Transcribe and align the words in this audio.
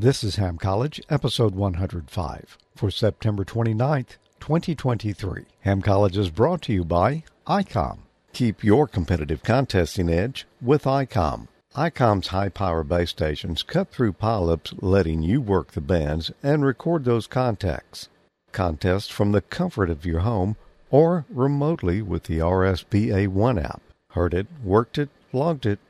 This 0.00 0.22
is 0.22 0.36
Ham 0.36 0.58
College, 0.58 1.00
episode 1.10 1.56
105, 1.56 2.56
for 2.76 2.88
September 2.88 3.44
29th, 3.44 4.16
2023. 4.38 5.46
Ham 5.62 5.82
College 5.82 6.16
is 6.16 6.30
brought 6.30 6.62
to 6.62 6.72
you 6.72 6.84
by 6.84 7.24
ICOM. 7.48 7.98
Keep 8.32 8.62
your 8.62 8.86
competitive 8.86 9.42
contesting 9.42 10.08
edge 10.08 10.46
with 10.62 10.84
ICOM. 10.84 11.48
ICOM's 11.74 12.28
high 12.28 12.48
power 12.48 12.84
base 12.84 13.10
stations 13.10 13.64
cut 13.64 13.90
through 13.90 14.12
pileups, 14.12 14.72
letting 14.80 15.24
you 15.24 15.40
work 15.40 15.72
the 15.72 15.80
bands 15.80 16.30
and 16.44 16.64
record 16.64 17.04
those 17.04 17.26
contacts. 17.26 18.08
Contest 18.52 19.12
from 19.12 19.32
the 19.32 19.42
comfort 19.42 19.90
of 19.90 20.06
your 20.06 20.20
home 20.20 20.54
or 20.92 21.26
remotely 21.28 22.02
with 22.02 22.22
the 22.22 22.38
RSBA 22.38 23.26
One 23.26 23.58
app. 23.58 23.82
Heard 24.10 24.32
it, 24.32 24.46
worked 24.62 24.96
it, 24.96 25.08
logged 25.32 25.66
it. 25.66 25.80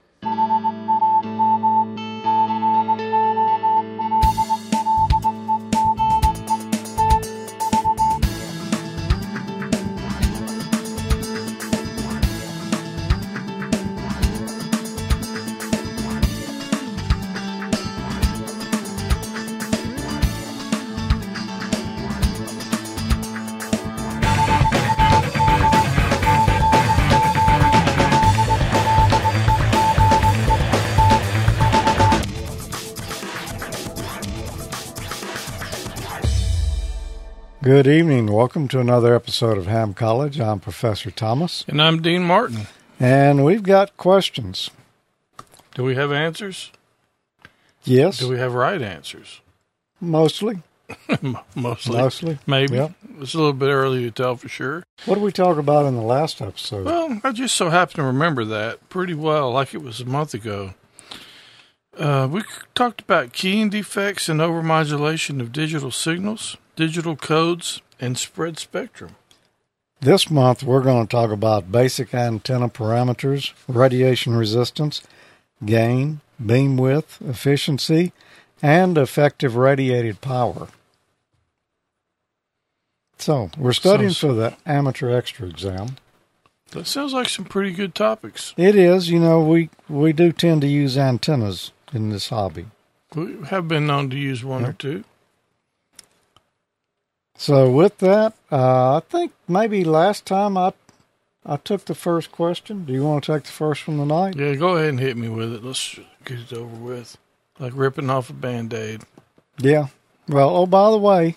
Welcome 38.49 38.69
to 38.69 38.81
another 38.81 39.15
episode 39.15 39.59
of 39.59 39.67
Ham 39.67 39.93
College. 39.93 40.41
I'm 40.41 40.59
Professor 40.59 41.11
Thomas, 41.11 41.67
And 41.69 41.83
I'm 41.83 42.01
Dean 42.01 42.23
Martin. 42.23 42.67
and 42.99 43.45
we've 43.45 43.63
got 43.63 43.95
questions. 43.99 44.71
Do 45.75 45.85
we 45.85 45.97
have 45.97 46.11
answers? 46.11 46.73
Yes, 47.85 48.21
Do 48.21 48.27
we 48.31 48.39
have 48.39 48.55
right 48.55 48.81
answers? 48.81 49.43
mostly. 50.01 50.63
Mostly. 51.55 51.97
Mostly. 51.99 52.39
Maybe. 52.47 52.77
Yep. 52.77 52.93
It's 53.21 53.35
a 53.35 53.37
little 53.37 53.53
bit 53.53 53.69
early 53.69 54.01
to 54.05 54.11
tell 54.11 54.37
for 54.37 54.49
sure. 54.49 54.83
What 55.05 55.17
did 55.17 55.25
we 55.25 55.31
talk 55.31 55.59
about 55.59 55.85
in 55.85 55.95
the 55.97 56.01
last 56.03 56.41
episode? 56.41 56.87
Well, 56.87 57.21
I 57.23 57.33
just 57.33 57.55
so 57.55 57.69
happen 57.69 57.97
to 57.97 58.03
remember 58.05 58.47
that 58.47 58.89
pretty 58.89 59.13
well, 59.13 59.51
like 59.51 59.75
it 59.75 59.83
was 59.83 60.01
a 60.01 60.07
month 60.07 60.33
ago. 60.33 60.73
Uh, 61.99 62.27
we 62.33 62.45
talked 62.75 63.03
about 63.03 63.35
keying 63.35 63.69
defects 63.69 64.27
and 64.31 64.41
overmodulation 64.41 65.43
of 65.43 65.53
digital 65.53 65.91
signals, 65.91 66.57
digital 66.79 67.17
codes, 67.17 67.83
and 67.99 68.17
spread 68.17 68.57
spectrum. 68.57 69.17
This 70.01 70.31
month, 70.31 70.63
we're 70.63 70.81
going 70.85 71.09
to 71.09 71.11
talk 71.11 71.33
about 71.33 71.73
basic 71.73 72.15
antenna 72.15 72.69
parameters, 72.69 73.53
radiation 73.67 74.37
resistance, 74.37 75.03
gain, 75.65 76.21
beam 76.45 76.77
width, 76.77 77.19
efficiency, 77.21 78.13
and 78.63 78.97
effective 78.97 79.57
radiated 79.57 80.21
power. 80.21 80.69
So, 83.19 83.51
we're 83.59 83.73
studying 83.73 84.11
Sounds- 84.11 84.19
for 84.19 84.33
the 84.35 84.57
amateur 84.65 85.11
extra 85.11 85.49
exam. 85.49 85.97
That 86.71 86.87
sounds 86.87 87.13
like 87.13 87.29
some 87.29 87.47
pretty 87.47 87.73
good 87.73 87.93
topics. 87.93 88.55
It 88.57 88.77
is, 88.77 89.11
you 89.11 89.19
know, 89.19 89.43
we, 89.43 89.71
we 89.89 90.13
do 90.13 90.31
tend 90.31 90.61
to 90.61 90.69
use 90.69 90.97
antennas 90.97 91.73
in 91.93 92.11
this 92.11 92.29
hobby. 92.29 92.67
We 93.17 93.39
have 93.47 93.67
been 93.67 93.89
known 93.89 94.11
to 94.11 94.17
use 94.17 94.45
one 94.45 94.65
or 94.65 94.75
two. 94.75 95.03
So, 97.39 97.71
with 97.71 97.99
that, 97.99 98.35
uh, 98.51 98.97
I 98.97 99.01
think 99.09 99.33
maybe 99.47 99.85
last 99.85 100.27
time 100.27 100.59
I 100.59 100.73
I 101.47 101.57
took 101.57 101.87
the 101.87 101.95
first 101.95 102.31
question. 102.31 102.85
Do 102.85 102.93
you 102.93 103.05
want 103.05 103.25
to 103.25 103.33
take 103.33 103.45
the 103.45 103.53
first 103.53 103.89
one 103.89 103.97
tonight? 103.97 104.37
Yeah, 104.37 104.55
go 104.57 104.77
ahead 104.77 104.91
and 104.91 105.01
hit 105.01 105.17
me 105.17 105.29
with 105.29 105.55
it. 105.55 105.65
Let's 105.65 105.99
get 106.25 106.41
it 106.41 106.53
over 106.53 106.77
with. 106.77 107.17
Like 107.59 107.73
ripping 107.75 108.11
off 108.11 108.29
a 108.29 108.35
band 108.35 108.75
aid. 108.75 109.03
Yeah. 109.59 109.87
Well, 110.29 110.55
oh, 110.55 110.67
by 110.67 110.91
the 110.91 110.99
way, 110.99 111.37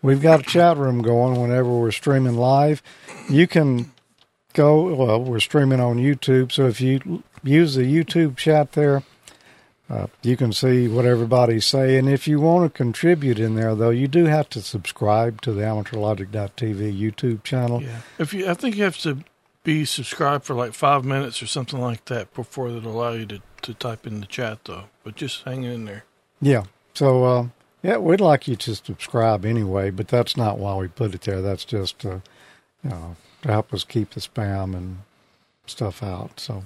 we've 0.00 0.22
got 0.22 0.40
a 0.40 0.44
chat 0.44 0.76
room 0.76 1.02
going 1.02 1.40
whenever 1.40 1.70
we're 1.70 1.90
streaming 1.90 2.36
live. 2.36 2.82
You 3.28 3.48
can 3.48 3.90
go, 4.52 4.94
well, 4.94 5.24
we're 5.24 5.40
streaming 5.40 5.80
on 5.80 5.96
YouTube. 5.96 6.52
So 6.52 6.66
if 6.66 6.80
you 6.80 7.24
use 7.42 7.74
the 7.74 7.82
YouTube 7.82 8.36
chat 8.36 8.72
there, 8.72 9.02
uh, 9.90 10.06
you 10.22 10.36
can 10.36 10.52
see 10.52 10.86
what 10.86 11.06
everybody's 11.06 11.64
saying. 11.64 12.08
If 12.08 12.28
you 12.28 12.40
want 12.40 12.70
to 12.70 12.76
contribute 12.76 13.38
in 13.38 13.54
there, 13.54 13.74
though, 13.74 13.90
you 13.90 14.06
do 14.06 14.26
have 14.26 14.48
to 14.50 14.60
subscribe 14.60 15.40
to 15.42 15.52
the 15.52 15.62
amateurlogic.tv 15.62 16.98
YouTube 16.98 17.42
channel. 17.42 17.82
Yeah. 17.82 18.00
If 18.18 18.34
you, 18.34 18.48
I 18.48 18.54
think 18.54 18.76
you 18.76 18.84
have 18.84 18.98
to 18.98 19.18
be 19.64 19.84
subscribed 19.86 20.44
for 20.44 20.54
like 20.54 20.74
five 20.74 21.04
minutes 21.04 21.42
or 21.42 21.46
something 21.46 21.80
like 21.80 22.04
that 22.06 22.32
before 22.34 22.68
it'll 22.68 22.90
allow 22.90 23.12
you 23.12 23.26
to, 23.26 23.42
to 23.62 23.74
type 23.74 24.06
in 24.06 24.20
the 24.20 24.26
chat, 24.26 24.64
though. 24.64 24.84
But 25.04 25.16
just 25.16 25.44
hang 25.44 25.64
in 25.64 25.86
there. 25.86 26.04
Yeah. 26.40 26.64
So, 26.92 27.24
uh, 27.24 27.46
yeah, 27.82 27.96
we'd 27.96 28.20
like 28.20 28.46
you 28.46 28.56
to 28.56 28.74
subscribe 28.74 29.46
anyway, 29.46 29.90
but 29.90 30.08
that's 30.08 30.36
not 30.36 30.58
why 30.58 30.76
we 30.76 30.88
put 30.88 31.14
it 31.14 31.22
there. 31.22 31.40
That's 31.40 31.64
just, 31.64 32.04
uh, 32.04 32.20
you 32.84 32.90
know, 32.90 33.16
to 33.42 33.48
help 33.48 33.72
us 33.72 33.84
keep 33.84 34.10
the 34.10 34.20
spam 34.20 34.76
and 34.76 34.98
stuff 35.66 36.02
out. 36.02 36.40
So, 36.40 36.64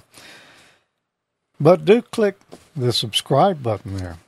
but 1.62 1.84
do 1.84 2.02
click 2.02 2.36
the 2.76 2.92
subscribe 2.92 3.62
button 3.62 3.96
there 3.96 4.18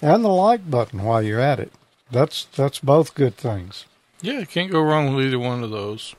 and 0.00 0.24
the 0.24 0.28
like 0.28 0.70
button 0.70 1.04
while 1.04 1.22
you're 1.22 1.40
at 1.40 1.60
it. 1.60 1.72
That's 2.10 2.46
that's 2.56 2.78
both 2.80 3.14
good 3.14 3.36
things. 3.36 3.84
Yeah, 4.22 4.44
can't 4.44 4.70
go 4.70 4.82
wrong 4.82 5.14
with 5.14 5.26
either 5.26 5.38
one 5.38 5.62
of 5.62 5.70
those. 5.70 6.14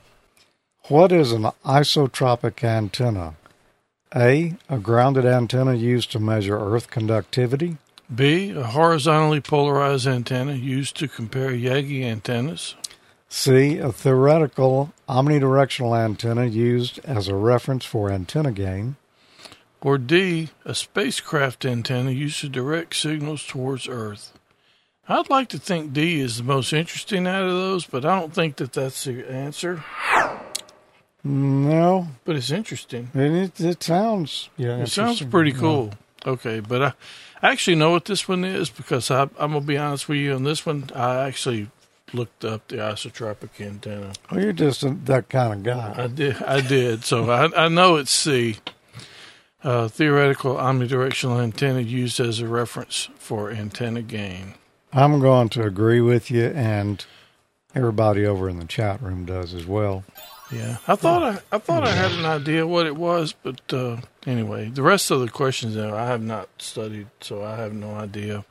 What 0.88 1.12
is 1.12 1.32
an 1.32 1.44
isotropic 1.64 2.64
antenna? 2.64 3.34
A, 4.14 4.56
a 4.68 4.78
grounded 4.78 5.24
antenna 5.24 5.74
used 5.74 6.10
to 6.12 6.18
measure 6.18 6.58
earth 6.58 6.90
conductivity. 6.90 7.78
B, 8.14 8.50
a 8.50 8.64
horizontally 8.64 9.40
polarized 9.40 10.06
antenna 10.06 10.52
used 10.52 10.96
to 10.96 11.08
compare 11.08 11.50
Yagi 11.50 12.02
antennas. 12.04 12.74
C. 13.28 13.78
A 13.78 13.90
theoretical 13.90 14.92
omnidirectional 15.08 15.98
antenna 15.98 16.44
used 16.44 16.98
as 17.04 17.28
a 17.28 17.34
reference 17.34 17.84
for 17.84 18.10
antenna 18.10 18.52
gain. 18.52 18.96
Or 19.82 19.98
D, 19.98 20.50
a 20.64 20.74
spacecraft 20.74 21.64
antenna 21.64 22.12
used 22.12 22.40
to 22.40 22.48
direct 22.48 22.94
signals 22.94 23.44
towards 23.46 23.88
Earth. 23.88 24.32
I'd 25.08 25.28
like 25.28 25.48
to 25.48 25.58
think 25.58 25.92
D 25.92 26.20
is 26.20 26.36
the 26.38 26.44
most 26.44 26.72
interesting 26.72 27.26
out 27.26 27.42
of 27.42 27.50
those, 27.50 27.84
but 27.84 28.04
I 28.04 28.20
don't 28.20 28.32
think 28.32 28.56
that 28.56 28.72
that's 28.72 29.02
the 29.04 29.28
answer. 29.30 29.82
No, 31.24 32.08
But 32.24 32.36
it's 32.36 32.50
interesting. 32.50 33.10
and 33.14 33.36
it, 33.36 33.60
it 33.60 33.82
sounds 33.82 34.48
yeah. 34.56 34.78
It 34.78 34.88
sounds 34.88 35.20
interesting. 35.20 35.30
pretty 35.30 35.50
Yeah. 35.52 35.58
cool. 35.58 35.90
Okay, 36.26 36.60
but 36.60 36.82
I, 36.82 36.92
I 37.42 37.50
actually 37.52 37.76
know 37.76 37.90
what 37.90 38.04
this 38.06 38.28
one 38.28 38.44
is 38.44 38.70
because 38.70 39.10
I, 39.10 39.22
I'm 39.22 39.52
gonna 39.52 39.60
be 39.60 39.76
honest 39.76 40.08
with 40.08 40.18
you 40.18 40.34
on 40.34 40.42
this 40.44 40.64
one. 40.66 40.88
I 40.94 41.26
actually 41.26 41.68
looked 42.12 42.44
up 42.44 42.66
the 42.68 42.76
isotropic 42.76 43.60
antenna. 43.64 44.12
Oh, 44.30 44.38
you're 44.38 44.52
just 44.52 44.82
a, 44.84 44.90
that 45.04 45.28
kind 45.28 45.52
of 45.52 45.62
guy. 45.62 45.94
I 46.04 46.06
did. 46.08 46.42
I 46.42 46.60
did. 46.60 47.04
So 47.04 47.30
I, 47.30 47.64
I 47.66 47.68
know 47.68 47.96
it's 47.96 48.10
C. 48.12 48.56
Uh, 49.64 49.86
theoretical 49.86 50.56
omnidirectional 50.56 51.40
antenna 51.40 51.80
used 51.80 52.18
as 52.18 52.40
a 52.40 52.48
reference 52.48 53.08
for 53.16 53.50
antenna 53.50 54.02
gain. 54.02 54.54
I'm 54.92 55.20
going 55.20 55.48
to 55.50 55.62
agree 55.62 56.00
with 56.00 56.30
you, 56.30 56.46
and 56.46 57.04
everybody 57.74 58.26
over 58.26 58.48
in 58.48 58.58
the 58.58 58.64
chat 58.64 59.00
room 59.00 59.24
does 59.24 59.54
as 59.54 59.66
well. 59.66 60.04
Yeah, 60.50 60.76
I 60.86 60.96
thought 60.96 61.22
I, 61.22 61.56
I 61.56 61.58
thought 61.58 61.84
I 61.84 61.92
had 61.92 62.12
an 62.12 62.26
idea 62.26 62.66
what 62.66 62.86
it 62.86 62.96
was, 62.96 63.32
but 63.32 63.60
uh, 63.72 63.98
anyway, 64.26 64.68
the 64.68 64.82
rest 64.82 65.10
of 65.10 65.20
the 65.20 65.28
questions 65.28 65.74
there 65.74 65.94
I 65.94 66.08
have 66.08 66.22
not 66.22 66.48
studied, 66.58 67.06
so 67.20 67.42
I 67.42 67.56
have 67.56 67.72
no 67.72 67.94
idea. 67.94 68.44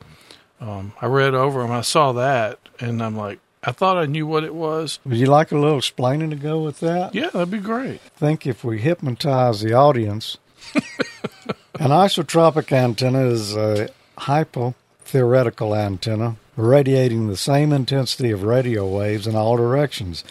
Um, 0.60 0.94
I 1.02 1.06
read 1.06 1.36
over 1.36 1.62
them, 1.62 1.72
I 1.72 1.82
saw 1.82 2.12
that, 2.14 2.58
and 2.80 3.04
I'm 3.04 3.16
like, 3.16 3.40
I 3.64 3.72
thought 3.72 3.98
I 3.98 4.06
knew 4.06 4.26
what 4.26 4.44
it 4.44 4.56
was. 4.56 4.98
Would 5.06 5.18
you 5.18 5.28
like 5.28 5.52
a 5.52 5.58
little 5.58 5.78
explaining 5.78 6.32
to 6.32 6.36
go 6.36 6.64
with 6.64 6.80
that? 6.80 7.14
Yeah, 7.14 7.30
that'd 7.30 7.52
be 7.52 7.60
great. 7.60 8.02
think 8.16 8.48
if 8.48 8.64
we 8.64 8.80
hypnotize 8.80 9.62
the 9.62 9.74
audience, 9.74 10.38
an 11.80 11.90
isotropic 11.90 12.72
antenna 12.72 13.26
is 13.26 13.56
a 13.56 13.90
hypotheoretical 14.18 15.76
antenna 15.76 16.38
radiating 16.56 17.28
the 17.28 17.38
same 17.38 17.72
intensity 17.72 18.32
of 18.32 18.44
radio 18.44 18.88
waves 18.88 19.28
in 19.28 19.36
all 19.36 19.58
directions. 19.58 20.24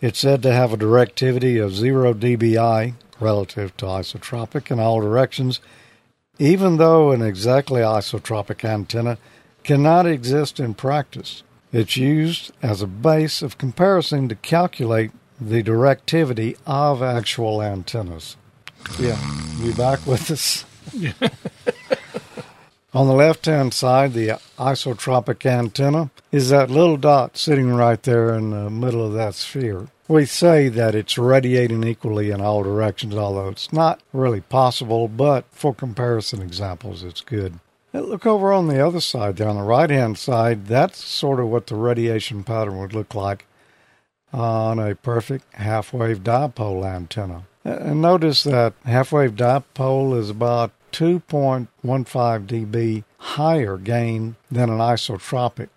It's 0.00 0.18
said 0.18 0.42
to 0.42 0.52
have 0.52 0.72
a 0.72 0.76
directivity 0.76 1.62
of 1.62 1.74
0 1.74 2.14
dBi 2.14 2.94
relative 3.20 3.76
to 3.76 3.86
isotropic 3.86 4.70
in 4.70 4.80
all 4.80 5.00
directions, 5.00 5.60
even 6.38 6.76
though 6.76 7.12
an 7.12 7.22
exactly 7.22 7.80
isotropic 7.80 8.64
antenna 8.64 9.18
cannot 9.62 10.06
exist 10.06 10.58
in 10.58 10.74
practice. 10.74 11.42
It's 11.72 11.96
used 11.96 12.52
as 12.62 12.82
a 12.82 12.86
base 12.86 13.40
of 13.42 13.58
comparison 13.58 14.28
to 14.28 14.34
calculate 14.34 15.12
the 15.40 15.62
directivity 15.62 16.56
of 16.66 17.02
actual 17.02 17.62
antennas. 17.62 18.36
Yeah, 18.98 19.18
you 19.58 19.72
back 19.74 20.06
with 20.06 20.30
us? 20.30 20.64
On 22.94 23.06
the 23.06 23.14
left 23.14 23.46
hand 23.46 23.72
side, 23.72 24.12
the 24.12 24.38
isotropic 24.58 25.46
antenna 25.46 26.10
is 26.30 26.50
that 26.50 26.70
little 26.70 26.98
dot 26.98 27.38
sitting 27.38 27.72
right 27.72 28.02
there 28.02 28.34
in 28.34 28.50
the 28.50 28.68
middle 28.68 29.06
of 29.06 29.14
that 29.14 29.34
sphere. 29.34 29.88
We 30.08 30.26
say 30.26 30.68
that 30.68 30.94
it's 30.94 31.16
radiating 31.16 31.84
equally 31.84 32.30
in 32.30 32.42
all 32.42 32.62
directions, 32.62 33.14
although 33.14 33.48
it's 33.48 33.72
not 33.72 34.02
really 34.12 34.42
possible, 34.42 35.08
but 35.08 35.46
for 35.52 35.72
comparison 35.74 36.42
examples, 36.42 37.02
it's 37.02 37.22
good. 37.22 37.60
Look 37.94 38.26
over 38.26 38.52
on 38.52 38.68
the 38.68 38.84
other 38.86 39.00
side 39.00 39.36
there, 39.36 39.48
on 39.48 39.56
the 39.56 39.62
right 39.62 39.88
hand 39.88 40.18
side, 40.18 40.66
that's 40.66 41.02
sort 41.02 41.40
of 41.40 41.48
what 41.48 41.68
the 41.68 41.76
radiation 41.76 42.44
pattern 42.44 42.78
would 42.78 42.92
look 42.92 43.14
like 43.14 43.46
on 44.32 44.78
a 44.78 44.94
perfect 44.94 45.54
half 45.54 45.92
wave 45.94 46.20
dipole 46.22 46.84
antenna. 46.86 47.44
And 47.64 48.02
notice 48.02 48.42
that 48.42 48.74
half 48.84 49.12
wave 49.12 49.32
dipole 49.32 50.18
is 50.18 50.30
about 50.30 50.72
2.15 50.92 51.68
dB 52.46 53.04
higher 53.18 53.76
gain 53.76 54.36
than 54.50 54.68
an 54.68 54.78
isotropic. 54.78 55.68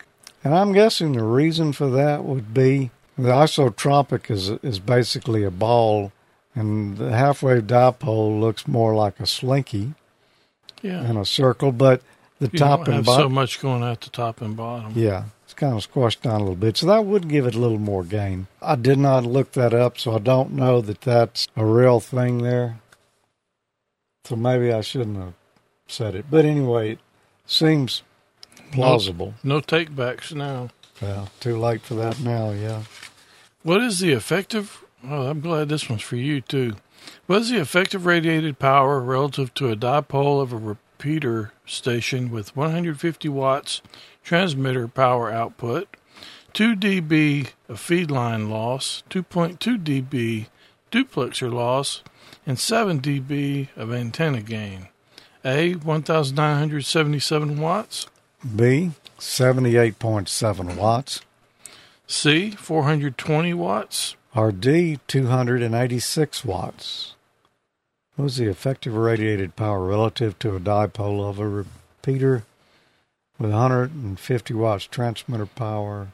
And 0.44 0.54
I'm 0.56 0.74
guessing 0.74 1.14
the 1.14 1.24
reason 1.24 1.74
for 1.74 1.90
that 1.92 2.24
would 2.24 2.54
be 2.54 2.92
the 3.18 3.30
isotropic 3.30 4.30
is 4.30 4.50
is 4.62 4.80
basically 4.80 5.44
a 5.44 5.52
ball, 5.52 6.12
and 6.54 6.98
the 6.98 7.16
half 7.16 7.42
wave 7.44 7.64
dipole 7.64 8.40
looks 8.40 8.68
more 8.68 8.94
like 8.94 9.20
a 9.20 9.26
slinky 9.26 9.94
Yeah. 10.82 11.10
in 11.10 11.18
a 11.18 11.26
circle. 11.26 11.72
But 11.72 12.02
the 12.40 12.50
you 12.52 12.60
top 12.60 12.86
and 12.88 12.96
have 12.96 13.06
so 13.06 13.30
much 13.30 13.62
going 13.62 13.84
out 13.84 14.02
the 14.02 14.10
top 14.10 14.42
and 14.42 14.58
bottom. 14.58 14.92
yeah, 14.96 15.26
kind 15.56 15.76
of 15.76 15.84
squashed 15.84 16.22
down 16.22 16.36
a 16.36 16.44
little 16.44 16.56
bit. 16.56 16.78
So 16.78 16.88
that 16.88 17.06
would 17.06 17.28
give 17.28 17.46
it 17.46 17.56
a 17.56 17.60
little 17.60 17.80
more 17.80 18.04
gain. 18.04 18.48
I 18.62 18.76
did 18.76 18.98
not 18.98 19.26
look 19.26 19.54
that 19.54 19.74
up, 19.74 19.98
so 19.98 20.16
I 20.16 20.20
don't 20.20 20.54
know 20.54 20.82
that 20.82 21.02
that's 21.02 21.48
a 21.56 21.66
real 21.66 22.00
thing 22.00 22.44
there. 22.44 22.80
So 24.26 24.36
maybe 24.36 24.72
I 24.74 24.82
shouldn't 24.82 25.18
have 25.18 25.34
said 25.88 26.16
it. 26.16 26.26
But 26.30 26.46
anyway, 26.46 26.94
it 26.94 27.00
seems 27.46 28.02
plausible. 28.72 29.36
No 29.44 29.62
takebacks 29.62 30.34
now. 30.34 30.70
Well, 31.02 31.30
too 31.40 31.58
late 31.58 31.82
for 31.82 31.96
that 31.96 32.20
now, 32.20 32.52
yeah. 32.52 32.84
What 33.64 33.82
is 33.82 34.00
the 34.00 34.12
effective? 34.12 34.84
Oh, 35.04 35.28
I'm 35.28 35.42
glad 35.42 35.70
this 35.70 35.90
one's 35.90 36.02
for 36.02 36.16
you 36.16 36.42
too. 36.42 36.76
What 37.28 37.42
is 37.42 37.50
the 37.50 37.60
effective 37.60 38.06
radiated 38.06 38.58
power 38.58 39.00
relative 39.00 39.54
to 39.56 39.70
a 39.70 39.76
dipole 39.76 40.42
of 40.42 40.54
a 40.54 40.78
repeater 40.96 41.52
station 41.66 42.32
with 42.32 42.56
150 42.56 43.28
watts 43.28 43.82
transmitter 44.24 44.88
power 44.88 45.30
output, 45.30 45.98
2 46.54 46.74
dB 46.78 47.50
of 47.68 47.82
feed 47.82 48.10
line 48.10 48.50
loss, 48.50 49.04
2.2 49.10 49.84
dB 49.84 50.48
duplexer 50.92 51.52
loss, 51.52 52.02
and 52.48 52.58
7 52.58 53.02
dB 53.02 53.68
of 53.76 53.92
antenna 53.92 54.42
gain? 54.42 54.88
A. 55.44 55.76
1977 55.76 57.60
watts. 57.60 58.08
B, 58.56 58.92
78.7 59.20 60.78
watts. 60.78 61.22
C. 62.08 62.52
420 62.52 63.54
watts. 63.54 64.16
Or 64.34 64.54
D, 64.54 65.00
286 65.08 66.46
watts. 66.46 67.15
What 68.16 68.24
was 68.24 68.38
the 68.38 68.48
effective 68.48 68.96
radiated 68.96 69.58
power 69.58 69.86
relative 69.86 70.40
to 70.40 70.56
a 70.56 70.60
dipole 70.60 71.30
of 71.30 71.38
a 71.38 71.48
repeater 71.50 72.46
with 73.38 73.52
150 73.52 74.54
watts 74.54 74.86
transmitter 74.86 75.46
power, 75.46 76.08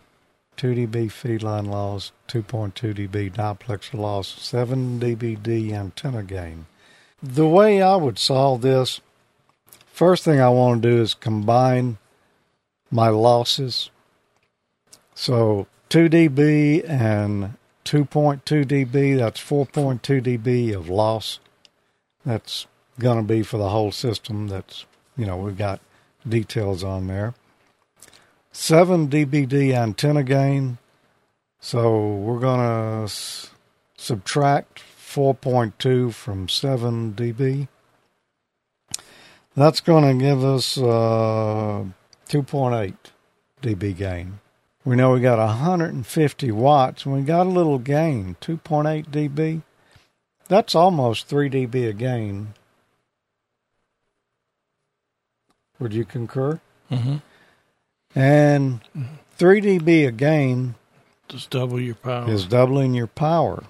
2 0.57 0.87
dB 0.87 1.11
feed 1.11 1.43
line 1.43 1.65
loss, 1.65 2.11
2.2 2.27 2.95
dB 2.95 3.31
duplexer 3.33 3.99
loss, 3.99 4.29
7 4.41 4.99
dBd 4.99 5.73
antenna 5.73 6.23
gain? 6.23 6.65
The 7.21 7.47
way 7.47 7.83
I 7.83 7.97
would 7.97 8.17
solve 8.17 8.63
this, 8.63 8.99
first 9.85 10.23
thing 10.23 10.41
I 10.41 10.49
want 10.49 10.81
to 10.81 10.89
do 10.89 11.01
is 11.03 11.13
combine 11.13 11.99
my 12.89 13.09
losses. 13.09 13.91
So 15.13 15.67
2 15.89 16.09
dB 16.09 16.89
and 16.89 17.57
2.2 17.85 18.41
dB, 18.65 19.17
that's 19.19 19.39
4.2 19.39 20.01
dB 20.23 20.75
of 20.75 20.89
loss. 20.89 21.37
That's 22.25 22.67
going 22.99 23.17
to 23.17 23.23
be 23.23 23.43
for 23.43 23.57
the 23.57 23.69
whole 23.69 23.91
system. 23.91 24.47
That's, 24.47 24.85
you 25.17 25.25
know, 25.25 25.37
we've 25.37 25.57
got 25.57 25.81
details 26.27 26.83
on 26.83 27.07
there. 27.07 27.33
7 28.51 29.07
dBd 29.07 29.73
antenna 29.73 30.23
gain. 30.23 30.77
So 31.59 32.15
we're 32.15 32.39
going 32.39 32.59
to 32.59 33.03
s- 33.05 33.51
subtract 33.97 34.79
4.2 34.79 36.13
from 36.13 36.49
7 36.49 37.13
dB. 37.13 37.67
That's 39.55 39.81
going 39.81 40.17
to 40.17 40.23
give 40.23 40.43
us 40.43 40.77
uh, 40.77 41.85
2.8 42.29 42.95
dB 43.61 43.97
gain. 43.97 44.39
We 44.83 44.95
know 44.95 45.11
we 45.11 45.19
got 45.21 45.37
150 45.37 46.51
watts, 46.51 47.05
and 47.05 47.13
we 47.13 47.21
got 47.21 47.45
a 47.45 47.49
little 47.49 47.77
gain, 47.77 48.35
2.8 48.41 49.09
dB. 49.09 49.61
That's 50.51 50.75
almost 50.75 51.27
3 51.27 51.49
dB 51.49 51.87
a 51.87 51.93
gain. 51.93 52.55
Would 55.79 55.93
you 55.93 56.03
concur? 56.03 56.59
Mm-hmm. 56.91 57.15
And 58.19 58.81
3 59.37 59.61
dB 59.61 60.07
a 60.09 60.11
gain 60.11 60.75
Just 61.29 61.51
double 61.51 61.79
your 61.79 61.95
power. 61.95 62.29
is 62.29 62.45
doubling 62.45 62.93
your 62.93 63.07
power. 63.07 63.63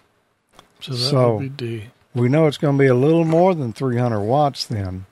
so 0.80 0.94
that 0.94 0.98
so- 0.98 1.36
would 1.36 1.56
be 1.56 1.68
D. 1.80 1.84
We 2.16 2.30
know 2.30 2.48
it's 2.48 2.58
going 2.58 2.78
to 2.80 2.82
be 2.82 2.88
a 2.88 2.96
little 2.96 3.26
more 3.26 3.54
than 3.54 3.74
300 3.74 4.20
watts 4.20 4.66
then. 4.66 5.06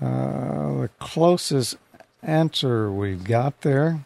Uh, 0.00 0.80
the 0.80 0.90
closest 0.98 1.76
answer 2.24 2.90
we've 2.90 3.22
got 3.22 3.60
there. 3.60 4.04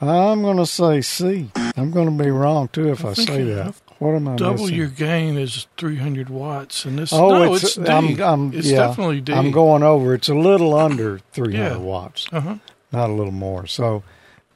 I'm 0.00 0.42
going 0.42 0.56
to 0.56 0.66
say 0.66 1.00
C. 1.02 1.50
I'm 1.76 1.90
going 1.90 2.16
to 2.16 2.24
be 2.24 2.30
wrong 2.30 2.68
too 2.68 2.90
if 2.90 3.04
I, 3.04 3.10
I 3.10 3.12
say 3.14 3.42
that. 3.44 3.64
have 3.66 3.82
What 3.98 4.14
am 4.14 4.28
I 4.28 4.36
Double 4.36 4.62
missing? 4.62 4.76
your 4.76 4.86
gain 4.88 5.36
is 5.36 5.66
300 5.76 6.30
watts, 6.30 6.84
and 6.86 6.98
this. 6.98 7.12
Oh, 7.12 7.28
no, 7.28 7.54
it's, 7.54 7.64
it's, 7.64 7.74
D. 7.76 7.86
I'm, 7.86 8.22
I'm, 8.22 8.54
it's 8.54 8.66
yeah, 8.68 8.86
definitely 8.86 9.20
D. 9.20 9.32
I'm 9.34 9.50
going 9.50 9.82
over. 9.82 10.14
It's 10.14 10.28
a 10.30 10.34
little 10.34 10.74
under 10.74 11.18
300 11.32 11.58
Yeah. 11.72 11.76
watts, 11.76 12.26
Uh 12.32 12.40
huh. 12.40 12.56
not 12.92 13.10
a 13.10 13.12
little 13.12 13.32
more. 13.32 13.66
So, 13.66 14.02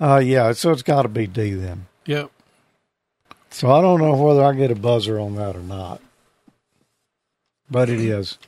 uh, 0.00 0.16
yeah, 0.24 0.52
so 0.52 0.70
it's 0.70 0.82
got 0.82 1.02
to 1.02 1.08
be 1.08 1.26
D 1.26 1.52
then. 1.52 1.86
Yep. 2.06 2.30
So 3.50 3.70
I 3.70 3.80
don't 3.82 4.00
know 4.00 4.14
whether 4.16 4.42
I 4.42 4.52
get 4.54 4.70
a 4.70 4.74
buzzer 4.74 5.20
on 5.20 5.34
that 5.36 5.54
or 5.56 5.60
not, 5.62 6.00
but 7.70 7.88
it 7.90 8.00
is. 8.00 8.38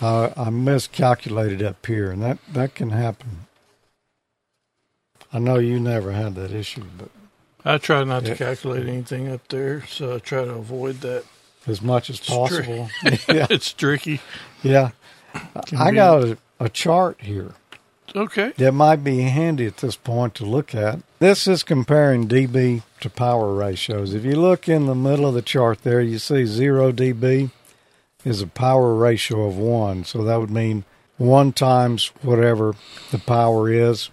Uh, 0.00 0.30
I 0.36 0.50
miscalculated 0.50 1.62
up 1.62 1.84
here, 1.86 2.10
and 2.10 2.20
that, 2.22 2.38
that 2.52 2.74
can 2.74 2.90
happen. 2.90 3.45
I 5.36 5.38
know 5.38 5.58
you 5.58 5.78
never 5.78 6.12
had 6.12 6.34
that 6.36 6.50
issue, 6.50 6.84
but 6.96 7.10
I 7.62 7.76
try 7.76 8.04
not 8.04 8.24
to 8.24 8.34
calculate 8.34 8.88
anything 8.88 9.28
up 9.30 9.46
there, 9.48 9.84
so 9.86 10.14
I 10.14 10.18
try 10.18 10.46
to 10.46 10.52
avoid 10.52 11.02
that. 11.02 11.24
as 11.66 11.82
much 11.82 12.08
as 12.08 12.18
possible. 12.20 12.88
yeah, 13.04 13.18
it's 13.50 13.70
tricky. 13.74 14.20
yeah. 14.62 14.92
Can 15.66 15.76
I 15.76 15.90
be- 15.90 15.96
got 15.96 16.24
a, 16.24 16.38
a 16.58 16.70
chart 16.70 17.20
here. 17.20 17.52
Okay. 18.14 18.54
that 18.56 18.72
might 18.72 19.04
be 19.04 19.20
handy 19.22 19.66
at 19.66 19.76
this 19.76 19.94
point 19.94 20.34
to 20.36 20.46
look 20.46 20.74
at. 20.74 21.00
This 21.18 21.46
is 21.46 21.62
comparing 21.62 22.26
dB 22.28 22.82
to 23.00 23.10
power 23.10 23.52
ratios. 23.52 24.14
If 24.14 24.24
you 24.24 24.36
look 24.40 24.70
in 24.70 24.86
the 24.86 24.94
middle 24.94 25.26
of 25.26 25.34
the 25.34 25.42
chart 25.42 25.82
there, 25.82 26.00
you 26.00 26.18
see 26.18 26.46
0 26.46 26.92
dB 26.92 27.50
is 28.24 28.40
a 28.40 28.46
power 28.46 28.94
ratio 28.94 29.46
of 29.46 29.58
1. 29.58 30.04
So 30.04 30.24
that 30.24 30.40
would 30.40 30.50
mean 30.50 30.84
1 31.18 31.52
times 31.52 32.06
whatever 32.22 32.74
the 33.10 33.18
power 33.18 33.68
is, 33.68 34.08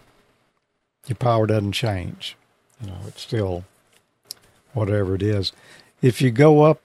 your 1.08 1.16
power 1.16 1.48
doesn't 1.48 1.72
change. 1.74 2.36
You 2.82 2.88
know, 2.88 2.98
it's 3.08 3.22
still 3.22 3.64
whatever 4.74 5.16
it 5.16 5.24
is. 5.24 5.54
If 6.02 6.22
you 6.22 6.32
go 6.32 6.64
up 6.64 6.82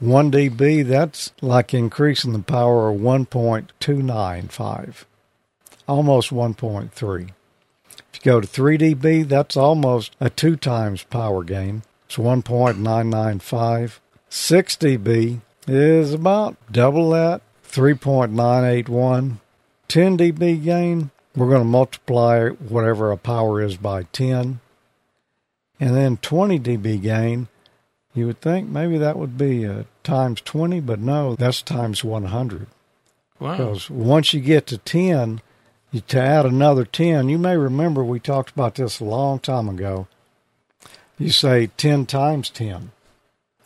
1 0.00 0.32
dB, 0.32 0.86
that's 0.86 1.32
like 1.40 1.74
increasing 1.74 2.32
the 2.32 2.40
power 2.40 2.90
of 2.90 3.00
1.295 3.00 5.04
almost 5.88 6.30
1.3. 6.30 7.22
If 7.22 7.32
you 8.14 8.20
go 8.22 8.40
to 8.40 8.46
3 8.46 8.78
dB, 8.78 9.28
that's 9.28 9.56
almost 9.56 10.14
a 10.20 10.30
two 10.30 10.56
times 10.56 11.02
power 11.04 11.44
gain. 11.44 11.82
It's 12.06 12.16
1.995. 12.16 13.98
6 14.28 14.76
dB 14.76 15.40
is 15.66 16.14
about 16.14 16.56
double 16.70 17.10
that, 17.10 17.42
3.981. 17.68 19.38
10 19.88 20.18
dB 20.18 20.64
gain, 20.64 21.10
we're 21.34 21.48
going 21.48 21.62
to 21.62 21.68
multiply 21.68 22.48
whatever 22.48 23.10
a 23.10 23.16
power 23.16 23.60
is 23.60 23.76
by 23.76 24.04
10. 24.04 24.60
And 25.80 25.96
then 25.96 26.16
20 26.18 26.60
dB 26.60 27.02
gain, 27.02 27.48
you 28.14 28.26
would 28.26 28.40
think 28.40 28.68
maybe 28.68 28.98
that 28.98 29.18
would 29.18 29.38
be 29.38 29.66
uh, 29.66 29.84
times 30.04 30.40
20, 30.42 30.80
but 30.80 31.00
no, 31.00 31.34
that's 31.34 31.62
times 31.62 32.04
100. 32.04 32.66
Wow. 33.40 33.56
Because 33.56 33.90
once 33.90 34.32
you 34.32 34.40
get 34.40 34.66
to 34.68 34.78
10, 34.78 35.40
you 35.90 36.00
to 36.00 36.20
add 36.20 36.46
another 36.46 36.84
10. 36.84 37.28
You 37.28 37.38
may 37.38 37.56
remember 37.56 38.04
we 38.04 38.20
talked 38.20 38.50
about 38.50 38.76
this 38.76 39.00
a 39.00 39.04
long 39.04 39.38
time 39.38 39.68
ago. 39.68 40.06
You 41.18 41.30
say 41.30 41.68
10 41.76 42.06
times 42.06 42.50
10. 42.50 42.92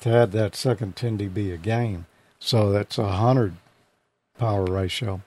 to 0.00 0.10
add 0.10 0.32
that 0.32 0.54
second 0.54 0.96
10 0.96 1.18
dB 1.18 1.60
gain. 1.62 2.06
So 2.38 2.70
that's 2.70 2.98
a 2.98 3.02
100 3.02 3.54
power 4.38 4.64
ratio. 4.64 5.22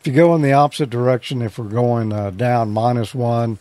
If 0.00 0.06
you 0.06 0.14
go 0.14 0.34
in 0.34 0.40
the 0.40 0.54
opposite 0.54 0.88
direction, 0.88 1.42
if 1.42 1.58
we're 1.58 1.66
going 1.66 2.10
uh, 2.10 2.30
down 2.30 2.70
minus 2.70 3.14
1, 3.14 3.58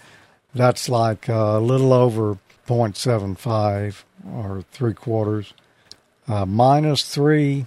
that's 0.55 0.87
like 0.87 1.27
a 1.27 1.59
little 1.59 1.91
over 1.91 2.37
0.75 2.65 4.03
or 4.33 4.63
3 4.71 4.93
quarters. 4.93 5.53
Uh, 6.29 6.45
minus 6.45 7.03
3, 7.13 7.65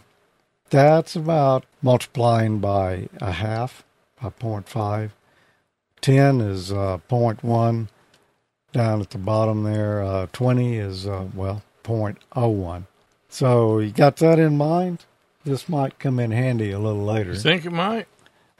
that's 0.70 1.14
about 1.14 1.66
multiplying 1.82 2.60
by 2.60 3.10
a 3.20 3.32
half, 3.32 3.84
by 4.22 4.30
0.5. 4.30 5.10
10 6.00 6.40
is 6.40 6.72
uh, 6.72 6.96
0.1 7.10 7.88
down 8.72 9.00
at 9.02 9.10
the 9.10 9.18
bottom 9.18 9.64
there. 9.64 10.02
Uh, 10.02 10.26
20 10.32 10.76
is, 10.76 11.06
uh, 11.06 11.26
well, 11.34 11.62
0.01. 11.84 12.84
So 13.28 13.80
you 13.80 13.90
got 13.90 14.16
that 14.16 14.38
in 14.38 14.56
mind? 14.56 15.04
This 15.44 15.68
might 15.68 15.98
come 15.98 16.18
in 16.18 16.30
handy 16.30 16.70
a 16.70 16.78
little 16.78 17.04
later. 17.04 17.32
You 17.32 17.38
think 17.38 17.66
it 17.66 17.70
might? 17.70 18.06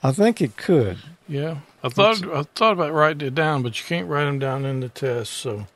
I 0.02 0.12
think 0.12 0.40
it 0.40 0.56
could. 0.56 0.98
Yeah. 1.28 1.58
I 1.82 1.88
thought 1.88 2.24
I 2.28 2.42
thought 2.54 2.72
about 2.74 2.92
writing 2.92 3.26
it 3.26 3.34
down, 3.34 3.62
but 3.62 3.78
you 3.78 3.86
can't 3.86 4.08
write 4.08 4.24
them 4.24 4.38
down 4.38 4.64
in 4.64 4.80
the 4.80 4.88
test. 4.88 5.32
So, 5.32 5.66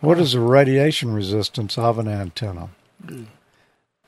What 0.00 0.18
is 0.18 0.32
the 0.32 0.40
radiation 0.40 1.12
resistance 1.12 1.78
of 1.78 1.98
an 1.98 2.08
antenna? 2.08 2.70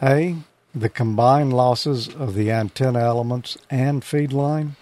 A. 0.01 0.37
The 0.75 0.89
combined 0.89 1.53
losses 1.53 2.09
of 2.09 2.35
the 2.35 2.51
antenna 2.51 3.01
elements 3.01 3.59
and 3.71 4.03
feed 4.03 4.33
line. 4.33 4.77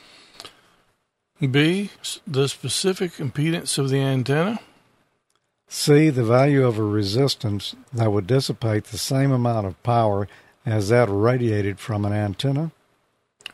B, 1.40 1.90
the 2.26 2.48
specific 2.48 3.14
impedance 3.14 3.76
of 3.78 3.88
the 3.88 3.98
antenna. 4.00 4.60
C. 5.68 6.10
The 6.10 6.24
value 6.24 6.66
of 6.66 6.78
a 6.78 6.82
resistance 6.84 7.74
that 7.92 8.12
would 8.12 8.26
dissipate 8.26 8.84
the 8.84 8.98
same 8.98 9.32
amount 9.32 9.66
of 9.66 9.82
power 9.82 10.28
as 10.64 10.88
that 10.90 11.08
radiated 11.10 11.78
from 11.78 12.04
an 12.04 12.12
antenna. 12.12 12.72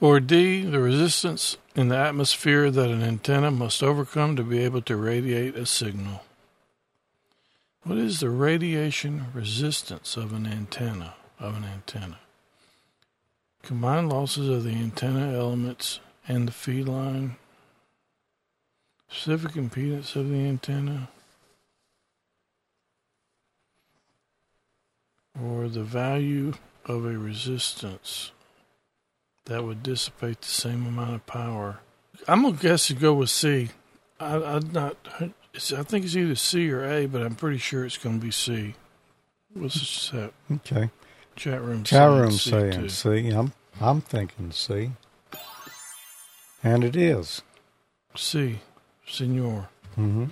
Or 0.00 0.20
D, 0.20 0.62
the 0.62 0.80
resistance 0.80 1.56
in 1.74 1.88
the 1.88 1.96
atmosphere 1.96 2.70
that 2.70 2.90
an 2.90 3.02
antenna 3.02 3.50
must 3.50 3.82
overcome 3.82 4.36
to 4.36 4.42
be 4.42 4.58
able 4.58 4.82
to 4.82 4.96
radiate 4.96 5.56
a 5.56 5.64
signal. 5.64 6.22
What 7.82 7.98
is 7.98 8.20
the 8.20 8.28
radiation 8.28 9.26
resistance 9.32 10.16
of 10.16 10.32
an 10.32 10.46
antenna? 10.46 11.14
Of 11.38 11.56
an 11.56 11.64
antenna. 11.64 12.18
Combined 13.62 14.10
losses 14.10 14.48
of 14.48 14.64
the 14.64 14.74
antenna 14.74 15.32
elements 15.32 16.00
and 16.28 16.48
the 16.48 16.52
feed 16.52 16.88
line. 16.88 17.36
Specific 19.08 19.52
impedance 19.52 20.14
of 20.16 20.28
the 20.28 20.46
antenna. 20.46 21.08
Or 25.42 25.68
the 25.68 25.82
value 25.82 26.54
of 26.86 27.04
a 27.04 27.16
resistance 27.16 28.32
that 29.46 29.64
would 29.64 29.82
dissipate 29.82 30.42
the 30.42 30.48
same 30.48 30.86
amount 30.86 31.14
of 31.14 31.26
power. 31.26 31.80
I'm 32.28 32.42
gonna 32.42 32.56
guess 32.56 32.86
to 32.88 32.94
go 32.94 33.14
with 33.14 33.30
C. 33.30 33.70
I, 34.20 34.36
I'm 34.36 34.72
not. 34.72 34.96
It's, 35.52 35.72
I 35.72 35.82
think 35.82 36.04
it's 36.04 36.16
either 36.16 36.34
C 36.34 36.70
or 36.70 36.84
A, 36.84 37.06
but 37.06 37.22
I'm 37.22 37.34
pretty 37.34 37.58
sure 37.58 37.84
it's 37.84 37.96
going 37.98 38.18
to 38.20 38.24
be 38.24 38.30
C. 38.30 38.74
What's 39.54 39.74
the 40.10 40.18
chat, 40.18 40.32
Okay. 40.52 40.90
chat 41.34 41.62
room? 41.62 41.82
Chat 41.82 42.08
saying 42.10 42.20
room 42.20 42.30
C 42.32 42.50
saying? 42.50 42.88
C. 42.90 43.28
I'm 43.30 43.52
I'm 43.80 44.00
thinking 44.02 44.52
C. 44.52 44.92
And 46.62 46.84
it 46.84 46.96
is. 46.96 47.42
C, 48.16 48.58
Senor. 49.06 49.68
Mm-hmm. 49.98 50.26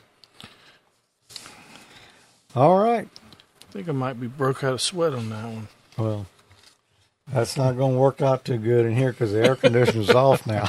All 2.54 2.78
right. 2.78 3.08
I 3.68 3.72
think 3.72 3.88
I 3.88 3.92
might 3.92 4.20
be 4.20 4.26
broke 4.26 4.62
out 4.64 4.74
of 4.74 4.80
sweat 4.80 5.14
on 5.14 5.28
that 5.30 5.44
one. 5.44 5.68
Well, 5.96 6.26
that's 7.32 7.56
not 7.56 7.76
going 7.76 7.92
to 7.92 7.98
work 7.98 8.20
out 8.22 8.44
too 8.44 8.58
good 8.58 8.86
in 8.86 8.96
here 8.96 9.12
because 9.12 9.32
the 9.32 9.44
air 9.44 9.56
conditioner's 9.56 10.10
off 10.14 10.46
now, 10.46 10.68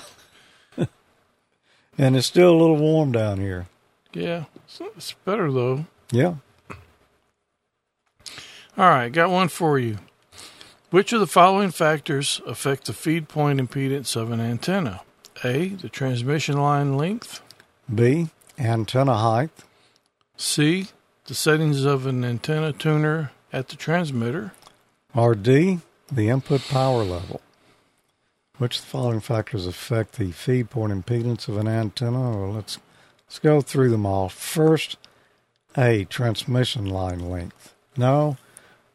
and 1.97 2.15
it's 2.15 2.27
still 2.27 2.51
a 2.51 2.57
little 2.57 2.77
warm 2.77 3.11
down 3.11 3.39
here. 3.39 3.67
Yeah, 4.13 4.45
it's, 4.55 4.81
it's 4.95 5.13
better 5.25 5.51
though. 5.51 5.85
Yeah. 6.11 6.35
All 8.77 8.89
right, 8.89 9.11
got 9.11 9.29
one 9.29 9.47
for 9.47 9.79
you. 9.79 9.97
Which 10.89 11.11
of 11.13 11.19
the 11.19 11.27
following 11.27 11.71
factors 11.71 12.41
affect 12.45 12.85
the 12.85 12.93
feed 12.93 13.27
point 13.27 13.59
impedance 13.59 14.15
of 14.15 14.31
an 14.31 14.39
antenna? 14.39 15.01
A. 15.43 15.69
The 15.69 15.89
transmission 15.89 16.57
line 16.57 16.95
length. 16.95 17.41
B. 17.93 18.29
Antenna 18.57 19.17
height. 19.17 19.49
C. 20.37 20.87
The 21.25 21.35
settings 21.35 21.83
of 21.83 22.05
an 22.05 22.23
antenna 22.23 22.71
tuner 22.71 23.31
at 23.51 23.69
the 23.69 23.75
transmitter. 23.75 24.53
Or 25.13 25.35
D. 25.35 25.79
The 26.11 26.29
input 26.29 26.61
power 26.61 27.03
level. 27.03 27.41
Which 28.57 28.79
the 28.79 28.85
following 28.85 29.19
factors 29.19 29.67
affect 29.67 30.13
the 30.13 30.31
feed 30.31 30.69
point 30.69 30.93
impedance 30.93 31.47
of 31.47 31.57
an 31.57 31.67
antenna? 31.67 32.31
Well, 32.31 32.53
let's 32.53 32.79
let's 33.27 33.39
go 33.39 33.61
through 33.61 33.89
them 33.89 34.05
all. 34.05 34.29
First, 34.29 34.97
A. 35.77 36.05
Transmission 36.05 36.85
line 36.85 37.29
length. 37.29 37.75
No, 37.97 38.37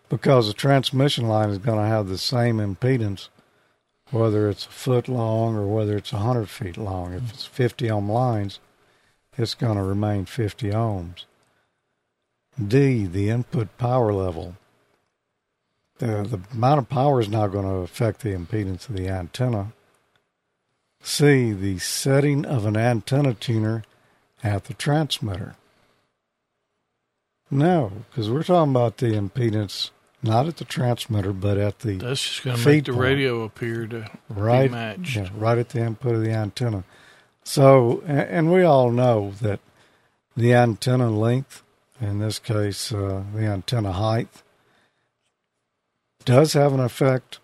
because 0.08 0.46
the 0.46 0.54
transmission 0.54 1.28
line 1.28 1.50
is 1.50 1.58
going 1.58 1.78
to 1.78 1.86
have 1.86 2.08
the 2.08 2.18
same 2.18 2.56
impedance 2.56 3.28
whether 4.10 4.48
it's 4.48 4.66
a 4.66 4.70
foot 4.70 5.08
long 5.08 5.56
or 5.56 5.66
whether 5.66 5.96
it's 5.96 6.12
100 6.12 6.48
feet 6.48 6.76
long. 6.76 7.12
If 7.12 7.30
it's 7.30 7.46
50 7.46 7.90
ohm 7.90 8.10
lines, 8.10 8.58
it's 9.36 9.54
going 9.54 9.76
to 9.76 9.82
remain 9.82 10.24
50 10.24 10.70
ohms. 10.70 11.24
D, 12.60 13.06
the 13.06 13.30
input 13.30 13.76
power 13.78 14.12
level. 14.12 14.56
The, 16.00 16.06
the 16.24 16.40
amount 16.52 16.78
of 16.80 16.88
power 16.88 17.20
is 17.20 17.28
not 17.28 17.48
going 17.52 17.64
to 17.66 17.76
affect 17.76 18.20
the 18.22 18.30
impedance 18.34 18.88
of 18.88 18.96
the 18.96 19.08
antenna. 19.08 19.72
C, 21.02 21.52
the 21.52 21.78
setting 21.78 22.44
of 22.44 22.66
an 22.66 22.76
antenna 22.76 23.32
tuner 23.34 23.84
at 24.42 24.64
the 24.64 24.74
transmitter. 24.74 25.54
No, 27.50 27.92
because 28.10 28.30
we're 28.30 28.42
talking 28.42 28.72
about 28.72 28.98
the 28.98 29.06
impedance 29.12 29.90
not 30.22 30.46
at 30.46 30.58
the 30.58 30.64
transmitter, 30.66 31.32
but 31.32 31.56
at 31.56 31.78
the 31.80 31.96
That's 31.96 32.22
just 32.22 32.44
going 32.44 32.56
to 32.58 32.66
make 32.68 32.84
the 32.84 32.92
point. 32.92 33.02
radio 33.02 33.42
appear 33.42 33.86
to 33.86 34.10
right, 34.28 34.70
matched. 34.70 35.16
yeah, 35.16 35.28
right 35.34 35.56
at 35.56 35.70
the 35.70 35.80
input 35.80 36.14
of 36.16 36.20
the 36.22 36.30
antenna. 36.30 36.84
So, 37.42 38.02
a- 38.06 38.30
and 38.30 38.52
we 38.52 38.62
all 38.62 38.90
know 38.90 39.32
that 39.40 39.60
the 40.36 40.52
antenna 40.52 41.10
length, 41.10 41.62
in 42.00 42.18
this 42.18 42.38
case, 42.38 42.92
uh, 42.92 43.22
the 43.34 43.40
antenna 43.44 43.92
height, 43.92 44.28
does 46.24 46.52
have 46.54 46.72
an 46.72 46.80
effect 46.80 47.38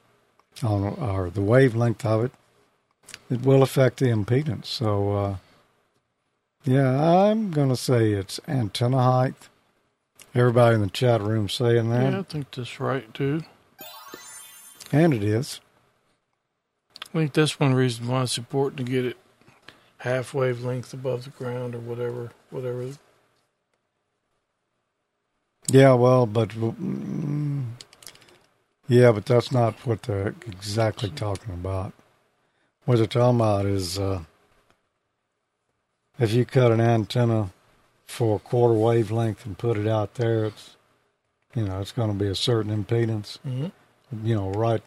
on 0.62 0.84
or 0.84 1.30
the 1.30 1.42
wavelength 1.42 2.04
of 2.04 2.24
it. 2.24 2.32
It 3.30 3.42
will 3.42 3.62
affect 3.62 3.98
the 3.98 4.06
impedance. 4.06 4.66
So, 4.66 5.12
uh, 5.16 5.36
yeah, 6.64 7.28
I'm 7.30 7.50
going 7.50 7.68
to 7.68 7.76
say 7.76 8.12
it's 8.12 8.40
antenna 8.48 9.02
height. 9.02 9.34
Everybody 10.34 10.74
in 10.76 10.80
the 10.82 10.88
chat 10.88 11.20
room 11.22 11.48
saying 11.48 11.90
that, 11.90 12.12
Yeah, 12.12 12.18
I 12.20 12.22
think 12.22 12.50
that's 12.50 12.78
right 12.78 13.12
too. 13.14 13.42
and 14.92 15.14
it 15.14 15.22
is. 15.22 15.60
I 17.14 17.18
think 17.20 17.32
that's 17.32 17.58
one 17.58 17.72
reason 17.74 18.06
why 18.08 18.22
it's 18.22 18.36
important 18.36 18.78
to 18.78 18.92
get 18.92 19.06
it 19.06 19.16
half 19.98 20.34
wavelength 20.34 20.92
above 20.92 21.24
the 21.24 21.30
ground 21.30 21.74
or 21.74 21.78
whatever, 21.78 22.30
whatever. 22.50 22.90
Yeah, 25.68 25.94
well, 25.94 26.26
but 26.26 26.50
mm, 26.50 27.64
yeah, 28.88 29.12
but 29.12 29.26
that's 29.26 29.52
not 29.52 29.74
what 29.86 30.02
they're 30.02 30.34
exactly 30.46 31.10
talking 31.10 31.54
about. 31.54 31.92
What 32.84 32.96
they're 32.96 33.06
talking 33.06 33.36
about 33.36 33.66
is 33.66 33.98
uh, 33.98 34.22
if 36.18 36.32
you 36.32 36.44
cut 36.44 36.72
an 36.72 36.80
antenna 36.80 37.50
for 38.04 38.36
a 38.36 38.38
quarter 38.38 38.74
wavelength 38.74 39.44
and 39.44 39.58
put 39.58 39.76
it 39.76 39.88
out 39.88 40.14
there, 40.14 40.46
it's 40.46 40.76
you 41.54 41.64
know 41.64 41.80
it's 41.80 41.92
going 41.92 42.10
to 42.10 42.24
be 42.24 42.30
a 42.30 42.34
certain 42.34 42.84
impedance. 42.84 43.38
Mm-hmm. 43.46 44.26
You 44.26 44.34
know, 44.36 44.50
right, 44.50 44.82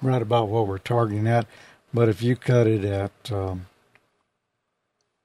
right 0.00 0.22
about 0.22 0.48
what 0.48 0.66
we're 0.68 0.78
targeting 0.78 1.26
at. 1.26 1.46
But 1.92 2.08
if 2.08 2.22
you 2.22 2.36
cut 2.36 2.68
it 2.68 2.84
at 2.84 3.32
um, 3.32 3.66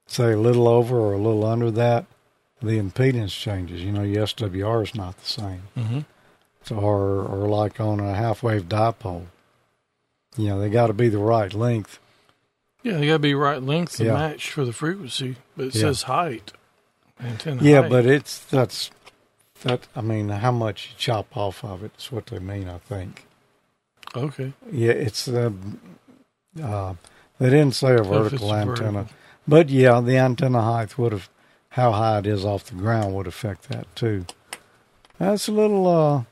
say 0.07 0.33
a 0.33 0.37
little 0.37 0.67
over 0.67 0.97
or 0.97 1.13
a 1.13 1.17
little 1.17 1.45
under 1.45 1.71
that, 1.71 2.05
the 2.61 2.79
impedance 2.79 3.37
changes. 3.39 3.83
You 3.83 3.91
know, 3.91 4.03
your 4.03 4.25
SWR 4.25 4.83
is 4.83 4.95
not 4.95 5.17
the 5.17 5.25
same. 5.25 5.63
Mm-hmm. 5.77 5.99
Or, 6.71 7.21
or 7.23 7.47
like 7.47 7.79
on 7.79 7.99
a 7.99 8.13
half 8.15 8.41
wave 8.43 8.63
dipole. 8.69 9.25
You 10.37 10.47
know, 10.49 10.59
they 10.59 10.69
got 10.69 10.87
to 10.87 10.93
be 10.93 11.09
the 11.09 11.17
right 11.19 11.53
length. 11.53 11.99
Yeah, 12.83 12.97
they 12.97 13.07
got 13.07 13.13
to 13.13 13.19
be 13.19 13.33
right 13.33 13.61
length 13.61 13.97
to 13.97 14.05
Yeah. 14.05 14.13
match 14.13 14.51
for 14.51 14.65
the 14.65 14.73
frequency, 14.73 15.37
but 15.55 15.67
it 15.67 15.75
Yeah. 15.75 15.81
says 15.81 16.03
height. 16.03 16.51
Antenna 17.19 17.61
Yeah, 17.63 17.81
height. 17.81 17.89
but 17.91 18.05
it's 18.05 18.39
that's 18.39 18.91
that. 19.63 19.87
I 19.95 20.01
mean, 20.01 20.29
how 20.29 20.51
much 20.51 20.89
you 20.89 20.95
chop 20.97 21.35
off 21.37 21.63
of 21.63 21.83
it 21.83 21.91
is 21.97 22.11
what 22.11 22.25
they 22.27 22.39
mean. 22.39 22.67
I 22.67 22.77
think. 22.79 23.25
okay. 24.15 24.53
Yeah, 24.71 24.91
it's 24.91 25.27
uh, 25.27 25.51
uh, 26.61 26.93
they 27.39 27.49
didn't 27.49 27.73
say 27.75 27.95
a 27.95 28.03
vertical 28.03 28.53
antenna, 28.53 28.91
vertical. 29.03 29.15
but 29.47 29.69
yeah, 29.69 29.99
the 30.01 30.17
antenna 30.17 30.61
height 30.61 30.97
would 30.97 31.11
have 31.11 31.29
how 31.69 31.91
high 31.91 32.19
it 32.19 32.27
is 32.27 32.45
off 32.45 32.65
the 32.65 32.75
ground 32.75 33.13
would 33.15 33.27
affect 33.27 33.67
that 33.69 33.93
too. 33.95 34.25
That's 35.17 35.47
a 35.47 35.51
little 35.51 35.87
uh, 35.87 36.23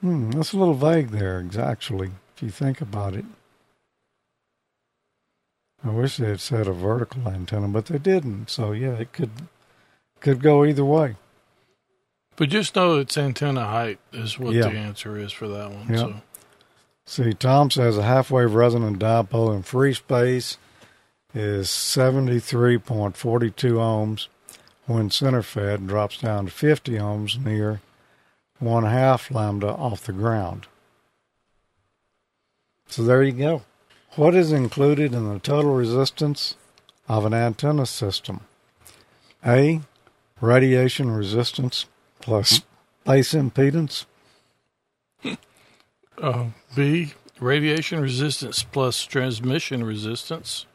Hmm, 0.00 0.30
that's 0.30 0.52
a 0.52 0.58
little 0.58 0.74
vague 0.74 1.08
there, 1.08 1.44
actually, 1.58 2.10
if 2.36 2.42
you 2.42 2.50
think 2.50 2.80
about 2.80 3.14
it. 3.14 3.24
I 5.84 5.90
wish 5.90 6.16
they 6.16 6.28
had 6.28 6.40
said 6.40 6.66
a 6.66 6.72
vertical 6.72 7.28
antenna, 7.28 7.68
but 7.68 7.86
they 7.86 7.98
didn't. 7.98 8.50
So 8.50 8.72
yeah, 8.72 8.94
it 8.94 9.12
could 9.12 9.30
could 10.20 10.42
go 10.42 10.64
either 10.64 10.84
way. 10.84 11.16
But 12.36 12.50
just 12.50 12.74
know 12.74 12.98
it's 12.98 13.16
antenna 13.16 13.64
height 13.64 13.98
is 14.12 14.38
what 14.38 14.54
Yeah. 14.54 14.68
the 14.68 14.76
answer 14.76 15.16
is 15.16 15.32
for 15.32 15.46
that 15.48 15.70
one. 15.70 15.86
Yeah. 15.88 15.96
So 15.96 16.14
See, 17.06 17.32
Tom 17.32 17.70
says 17.70 17.96
a 17.96 18.02
half 18.02 18.30
wave 18.30 18.52
resonant 18.54 18.98
dipole 18.98 19.54
in 19.56 19.62
free 19.62 19.94
space 19.94 20.58
is 21.32 21.68
73.42 21.68 23.78
ohms. 23.78 24.26
When 24.86 25.10
center 25.10 25.42
fed, 25.42 25.86
drops 25.86 26.18
down 26.18 26.46
to 26.46 26.50
50 26.50 26.92
ohms 26.92 27.42
near 27.42 27.80
one 28.58 28.84
half 28.84 29.30
lambda 29.30 29.68
off 29.68 30.04
the 30.04 30.12
ground. 30.12 30.66
So 32.88 33.02
there 33.02 33.22
you 33.22 33.32
go. 33.32 33.62
What 34.16 34.34
is 34.34 34.50
included 34.50 35.12
in 35.12 35.32
the 35.32 35.38
total 35.38 35.74
resistance 35.74 36.56
of 37.08 37.24
an 37.24 37.34
antenna 37.34 37.86
system? 37.86 38.40
A. 39.46 39.82
Radiation 40.40 41.10
resistance 41.10 41.86
plus 42.20 42.62
space 43.04 43.34
impedance. 43.34 44.06
uh, 46.18 46.46
B, 46.74 47.14
radiation 47.40 48.00
resistance 48.00 48.62
plus 48.62 49.04
transmission 49.04 49.84
resistance. 49.84 50.66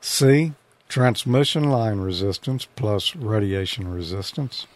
C. 0.00 0.52
Transmission 0.88 1.64
line 1.64 1.98
resistance 1.98 2.66
plus 2.76 3.16
radiation 3.16 3.88
resistance. 3.88 4.66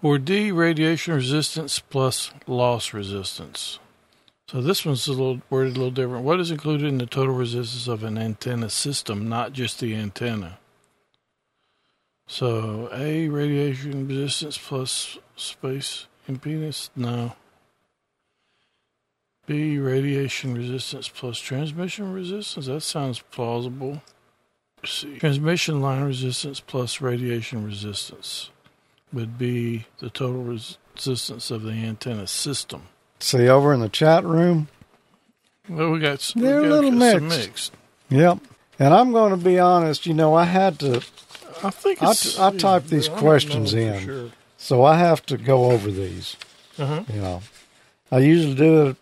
Or 0.00 0.18
D, 0.18 0.52
radiation 0.52 1.14
resistance 1.14 1.80
plus 1.80 2.30
loss 2.46 2.94
resistance. 2.94 3.80
So 4.48 4.62
this 4.62 4.86
one's 4.86 5.06
a 5.08 5.10
little 5.10 5.42
worded 5.50 5.76
a 5.76 5.78
little 5.78 5.90
different. 5.90 6.24
What 6.24 6.38
is 6.38 6.52
included 6.52 6.86
in 6.86 6.98
the 6.98 7.06
total 7.06 7.34
resistance 7.34 7.88
of 7.88 8.04
an 8.04 8.16
antenna 8.16 8.70
system, 8.70 9.28
not 9.28 9.52
just 9.52 9.80
the 9.80 9.94
antenna? 9.94 10.58
So 12.28 12.88
A, 12.92 13.28
radiation 13.28 14.06
resistance 14.06 14.56
plus 14.56 15.18
space 15.34 16.06
impedance? 16.28 16.90
No. 16.94 17.34
B, 19.46 19.78
radiation 19.78 20.54
resistance 20.54 21.08
plus 21.08 21.40
transmission 21.40 22.12
resistance? 22.12 22.66
That 22.66 22.82
sounds 22.82 23.20
plausible. 23.32 24.02
C, 24.84 25.18
transmission 25.18 25.80
line 25.80 26.04
resistance 26.04 26.60
plus 26.60 27.00
radiation 27.00 27.64
resistance 27.64 28.50
would 29.12 29.38
be 29.38 29.86
the 30.00 30.10
total 30.10 30.42
resistance 30.42 31.50
of 31.50 31.62
the 31.62 31.72
antenna 31.72 32.26
system. 32.26 32.82
See 33.20 33.48
over 33.48 33.72
in 33.74 33.80
the 33.80 33.88
chat 33.88 34.24
room? 34.24 34.68
Well, 35.68 35.90
we 35.90 35.98
got, 36.00 36.32
They're 36.36 36.60
a 36.60 36.62
got 36.62 36.68
little 36.70 36.90
some 36.90 36.98
mixed. 37.28 37.46
mixed. 37.46 37.72
Yep. 38.10 38.38
And 38.78 38.94
I'm 38.94 39.12
going 39.12 39.30
to 39.32 39.36
be 39.36 39.58
honest, 39.58 40.06
you 40.06 40.14
know, 40.14 40.34
I 40.34 40.44
had 40.44 40.78
to, 40.80 41.02
I 41.62 41.70
think 41.70 42.02
I 42.02 42.10
it's, 42.12 42.36
t- 42.36 42.42
I 42.42 42.50
typed 42.56 42.88
these 42.88 43.08
I 43.08 43.18
questions 43.18 43.74
in. 43.74 44.00
Sure. 44.00 44.30
so 44.56 44.84
I 44.84 44.96
have 44.98 45.26
to 45.26 45.36
go 45.36 45.70
over 45.72 45.90
these, 45.90 46.36
Uh-huh. 46.78 47.02
you 47.12 47.20
know. 47.20 47.42
I 48.10 48.20
usually 48.20 48.54
do 48.54 48.86
it, 48.88 48.96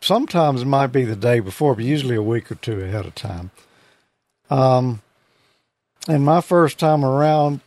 sometimes 0.00 0.62
it 0.62 0.66
might 0.66 0.88
be 0.88 1.04
the 1.04 1.16
day 1.16 1.40
before, 1.40 1.74
but 1.74 1.84
usually 1.84 2.16
a 2.16 2.22
week 2.22 2.50
or 2.50 2.56
two 2.56 2.80
ahead 2.82 3.06
of 3.06 3.14
time. 3.14 3.50
Um, 4.50 5.00
and 6.08 6.24
my 6.24 6.40
first 6.42 6.78
time 6.78 7.04
around, 7.04 7.60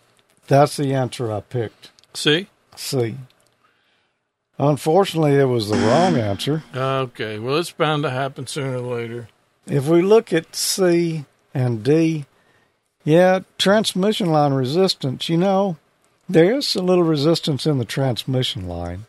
that's 0.47 0.77
the 0.77 0.93
answer 0.93 1.31
I 1.31 1.41
picked. 1.41 1.91
See? 2.13 2.47
C. 2.75 3.15
Unfortunately, 4.59 5.35
it 5.35 5.45
was 5.45 5.69
the 5.69 5.77
wrong 5.77 6.17
answer. 6.17 6.63
Okay. 6.75 7.37
Well, 7.37 7.57
it's 7.57 7.71
bound 7.71 8.03
to 8.03 8.09
happen 8.09 8.47
sooner 8.47 8.77
or 8.77 8.97
later. 8.97 9.27
If 9.67 9.87
we 9.87 10.01
look 10.01 10.33
at 10.33 10.55
C 10.55 11.25
and 11.53 11.83
D, 11.83 12.25
yeah, 13.03 13.41
transmission 13.57 14.31
line 14.31 14.53
resistance, 14.53 15.29
you 15.29 15.37
know, 15.37 15.77
there 16.27 16.55
is 16.55 16.75
a 16.75 16.81
little 16.81 17.03
resistance 17.03 17.65
in 17.65 17.77
the 17.77 17.85
transmission 17.85 18.67
line. 18.67 19.05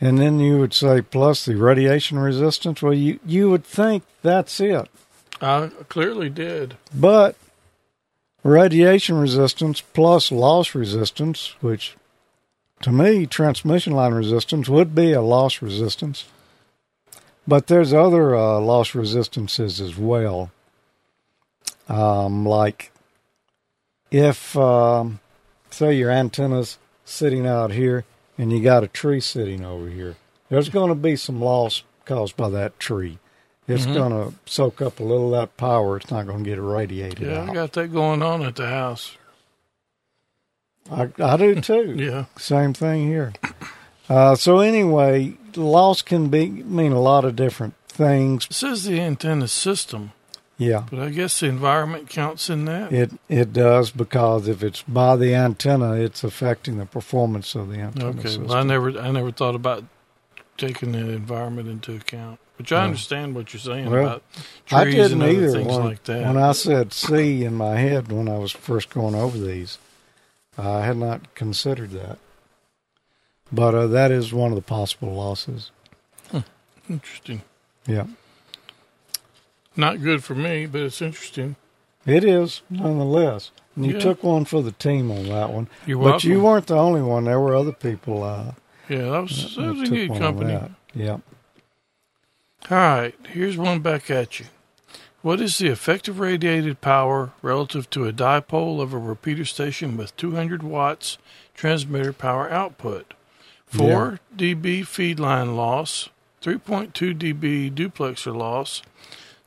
And 0.00 0.18
then 0.18 0.40
you 0.40 0.58
would 0.58 0.74
say 0.74 1.00
plus 1.00 1.44
the 1.44 1.54
radiation 1.54 2.18
resistance. 2.18 2.82
Well, 2.82 2.94
you, 2.94 3.20
you 3.24 3.50
would 3.50 3.64
think 3.64 4.02
that's 4.22 4.58
it. 4.58 4.88
I 5.40 5.70
clearly 5.88 6.28
did. 6.28 6.76
But 6.92 7.36
radiation 8.42 9.18
resistance 9.18 9.80
plus 9.80 10.32
loss 10.32 10.74
resistance, 10.74 11.54
which 11.60 11.96
to 12.82 12.90
me, 12.90 13.26
transmission 13.26 13.92
line 13.92 14.12
resistance 14.12 14.68
would 14.68 14.94
be 14.94 15.12
a 15.12 15.22
loss 15.22 15.62
resistance. 15.62 16.24
But 17.46 17.68
there's 17.68 17.92
other 17.92 18.34
uh, 18.36 18.60
loss 18.60 18.94
resistances 18.94 19.80
as 19.80 19.96
well. 19.96 20.50
Um, 21.88 22.44
like 22.44 22.90
if, 24.10 24.56
um, 24.56 25.20
say, 25.70 25.94
your 25.94 26.10
antenna's 26.10 26.78
sitting 27.04 27.46
out 27.46 27.70
here 27.72 28.04
and 28.36 28.52
you 28.52 28.62
got 28.62 28.84
a 28.84 28.88
tree 28.88 29.20
sitting 29.20 29.64
over 29.64 29.88
here, 29.88 30.16
there's 30.48 30.68
going 30.68 30.88
to 30.88 30.94
be 30.94 31.14
some 31.16 31.40
loss 31.40 31.84
caused 32.04 32.36
by 32.36 32.48
that 32.50 32.78
tree. 32.80 33.18
It's 33.68 33.86
Mhm. 33.86 33.94
going 33.94 34.10
to 34.12 34.34
soak 34.44 34.82
up 34.82 34.98
a 34.98 35.02
little 35.04 35.34
of 35.34 35.40
that 35.40 35.56
power. 35.56 35.96
It's 35.96 36.10
not 36.10 36.26
going 36.26 36.42
to 36.44 36.50
get 36.50 36.58
irradiated 36.58 37.20
Yeah, 37.20 37.46
I 37.48 37.54
got 37.54 37.72
that 37.74 37.92
going 37.92 38.22
on 38.22 38.42
at 38.42 38.56
the 38.56 38.66
house. 38.68 39.16
I, 40.90 41.08
I 41.22 41.36
do 41.36 41.54
too. 41.60 41.94
Yeah. 41.96 42.24
Same 42.36 42.74
thing 42.74 43.06
here. 43.06 43.32
Uh, 44.08 44.34
so 44.34 44.58
anyway, 44.58 45.34
loss 45.56 46.02
can 46.02 46.28
be 46.28 46.48
mean 46.48 46.92
a 46.92 47.00
lot 47.00 47.24
of 47.24 47.36
different 47.36 47.74
things. 47.88 48.46
It 48.46 48.54
says 48.54 48.84
the 48.84 49.00
antenna 49.00 49.46
system, 49.48 50.10
Yeah, 50.58 50.84
but 50.90 50.98
I 50.98 51.10
guess 51.10 51.38
the 51.40 51.46
environment 51.46 52.08
counts 52.08 52.50
in 52.50 52.64
that. 52.64 52.92
it 52.92 53.12
it 53.28 53.52
does 53.52 53.90
because 53.92 54.48
if 54.48 54.62
it's 54.62 54.82
by 54.82 55.14
the 55.16 55.34
antenna, 55.34 55.92
it's 55.92 56.24
affecting 56.24 56.78
the 56.78 56.86
performance 56.86 57.54
of 57.54 57.68
the 57.70 57.78
antenna 57.78 58.08
Okay. 58.18 58.36
Well, 58.38 58.54
I 58.54 58.62
never, 58.64 58.98
I 58.98 59.10
never 59.12 59.30
thought 59.30 59.54
about 59.54 59.84
taking 60.58 60.92
the 60.92 60.98
environment 61.10 61.68
into 61.68 61.94
account. 61.94 62.40
Which 62.62 62.72
I 62.72 62.84
understand 62.84 63.34
what 63.34 63.52
you're 63.52 63.60
saying 63.60 63.90
Well, 63.90 64.02
about 64.06 64.22
I 64.70 64.84
trees 64.84 64.94
didn't 64.94 65.12
and 65.14 65.22
other 65.22 65.32
either 65.32 65.50
things 65.52 65.66
when, 65.66 65.84
like 65.84 66.04
that. 66.04 66.26
when 66.26 66.36
I 66.36 66.52
said 66.52 66.92
C 66.92 67.44
in 67.44 67.54
my 67.54 67.76
head 67.76 68.10
when 68.12 68.28
I 68.28 68.38
was 68.38 68.52
first 68.52 68.88
going 68.90 69.14
over 69.16 69.36
these. 69.36 69.78
I 70.56 70.82
had 70.84 70.96
not 70.96 71.34
considered 71.34 71.90
that, 71.90 72.18
but 73.50 73.74
uh, 73.74 73.86
that 73.88 74.10
is 74.12 74.32
one 74.32 74.50
of 74.52 74.56
the 74.56 74.62
possible 74.62 75.12
losses. 75.14 75.70
Interesting. 76.90 77.42
Yeah, 77.86 78.06
Not 79.76 80.02
good 80.02 80.22
for 80.22 80.34
me, 80.34 80.66
but 80.66 80.82
it's 80.82 81.00
interesting. 81.02 81.56
it 82.06 82.22
is 82.24 82.62
nonetheless. 82.70 83.50
And 83.74 83.86
you 83.86 83.94
Yeah. 83.94 84.00
took 84.00 84.22
one 84.22 84.44
for 84.44 84.62
the 84.62 84.72
team 84.72 85.10
on 85.10 85.24
that 85.28 85.50
one. 85.52 85.68
You're 85.86 85.98
But 85.98 86.04
welcome. 86.04 86.30
you 86.30 86.40
weren't 86.42 86.66
the 86.66 86.76
only 86.76 87.00
one. 87.02 87.24
There 87.24 87.40
were 87.40 87.54
other 87.56 87.72
people. 87.72 88.22
Uh, 88.22 88.52
yeah, 88.88 88.98
that 89.10 89.22
was, 89.22 89.56
that 89.56 89.62
that 89.62 89.74
was 89.74 89.88
took 89.88 89.98
good 89.98 90.18
company. 90.18 90.60
Yeah. 90.94 91.18
All 92.70 92.76
right, 92.78 93.14
here's 93.28 93.56
one 93.56 93.80
back 93.80 94.10
at 94.10 94.38
you. 94.38 94.46
What 95.20 95.40
is 95.40 95.58
the 95.58 95.68
effective 95.68 96.20
radiated 96.20 96.80
power 96.80 97.32
relative 97.42 97.90
to 97.90 98.06
a 98.06 98.12
dipole 98.12 98.80
of 98.80 98.92
a 98.92 98.98
repeater 98.98 99.44
station 99.44 99.96
with 99.96 100.16
200 100.16 100.62
watts 100.62 101.18
transmitter 101.54 102.12
power 102.12 102.50
output? 102.50 103.14
4 103.66 104.20
dB 104.36 104.86
feed 104.86 105.18
line 105.18 105.56
loss, 105.56 106.08
3.2 106.42 106.92
dB 107.18 107.72
duplexer 107.72 108.34
loss, 108.34 108.82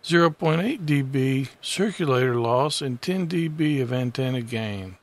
0.8 0.04 0.86
dB 0.86 1.50
circulator 1.62 2.36
loss, 2.36 2.82
and 2.82 3.02
10 3.02 3.28
dB 3.28 3.82
of 3.82 3.94
antenna 3.94 4.42
gain. 4.42 4.98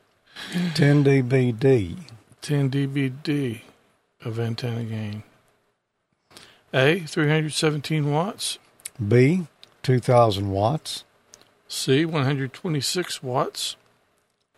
10 0.74 1.04
dBd. 1.04 1.98
10 2.40 2.70
dBd 2.70 3.60
of 4.24 4.38
antenna 4.38 4.84
gain. 4.84 5.22
A, 6.74 7.00
317 7.00 8.10
watts. 8.10 8.58
B, 9.06 9.46
2,000 9.82 10.50
watts. 10.50 11.04
C, 11.68 12.04
126 12.04 13.22
watts. 13.22 13.76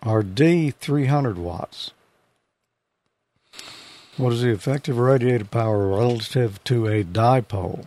Or 0.05 0.23
D, 0.23 0.71
300 0.71 1.39
watts. 1.39 1.93
What 4.17 4.33
is 4.33 4.43
the 4.43 4.51
effective 4.51 4.97
radiated 4.97 5.51
power 5.51 5.89
relative 5.89 6.63
to 6.65 6.87
a 6.87 7.03
dipole 7.03 7.87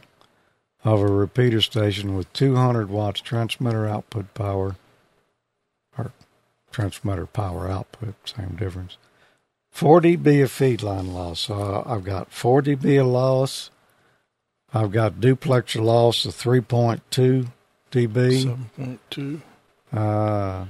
of 0.84 1.00
a 1.00 1.08
repeater 1.08 1.62
station 1.62 2.18
with 2.18 2.32
200 2.34 2.90
watts 2.90 3.22
transmitter 3.22 3.88
output 3.88 4.34
power? 4.34 4.76
Or 5.98 6.12
transmitter 6.72 7.28
power 7.28 7.70
output, 7.70 8.16
same 8.26 8.58
difference. 8.60 8.98
4 9.72 10.02
dB 10.02 10.44
of 10.44 10.52
feed 10.52 10.84
line 10.84 11.13
loss. 11.13 11.42
So 11.42 11.84
I've 11.86 12.04
got 12.04 12.32
4 12.32 12.62
dB 12.62 13.00
of 13.00 13.08
loss. 13.08 13.70
I've 14.78 14.92
got 14.92 15.13
duplexer 15.16 15.82
loss 15.84 16.26
of 16.26 16.36
3.2 16.36 17.48
dB. 17.92 18.58
7.2. 19.10 19.42
Uh, 19.92 20.66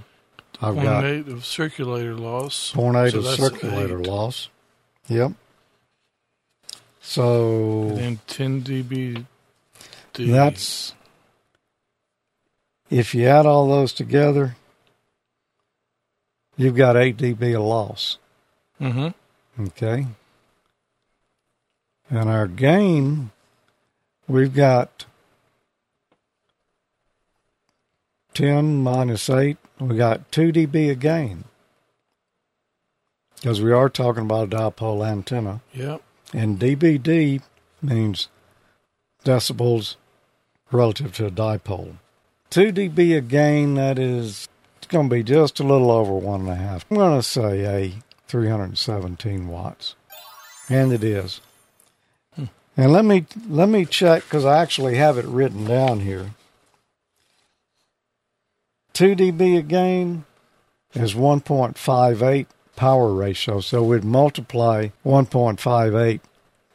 I've 0.62 0.76
got 0.76 1.04
0.8 1.04 1.28
of 1.34 1.46
circulator 1.46 2.15
loss. 2.15 2.72
0.8 2.74 3.12
So 3.12 3.17
of 3.20 3.26
circulator 3.26 4.00
eight. 4.00 4.08
loss. 4.08 4.50
Yep. 5.10 5.34
So 7.02 7.96
And 8.00 8.26
10 8.28 8.63
dB. 8.63 9.26
That's- 10.13 10.93
if 12.89 13.13
you 13.13 13.28
add 13.28 13.46
all 13.46 13.67
those 13.67 13.91
together, 13.91 14.56
you've 16.56 16.76
got 16.78 16.96
8 16.96 17.17
dB 17.17 17.54
of 17.56 17.63
loss. 17.63 18.17
Mm 18.80 19.13
hmm 19.58 19.63
Okay. 19.65 20.08
And 22.10 22.30
our 22.30 22.48
gain, 22.48 23.32
we've 24.28 24.54
got 24.54 25.06
10 28.34 28.84
minus 28.84 29.30
8, 29.30 29.58
we 29.80 29.98
got 29.98 30.32
2 30.32 30.52
dB 30.52 30.92
of 30.92 31.00
gain. 31.00 31.46
Because 33.36 33.62
we 33.62 33.72
are 33.72 33.90
talking 33.90 34.24
about 34.24 34.54
a 34.54 34.58
dipole 34.58 35.08
antenna. 35.08 35.62
Yep. 35.74 36.02
And 36.34 36.60
dBd 36.60 37.42
means 37.82 38.28
decibels 39.24 39.96
relative 40.72 41.13
to 41.13 41.28
a 41.28 41.32
dipole. 41.32 41.98
2 42.50 42.72
dB 42.72 43.18
of 43.18 43.28
gain, 43.28 43.76
that 43.76 43.98
is, 44.00 44.48
it's 44.78 44.88
going 44.88 45.10
to 45.10 45.16
be 45.16 45.24
just 45.24 45.60
a 45.60 45.63
little 45.63 45.92
over 45.92 46.13
one 46.13 46.42
and 46.42 46.50
a 46.50 46.56
half. 46.56 46.86
I'm 46.90 46.98
going 46.98 47.18
to 47.20 47.24
say 47.24 47.66
a 47.66 47.94
317 48.28 49.48
watts. 49.48 49.96
And 50.70 50.92
it 50.92 51.04
is. 51.04 51.42
And 52.78 52.92
let 52.94 53.04
me 53.06 53.26
let 53.50 53.68
me 53.70 53.86
check 53.86 54.24
because 54.24 54.46
I 54.46 54.62
actually 54.62 54.96
have 54.98 55.18
it 55.18 55.26
written 55.26 55.66
down 55.66 56.02
here. 56.02 56.32
2 58.94 59.16
dB 59.16 59.60
of 59.60 59.68
gain 59.68 60.26
is 60.94 61.13
1.58 61.13 62.46
power 62.76 63.13
ratio, 63.13 63.60
so 63.60 63.84
we'd 63.84 64.04
multiply 64.04 64.90
1.58 65.06 66.20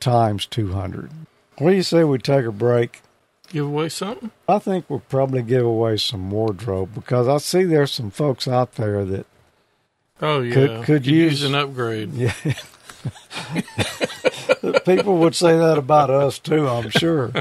times 0.01 0.47
200. 0.47 1.11
What 1.59 1.71
do 1.71 1.77
you 1.77 1.83
say 1.83 2.05
we 2.05 2.19
take 2.19 2.45
a 2.47 2.53
break? 2.53 3.01
Give 3.49 3.67
away 3.67 3.89
something? 3.89 4.31
I 4.49 4.59
think 4.59 4.89
we'll 4.89 5.01
probably 5.01 5.43
give 5.43 5.65
away 5.65 5.97
some 5.99 6.31
wardrobe 6.31 6.95
because 6.95 7.29
I 7.29 7.39
see 7.39 7.65
there's 7.65 7.93
some 7.93 8.11
folks 8.11 8.49
out 8.49 8.73
there 8.75 9.05
that 9.05 9.27
Oh, 10.21 10.41
yeah. 10.41 10.55
Could- 10.55 10.85
could 10.85 11.07
use- 11.07 11.43
an 11.43 11.55
upgrade. 11.55 12.13
yeah. 12.15 12.33
People 14.85 15.19
would 15.19 15.35
say 15.35 15.57
that 15.57 15.79
about 15.79 16.11
us 16.11 16.39
too, 16.39 16.69
I'm 16.69 16.91
sure. 16.91 17.33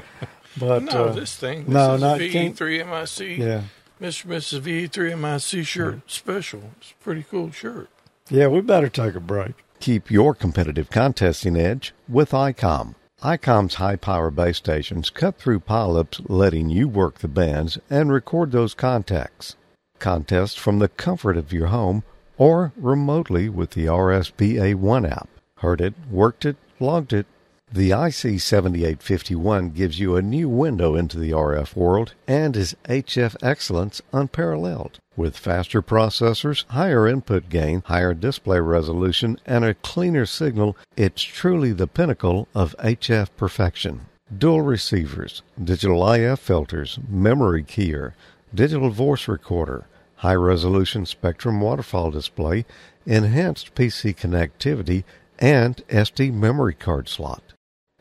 But 0.57 0.83
No, 0.83 1.05
uh, 1.05 1.11
this 1.13 1.35
thing. 1.35 1.65
This 1.65 1.73
no, 1.73 1.93
is 1.95 2.01
not 2.01 2.19
VE 2.19 2.49
three 2.49 2.83
MIC. 2.83 3.37
yeah, 3.37 3.63
Mr. 4.01 4.23
and 4.25 4.33
Mrs. 4.33 4.59
VE3 4.61 5.17
MIC 5.17 5.65
shirt 5.65 6.11
special. 6.11 6.71
It's 6.79 6.91
a 6.91 7.03
pretty 7.03 7.23
cool 7.29 7.51
shirt. 7.51 7.89
yeah, 8.29 8.47
we 8.47 8.61
better 8.61 8.89
take 8.89 9.15
a 9.15 9.19
break. 9.19 9.53
Keep 9.79 10.11
your 10.11 10.33
competitive 10.35 10.89
contesting 10.89 11.55
edge 11.55 11.93
with 12.09 12.31
ICOM. 12.31 12.95
ICOM's 13.23 13.75
high 13.75 13.95
power 13.95 14.29
base 14.31 14.57
stations 14.57 15.09
cut 15.09 15.37
through 15.37 15.59
pileups, 15.61 16.25
letting 16.27 16.69
you 16.69 16.87
work 16.87 17.19
the 17.19 17.27
bands 17.27 17.77
and 17.89 18.11
record 18.11 18.51
those 18.51 18.73
contacts. 18.73 19.55
Contest 19.99 20.59
from 20.59 20.79
the 20.79 20.87
comfort 20.89 21.37
of 21.37 21.53
your 21.53 21.67
home 21.67 22.03
or 22.37 22.73
remotely 22.75 23.47
with 23.49 23.71
the 23.71 23.85
RSBA 23.85 24.73
One 24.75 25.05
app. 25.05 25.29
Heard 25.57 25.79
it, 25.81 25.93
worked 26.09 26.43
it, 26.45 26.57
logged 26.81 27.13
it. 27.13 27.25
The 27.73 27.91
IC7851 27.91 29.73
gives 29.73 29.97
you 29.97 30.17
a 30.17 30.21
new 30.21 30.49
window 30.49 30.95
into 30.95 31.17
the 31.17 31.31
RF 31.31 31.73
world 31.73 32.13
and 32.27 32.57
is 32.57 32.75
HF 32.89 33.37
excellence 33.41 34.01
unparalleled. 34.11 34.99
With 35.15 35.37
faster 35.37 35.81
processors, 35.81 36.65
higher 36.67 37.07
input 37.07 37.47
gain, 37.47 37.83
higher 37.85 38.13
display 38.13 38.59
resolution, 38.59 39.37
and 39.45 39.63
a 39.63 39.75
cleaner 39.75 40.25
signal, 40.25 40.75
it's 40.97 41.21
truly 41.21 41.71
the 41.71 41.87
pinnacle 41.87 42.49
of 42.53 42.75
HF 42.79 43.29
perfection. 43.37 44.07
Dual 44.37 44.61
receivers, 44.61 45.41
digital 45.61 46.09
IF 46.11 46.39
filters, 46.39 46.99
memory 47.07 47.63
keyer, 47.63 48.13
digital 48.53 48.89
voice 48.89 49.29
recorder, 49.29 49.85
high 50.15 50.35
resolution 50.35 51.05
spectrum 51.05 51.61
waterfall 51.61 52.11
display, 52.11 52.65
enhanced 53.05 53.75
PC 53.75 54.15
connectivity, 54.15 55.03
and 55.41 55.77
SD 55.87 56.31
memory 56.31 56.75
card 56.75 57.09
slot. 57.09 57.43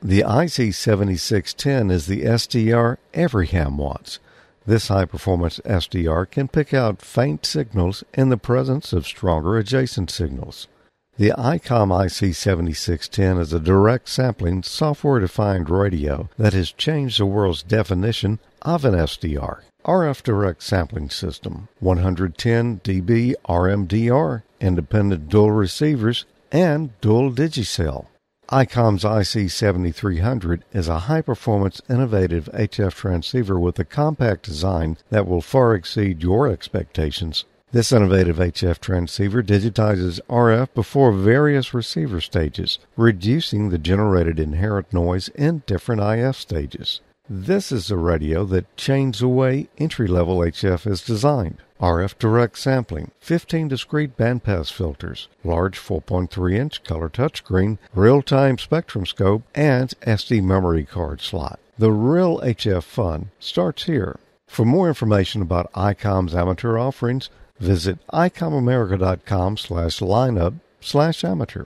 The 0.03 0.21
IC7610 0.21 1.91
is 1.91 2.07
the 2.07 2.23
SDR 2.23 2.99
every 3.13 3.49
ham 3.49 3.77
wants. 3.77 4.19
This 4.67 4.89
high 4.89 5.07
performance 5.07 5.59
SDR 5.65 6.31
can 6.31 6.47
pick 6.47 6.73
out 6.73 7.03
faint 7.03 7.45
signals 7.45 8.05
in 8.15 8.29
the 8.29 8.37
presence 8.37 8.93
of 8.93 9.07
stronger 9.07 9.59
adjacent 9.59 10.11
signals. 10.11 10.69
The 11.17 11.33
ICOM 11.37 11.91
IC7610 11.91 13.41
is 13.41 13.53
a 13.53 13.61
direct 13.61 14.09
sampling 14.09 14.63
software 14.63 15.21
defined 15.21 15.69
radio 15.69 16.29
that 16.39 16.53
has 16.53 16.73
changed 16.73 17.19
the 17.19 17.27
world's 17.27 17.63
definition 17.63 18.39
of 18.63 18.85
an 18.85 18.95
SDR. 18.95 19.61
RF 19.85 20.23
Direct 20.23 20.63
Sampling 20.63 21.09
System, 21.11 21.69
110 21.81 22.81
dB 22.81 23.35
RMDR, 23.49 24.43
independent 24.61 25.29
dual 25.29 25.51
receivers, 25.51 26.27
and 26.53 26.99
dual 27.01 27.33
digicell. 27.33 28.07
ICOM's 28.51 29.05
IC7300 29.05 30.63
is 30.73 30.89
a 30.89 31.01
high 31.01 31.23
performance, 31.23 31.81
innovative 31.89 32.49
HF 32.53 32.95
transceiver 32.95 33.61
with 33.61 33.79
a 33.79 33.85
compact 33.85 34.43
design 34.45 34.97
that 35.11 35.29
will 35.29 35.41
far 35.41 35.75
exceed 35.75 36.23
your 36.23 36.49
expectations. 36.49 37.45
This 37.71 37.93
innovative 37.93 38.39
HF 38.39 38.81
transceiver 38.81 39.45
digitizes 39.45 40.19
RF 40.29 40.75
before 40.75 41.13
various 41.13 41.73
receiver 41.73 42.21
stages, 42.21 42.81
reducing 42.97 43.69
the 43.69 43.79
generated 43.79 44.41
inherent 44.41 44.93
noise 44.93 45.29
in 45.29 45.63
different 45.67 46.03
IF 46.03 46.35
stages. 46.35 47.01
This 47.29 47.71
is 47.71 47.89
a 47.93 47.97
radio 47.97 48.45
that 48.47 48.77
changed 48.77 49.21
the 49.21 49.29
way 49.29 49.69
entry 49.79 50.09
level 50.09 50.39
HF 50.39 50.85
is 50.91 51.05
designed. 51.05 51.59
RF 51.81 52.19
direct 52.19 52.59
sampling, 52.59 53.11
15 53.21 53.69
discrete 53.69 54.17
bandpass 54.17 54.71
filters, 54.71 55.29
large 55.43 55.79
4.3 55.79 56.55
inch 56.55 56.85
color 56.85 57.09
touchscreen, 57.09 57.79
real 57.95 58.21
time 58.21 58.59
spectrum 58.59 59.07
scope, 59.07 59.43
and 59.55 59.95
SD 60.03 60.43
memory 60.43 60.85
card 60.85 61.21
slot. 61.23 61.59
The 61.79 61.91
real 61.91 62.39
HF 62.41 62.83
fun 62.83 63.31
starts 63.39 63.85
here. 63.85 64.19
For 64.47 64.67
more 64.67 64.89
information 64.89 65.41
about 65.41 65.73
ICOM's 65.73 66.35
amateur 66.35 66.77
offerings, 66.77 67.31
visit 67.59 67.99
icomamerica.com 68.13 69.57
slash 69.57 70.01
lineup 70.01 70.61
slash 70.81 71.25
amateur. 71.25 71.65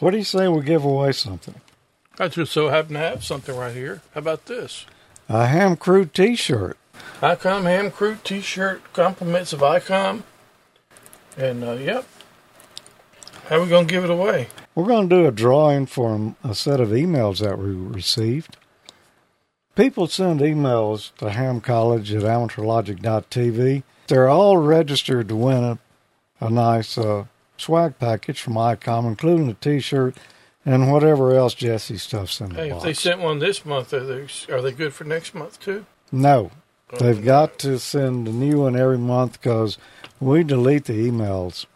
What 0.00 0.10
do 0.10 0.16
you 0.16 0.24
say 0.24 0.48
we 0.48 0.62
give 0.62 0.84
away 0.84 1.12
something? 1.12 1.54
I 2.18 2.26
just 2.28 2.50
so 2.52 2.68
happen 2.68 2.94
to 2.94 2.98
have 2.98 3.22
something 3.22 3.56
right 3.56 3.74
here. 3.74 4.00
How 4.14 4.18
about 4.18 4.46
this? 4.46 4.86
A 5.28 5.46
Ham 5.46 5.76
Crew 5.76 6.06
T-shirt. 6.06 6.76
ICOM 7.20 7.62
Ham 7.62 7.90
Crew 7.90 8.16
T-shirt, 8.24 8.82
compliments 8.92 9.52
of 9.52 9.60
ICOM, 9.60 10.22
and 11.36 11.62
uh, 11.62 11.72
yep. 11.72 12.06
How 13.48 13.56
are 13.56 13.62
we 13.62 13.68
gonna 13.68 13.86
give 13.86 14.04
it 14.04 14.10
away? 14.10 14.48
We're 14.74 14.86
going 14.86 15.08
to 15.08 15.16
do 15.16 15.26
a 15.26 15.32
drawing 15.32 15.86
for 15.86 16.34
a 16.44 16.54
set 16.54 16.80
of 16.80 16.90
emails 16.90 17.40
that 17.40 17.58
we 17.58 17.70
received. 17.70 18.56
People 19.74 20.06
send 20.06 20.40
emails 20.40 21.14
to 21.16 21.30
Ham 21.30 21.60
College 21.60 22.14
at 22.14 22.22
amateurlogic.tv. 22.22 23.82
They're 24.06 24.28
all 24.28 24.56
registered 24.56 25.28
to 25.28 25.36
win 25.36 25.64
a, 25.64 25.78
a 26.40 26.50
nice 26.50 26.96
uh, 26.96 27.26
swag 27.56 27.98
package 27.98 28.40
from 28.40 28.54
ICOM, 28.54 29.06
including 29.06 29.48
a 29.50 29.54
T-shirt 29.54 30.16
and 30.64 30.90
whatever 30.92 31.34
else 31.34 31.54
Jesse 31.54 31.98
stuffs 31.98 32.40
in 32.40 32.50
the 32.50 32.54
Hey, 32.54 32.70
if 32.70 32.82
they 32.82 32.94
sent 32.94 33.20
one 33.20 33.38
this 33.38 33.64
month, 33.66 33.92
are 33.92 34.00
they, 34.00 34.26
are 34.52 34.62
they 34.62 34.72
good 34.72 34.94
for 34.94 35.04
next 35.04 35.34
month 35.34 35.58
too? 35.60 35.84
no, 36.12 36.50
they've 36.98 37.24
got 37.24 37.58
to 37.60 37.78
send 37.78 38.26
a 38.28 38.32
new 38.32 38.60
one 38.62 38.76
every 38.76 38.98
month 38.98 39.40
because 39.40 39.78
we 40.20 40.42
delete 40.44 40.84
the 40.86 40.92
emails 41.10 41.66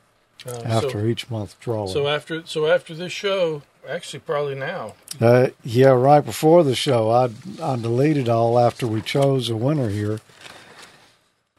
Uh, 0.47 0.61
after 0.65 0.91
so, 1.01 1.07
each 1.07 1.31
month 1.31 1.59
drawing. 1.61 1.89
so 1.89 2.07
after 2.07 2.43
so 2.47 2.67
after 2.67 2.95
this 2.95 3.13
show, 3.13 3.63
actually 3.89 4.21
probably 4.21 4.55
now. 4.55 4.95
Uh, 5.21 5.49
yeah, 5.63 5.89
right 5.89 6.25
before 6.25 6.63
the 6.65 6.75
show, 6.75 7.11
I 7.11 7.31
I 7.63 7.77
deleted 7.77 8.29
all 8.29 8.59
after 8.59 8.87
we 8.87 9.01
chose 9.01 9.49
a 9.49 9.57
winner 9.57 9.89
here, 9.89 10.21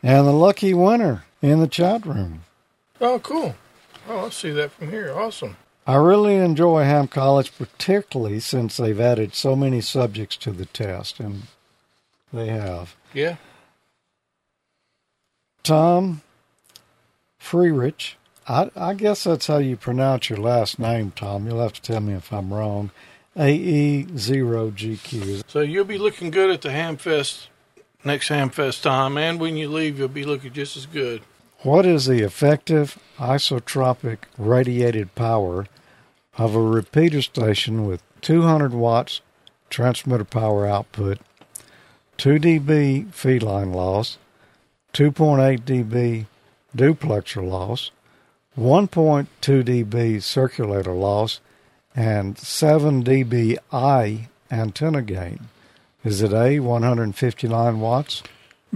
and 0.03 0.27
the 0.27 0.31
lucky 0.33 0.73
winner 0.73 1.23
in 1.41 1.59
the 1.59 1.67
chat 1.67 2.05
room. 2.05 2.41
Oh, 3.01 3.19
cool. 3.19 3.55
Oh, 4.07 4.27
I 4.27 4.29
see 4.29 4.51
that 4.51 4.71
from 4.71 4.91
here. 4.91 5.11
Awesome. 5.13 5.57
I 5.87 5.95
really 5.95 6.35
enjoy 6.35 6.83
Ham 6.83 7.07
College, 7.07 7.55
particularly 7.57 8.39
since 8.39 8.77
they've 8.77 8.99
added 8.99 9.35
so 9.35 9.55
many 9.55 9.81
subjects 9.81 10.37
to 10.37 10.51
the 10.51 10.65
test, 10.65 11.19
and 11.19 11.43
they 12.35 12.47
have. 12.47 12.95
Yeah. 13.13 13.35
Tom 15.63 16.21
Freerich, 17.41 18.13
I, 18.47 18.69
I 18.75 18.93
guess 18.93 19.23
that's 19.23 19.47
how 19.47 19.57
you 19.57 19.77
pronounce 19.77 20.29
your 20.29 20.39
last 20.39 20.77
name, 20.77 21.11
Tom. 21.15 21.47
You'll 21.47 21.61
have 21.61 21.73
to 21.73 21.81
tell 21.81 22.01
me 22.01 22.13
if 22.13 22.31
I'm 22.31 22.53
wrong. 22.53 22.91
AE0GQ. 23.35 25.43
So 25.47 25.61
you'll 25.61 25.85
be 25.85 25.97
looking 25.97 26.29
good 26.29 26.51
at 26.51 26.61
the 26.61 26.69
Hamfest 26.69 27.47
next 28.03 28.29
Hamfest 28.29 28.83
time, 28.83 29.17
and 29.17 29.39
when 29.39 29.57
you 29.57 29.67
leave, 29.67 29.97
you'll 29.97 30.07
be 30.07 30.23
looking 30.23 30.53
just 30.53 30.77
as 30.77 30.85
good. 30.85 31.23
What 31.59 31.85
is 31.85 32.05
the 32.05 32.21
effective 32.21 32.99
isotropic 33.17 34.19
radiated 34.37 35.15
power 35.15 35.65
of 36.37 36.55
a 36.55 36.61
repeater 36.61 37.23
station 37.23 37.87
with 37.87 38.03
200 38.21 38.73
watts 38.73 39.21
transmitter 39.69 40.23
power 40.23 40.65
output, 40.65 41.19
2 42.17 42.39
dB 42.39 43.07
feedline 43.07 43.73
loss, 43.73 44.17
2.8 44.93 45.61
dB 45.61 46.25
duplexer 46.75 47.47
loss, 47.47 47.91
1.2 48.57 49.27
dB 49.63 50.21
circulator 50.21 50.93
loss, 50.93 51.41
and 51.95 52.37
7 52.37 53.03
dBi 53.03 54.27
antenna 54.51 55.01
gain. 55.01 55.47
Is 56.03 56.21
it 56.21 56.33
A, 56.33 56.59
159 56.59 57.79
watts? 57.79 58.23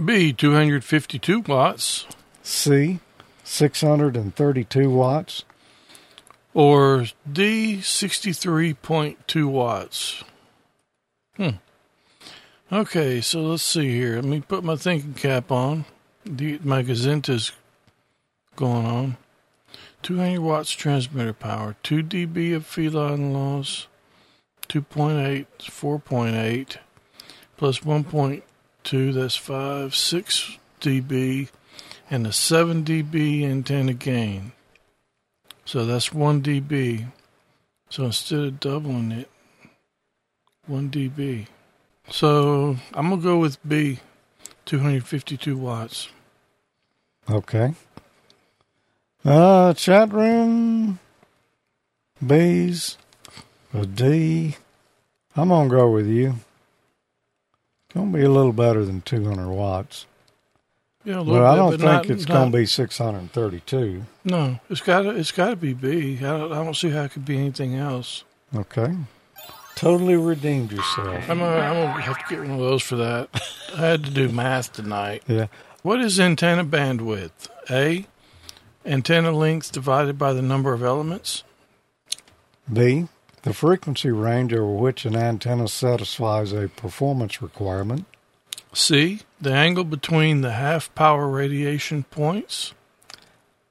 B, 0.02 0.32
252 0.32 1.40
watts. 1.40 2.06
C, 2.42 2.98
632 3.44 4.90
watts? 4.90 5.44
Or 6.52 7.06
D, 7.30 7.76
63.2 7.76 9.46
watts. 9.46 10.24
Hmm. 11.36 11.50
Okay, 12.72 13.20
so 13.20 13.42
let's 13.42 13.64
see 13.64 13.90
here. 13.90 14.14
Let 14.14 14.26
me 14.26 14.40
put 14.40 14.62
my 14.62 14.76
thinking 14.76 15.14
cap 15.14 15.50
on. 15.50 15.86
The, 16.24 16.60
my 16.62 16.84
Gazinta's 16.84 17.50
going 18.54 18.86
on. 18.86 19.16
200 20.02 20.40
watts 20.40 20.70
transmitter 20.70 21.32
power, 21.32 21.74
2 21.82 22.04
dB 22.04 22.54
of 22.54 22.64
feedline 22.64 23.32
loss, 23.32 23.88
2.8, 24.68 25.46
4.8, 25.58 26.76
plus 27.56 27.80
1.2, 27.80 29.14
that's 29.14 29.36
5, 29.36 29.94
6 29.94 30.58
dB, 30.80 31.48
and 32.08 32.24
a 32.24 32.32
7 32.32 32.84
dB 32.84 33.42
antenna 33.42 33.94
gain. 33.94 34.52
So 35.64 35.84
that's 35.84 36.14
1 36.14 36.40
dB. 36.40 37.06
So 37.88 38.04
instead 38.04 38.40
of 38.40 38.60
doubling 38.60 39.10
it, 39.10 39.30
1 40.66 40.88
dB. 40.90 41.48
So 42.10 42.76
I'm 42.94 43.08
going 43.08 43.20
to 43.20 43.24
go 43.24 43.38
with 43.38 43.56
B, 43.66 44.00
252 44.66 45.56
watts. 45.56 46.08
Okay. 47.30 47.74
Uh, 49.24 49.72
chat 49.74 50.12
room, 50.12 50.98
B's, 52.26 52.96
a 53.74 53.86
D. 53.86 54.56
I'm 55.36 55.48
going 55.48 55.68
to 55.68 55.76
go 55.76 55.90
with 55.90 56.06
you. 56.08 56.36
To 57.90 58.04
be 58.06 58.22
a 58.22 58.30
little 58.30 58.52
better 58.52 58.84
than 58.84 59.00
200 59.02 59.48
watts. 59.48 60.06
Yeah, 61.04 61.16
a 61.16 61.22
little 61.22 61.24
But 61.24 61.32
little 61.32 61.46
I 61.46 61.56
don't 61.56 61.70
but 61.70 61.80
think 61.80 61.92
not- 61.92 62.10
it's 62.10 62.28
not- 62.28 62.34
going 62.34 62.52
to 62.52 62.58
be 62.58 62.66
632. 62.66 64.04
No, 64.24 64.60
it's 64.68 64.80
got 64.80 65.02
to 65.02 65.10
it's 65.10 65.32
got 65.32 65.50
to 65.50 65.56
be 65.56 65.72
B. 65.72 66.18
I 66.18 66.20
don't, 66.20 66.52
I 66.52 66.56
don't 66.56 66.76
see 66.76 66.90
how 66.90 67.02
it 67.04 67.12
could 67.12 67.24
be 67.24 67.38
anything 67.38 67.74
else. 67.74 68.24
Okay. 68.54 68.94
Totally 69.74 70.16
redeemed 70.16 70.72
yourself. 70.72 71.28
I'm 71.28 71.38
gonna, 71.38 71.56
I'm 71.56 71.74
gonna 71.74 72.02
have 72.02 72.18
to 72.18 72.24
get 72.28 72.40
one 72.40 72.50
of 72.50 72.58
those 72.58 72.82
for 72.82 72.96
that. 72.96 73.28
I 73.74 73.80
had 73.80 74.04
to 74.04 74.10
do 74.10 74.28
math 74.28 74.72
tonight. 74.72 75.22
Yeah. 75.26 75.46
What 75.82 76.00
is 76.00 76.20
antenna 76.20 76.64
bandwidth? 76.64 77.48
A. 77.70 78.06
Antenna 78.84 79.32
length 79.32 79.72
divided 79.72 80.18
by 80.18 80.32
the 80.32 80.42
number 80.42 80.72
of 80.74 80.82
elements. 80.82 81.44
B. 82.70 83.08
The 83.42 83.54
frequency 83.54 84.10
range 84.10 84.52
over 84.52 84.66
which 84.66 85.06
an 85.06 85.16
antenna 85.16 85.68
satisfies 85.68 86.52
a 86.52 86.68
performance 86.68 87.40
requirement. 87.40 88.04
C. 88.74 89.20
The 89.40 89.52
angle 89.52 89.84
between 89.84 90.42
the 90.42 90.52
half 90.52 90.94
power 90.94 91.26
radiation 91.26 92.04
points. 92.04 92.74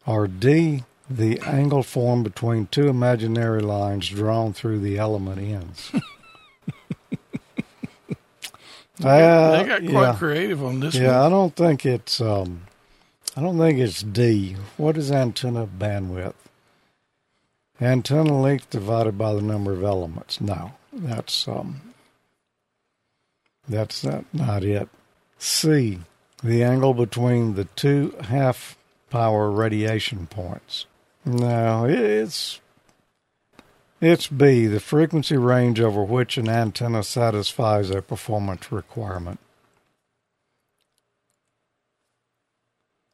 Or 0.08 0.28
D. 0.28 0.84
The 1.10 1.40
angle 1.40 1.82
formed 1.82 2.24
between 2.24 2.68
two 2.68 2.88
imaginary 2.88 3.62
lines 3.62 4.10
drawn 4.10 4.54
through 4.54 4.80
the 4.80 4.98
element 5.00 5.40
ends. 5.40 5.92
Uh, 9.04 9.58
they 9.64 9.68
got 9.68 9.82
quite 9.82 9.92
yeah. 9.92 10.16
creative 10.16 10.64
on 10.64 10.80
this 10.82 10.94
Yeah, 10.96 11.18
one. 11.18 11.26
I 11.26 11.30
don't 11.30 11.56
think 11.56 11.86
it's 11.86 12.22
um 12.22 12.62
I 13.36 13.42
don't 13.42 13.58
think 13.58 13.80
it's 13.80 14.02
D. 14.04 14.56
What 14.78 14.98
is 14.98 15.12
antenna 15.12 15.66
bandwidth? 15.66 16.34
Antenna 17.82 18.40
length 18.40 18.70
divided 18.70 19.18
by 19.18 19.34
the 19.34 19.42
number 19.42 19.72
of 19.72 19.84
elements. 19.84 20.40
No, 20.42 20.74
that's 20.94 21.48
um 21.48 21.82
that's 23.68 24.04
not, 24.04 24.26
not 24.34 24.64
it. 24.64 24.90
C. 25.40 26.00
The 26.44 26.64
angle 26.64 26.94
between 26.94 27.56
the 27.56 27.66
two 27.66 28.14
half 28.22 28.78
power 29.10 29.50
radiation 29.50 30.28
points. 30.28 30.86
No, 31.26 31.86
it's 31.86 32.62
it's 34.02 34.28
B, 34.28 34.66
the 34.66 34.80
frequency 34.80 35.38
range 35.38 35.80
over 35.80 36.04
which 36.04 36.38
an 36.38 36.48
antenna 36.48 37.04
satisfies 37.04 37.90
a 37.90 38.02
performance 38.02 38.72
requirement. 38.72 39.40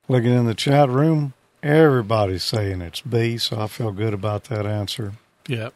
Looking 0.07 0.33
in 0.33 0.45
the 0.45 0.53
chat 0.53 0.89
room, 0.89 1.33
everybody's 1.63 2.43
saying 2.43 2.81
it's 2.81 3.01
B, 3.01 3.39
so 3.39 3.59
I 3.59 3.67
feel 3.67 3.91
good 3.91 4.13
about 4.13 4.45
that 4.45 4.67
answer. 4.67 5.13
Yeah. 5.47 5.69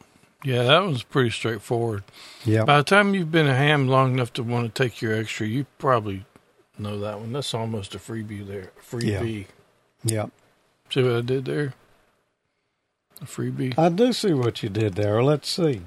Yeah, 0.44 0.64
that 0.64 0.86
was 0.86 1.04
pretty 1.04 1.32
straightforward. 1.32 2.04
Yeah. 2.46 2.64
By 2.64 2.78
the 2.78 2.84
time 2.84 3.14
you've 3.14 3.32
been 3.32 3.48
a 3.48 3.56
ham 3.56 3.88
long 3.88 4.14
enough 4.14 4.32
to 4.34 4.44
want 4.44 4.74
to 4.74 4.84
take 4.84 5.02
your 5.02 5.16
extra, 5.16 5.48
you 5.48 5.66
probably 5.80 6.26
know 6.78 7.00
that 7.00 7.20
one. 7.20 7.34
That's 7.34 7.54
almost 7.54 7.96
a 7.96 7.98
freebie 7.98 8.48
there. 8.48 8.72
Freebie. 8.90 9.48
Yeah. 10.04 10.28
See 10.92 11.04
what 11.04 11.16
I 11.16 11.22
did 11.22 11.46
there? 11.46 11.74
A 13.22 13.26
freebie. 13.26 13.78
I 13.78 13.90
do 13.90 14.14
see 14.14 14.34
what 14.34 14.64
you 14.64 14.70
did 14.70 14.96
there. 14.96 15.22
Let's 15.22 15.50
see. 15.50 15.82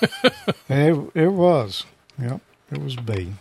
it, 0.68 1.10
it 1.14 1.32
was. 1.32 1.84
Yep. 2.20 2.40
It 2.72 2.78
was 2.82 2.96
B. 2.96 3.34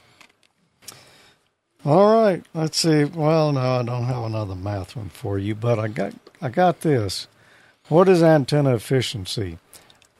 All 1.86 2.14
right. 2.14 2.44
Let's 2.54 2.78
see. 2.78 3.06
Well, 3.06 3.54
no, 3.54 3.80
I 3.80 3.84
don't 3.84 4.04
have 4.04 4.24
another 4.24 4.56
math 4.56 4.96
one 4.96 5.10
for 5.10 5.40
you, 5.40 5.56
but 5.56 5.80
I 5.80 5.88
got 5.88 6.14
I 6.42 6.50
got 6.50 6.82
this. 6.82 7.28
What 7.88 8.08
is 8.08 8.22
antenna 8.22 8.76
efficiency? 8.76 9.58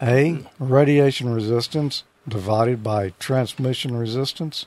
A. 0.02 0.46
Radiation 0.58 1.34
resistance 1.34 2.04
divided 2.28 2.84
by 2.84 3.10
transmission 3.20 3.96
resistance. 3.96 4.66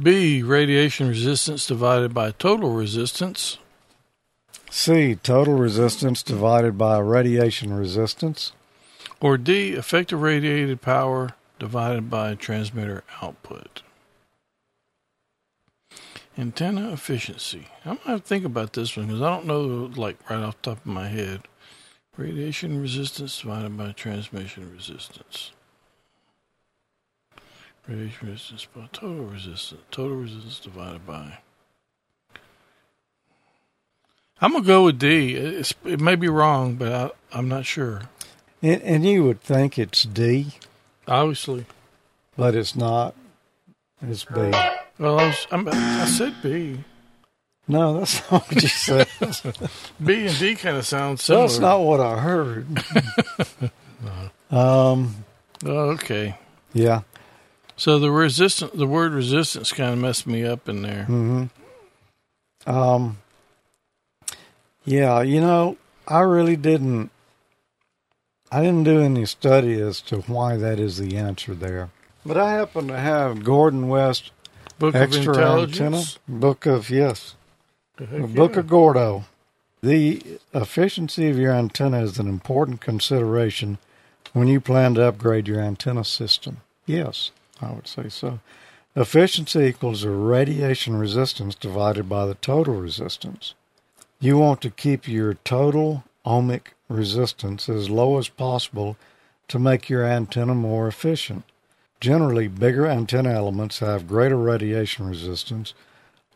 B, 0.00 0.42
radiation 0.42 1.08
resistance 1.08 1.66
divided 1.66 2.14
by 2.14 2.30
total 2.30 2.72
resistance. 2.72 3.58
C. 4.72 5.16
Total 5.16 5.54
resistance 5.54 6.22
divided 6.22 6.78
by 6.78 6.98
radiation 7.00 7.74
resistance. 7.74 8.52
Or 9.20 9.36
D, 9.36 9.72
effective 9.72 10.22
radiated 10.22 10.80
power 10.80 11.34
divided 11.58 12.08
by 12.08 12.36
transmitter 12.36 13.02
output. 13.20 13.82
Antenna 16.38 16.92
efficiency. 16.92 17.66
I'm 17.84 17.98
going 18.06 18.18
to 18.18 18.22
to 18.22 18.26
think 18.26 18.44
about 18.44 18.72
this 18.72 18.96
one 18.96 19.08
because 19.08 19.20
I 19.20 19.30
don't 19.30 19.46
know, 19.46 19.90
like, 19.96 20.30
right 20.30 20.38
off 20.38 20.62
the 20.62 20.70
top 20.70 20.78
of 20.78 20.86
my 20.86 21.08
head. 21.08 21.42
Radiation 22.16 22.80
resistance 22.80 23.40
divided 23.40 23.76
by 23.76 23.90
transmission 23.92 24.72
resistance. 24.72 25.50
Radiation 27.88 28.28
resistance 28.28 28.66
by 28.66 28.88
total 28.92 29.24
resistance. 29.24 29.82
Total 29.90 30.16
resistance 30.16 30.60
divided 30.60 31.04
by. 31.04 31.38
I'm 34.40 34.52
going 34.52 34.62
to 34.64 34.66
go 34.66 34.84
with 34.86 34.98
D. 34.98 35.34
It's, 35.34 35.74
it 35.84 36.00
may 36.00 36.14
be 36.16 36.28
wrong, 36.28 36.74
but 36.76 36.92
I, 36.92 37.38
I'm 37.38 37.48
not 37.48 37.66
sure. 37.66 38.02
And, 38.62 38.80
and 38.82 39.04
you 39.06 39.24
would 39.24 39.40
think 39.40 39.78
it's 39.78 40.02
D, 40.04 40.52
Obviously. 41.06 41.66
but 42.36 42.54
it's 42.54 42.74
not. 42.74 43.14
It's 44.02 44.24
B. 44.24 44.34
Well, 44.98 45.18
I, 45.18 45.26
was, 45.28 45.46
I'm, 45.50 45.68
I 45.68 46.04
said 46.06 46.34
B. 46.42 46.82
No, 47.68 47.98
that's 48.00 48.20
not 48.30 48.48
what 48.48 48.62
you 48.62 48.68
said. 48.68 49.06
B 50.04 50.26
and 50.26 50.38
D 50.38 50.54
kind 50.56 50.76
of 50.76 50.86
sound 50.86 51.20
similar. 51.20 51.46
that's 51.46 51.58
not 51.58 51.80
what 51.80 52.00
I 52.00 52.18
heard. 52.18 52.66
um, 54.50 55.24
Oh, 55.64 55.90
okay. 55.90 56.36
yeah. 56.72 57.02
So 57.76 57.98
the 57.98 58.10
resistant, 58.10 58.76
the 58.76 58.86
word 58.86 59.12
resistance 59.12 59.72
kind 59.72 59.92
of 59.92 59.98
messed 59.98 60.26
me 60.26 60.44
up 60.44 60.68
in 60.68 60.82
there. 60.82 61.04
hmm 61.04 61.44
Um, 62.66 63.18
yeah, 64.84 65.22
you 65.22 65.40
know, 65.40 65.76
I 66.06 66.20
really 66.20 66.56
didn't. 66.56 67.10
I 68.52 68.62
didn't 68.62 68.84
do 68.84 69.00
any 69.00 69.26
study 69.26 69.80
as 69.80 70.00
to 70.02 70.22
why 70.22 70.56
that 70.56 70.80
is 70.80 70.98
the 70.98 71.16
answer 71.16 71.54
there. 71.54 71.90
But 72.26 72.36
I 72.36 72.52
happen 72.52 72.88
to 72.88 72.98
have 72.98 73.44
Gordon 73.44 73.88
West 73.88 74.32
Book 74.78 74.94
of 74.94 75.00
Extra 75.00 75.28
Antenna 75.28 75.60
Intelligence. 75.62 76.18
Book 76.26 76.66
of 76.66 76.90
yes, 76.90 77.36
Book 77.96 78.54
yeah. 78.54 78.60
of 78.60 78.66
Gordo. 78.66 79.24
The 79.82 80.22
efficiency 80.52 81.30
of 81.30 81.38
your 81.38 81.52
antenna 81.52 82.02
is 82.02 82.18
an 82.18 82.28
important 82.28 82.80
consideration 82.80 83.78
when 84.32 84.48
you 84.48 84.60
plan 84.60 84.94
to 84.94 85.04
upgrade 85.04 85.48
your 85.48 85.60
antenna 85.60 86.04
system. 86.04 86.58
Yes, 86.86 87.30
I 87.62 87.72
would 87.72 87.86
say 87.86 88.08
so. 88.08 88.40
Efficiency 88.96 89.60
equals 89.60 90.02
the 90.02 90.10
radiation 90.10 90.96
resistance 90.96 91.54
divided 91.54 92.08
by 92.08 92.26
the 92.26 92.34
total 92.34 92.74
resistance. 92.74 93.54
You 94.22 94.36
want 94.36 94.60
to 94.60 94.70
keep 94.70 95.08
your 95.08 95.32
total 95.32 96.04
ohmic 96.26 96.74
resistance 96.90 97.70
as 97.70 97.88
low 97.88 98.18
as 98.18 98.28
possible 98.28 98.98
to 99.48 99.58
make 99.58 99.88
your 99.88 100.04
antenna 100.04 100.54
more 100.54 100.86
efficient. 100.86 101.44
Generally, 102.00 102.48
bigger 102.48 102.86
antenna 102.86 103.30
elements 103.30 103.78
have 103.78 104.06
greater 104.06 104.36
radiation 104.36 105.08
resistance, 105.08 105.72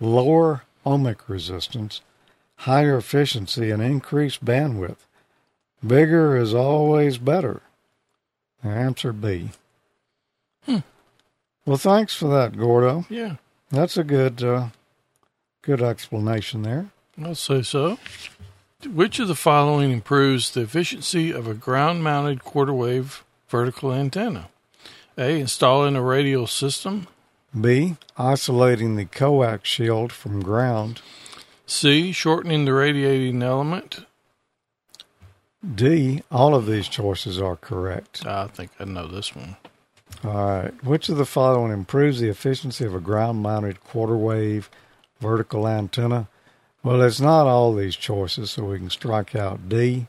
lower 0.01 0.63
ohmic 0.87 1.29
resistance, 1.29 2.01
higher 2.59 2.97
efficiency, 2.97 3.71
and 3.71 3.83
increased 3.83 4.43
bandwidth. 4.43 5.07
Bigger 5.87 6.39
is 6.39 6.55
always 6.55 7.19
better. 7.19 7.61
Answer 8.63 9.13
B. 9.13 9.51
Hmm. 10.65 10.79
Well, 11.67 11.77
thanks 11.77 12.17
for 12.17 12.29
that, 12.29 12.57
Gordo. 12.57 13.05
Yeah, 13.11 13.37
That's 13.71 13.99
a 13.99 14.05
good, 14.05 14.43
uh, 14.43 14.69
good 15.61 15.83
explanation 15.83 16.63
there. 16.63 16.87
I'll 17.23 17.35
say 17.35 17.63
so. 17.63 17.99
Which 18.87 19.19
of 19.19 19.29
the 19.29 19.35
following 19.35 19.91
improves 19.91 20.51
the 20.51 20.63
efficiency 20.63 21.31
of 21.31 21.47
a 21.47 21.55
ground 21.55 22.05
mounted 22.05 22.45
quarter 22.45 22.73
wave 22.73 23.25
vertical 23.49 23.93
antenna? 23.93 24.49
A. 25.17 25.41
Installing 25.41 25.97
a 25.97 26.03
radial 26.03 26.47
system. 26.47 27.07
B. 27.59 27.97
Isolating 28.19 28.97
the 28.97 29.05
coax 29.05 29.69
shield 29.69 30.13
from 30.13 30.43
ground. 30.43 31.01
C. 31.67 32.13
Shortening 32.13 32.65
the 32.65 32.75
radiating 32.75 33.43
element. 33.43 34.05
D. 35.75 36.23
All 36.31 36.55
of 36.55 36.67
these 36.67 36.89
choices 36.89 37.41
are 37.41 37.57
correct. 37.57 38.27
I 38.27 38.49
think 38.49 38.73
I 38.79 38.85
know 38.85 39.07
this 39.07 39.35
one. 39.35 39.57
All 40.25 40.33
right. 40.35 40.85
Which 40.85 41.09
of 41.09 41.17
the 41.17 41.25
following 41.25 41.73
improves 41.73 42.21
the 42.21 42.29
efficiency 42.29 42.85
of 42.85 42.95
a 42.95 43.01
ground 43.01 43.43
mounted 43.43 43.83
quarter 43.83 44.17
wave 44.17 44.69
vertical 45.21 45.67
antenna? 45.67 46.29
Well, 46.85 47.01
it's 47.01 47.21
not 47.21 47.47
all 47.47 47.75
these 47.75 47.97
choices, 47.97 48.51
so 48.51 48.67
we 48.67 48.79
can 48.79 48.91
strike 48.91 49.35
out 49.35 49.71
D. 49.71 50.07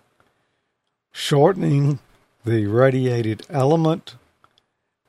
Shortening 1.14 2.00
the 2.44 2.66
radiated 2.66 3.44
element. 3.50 4.16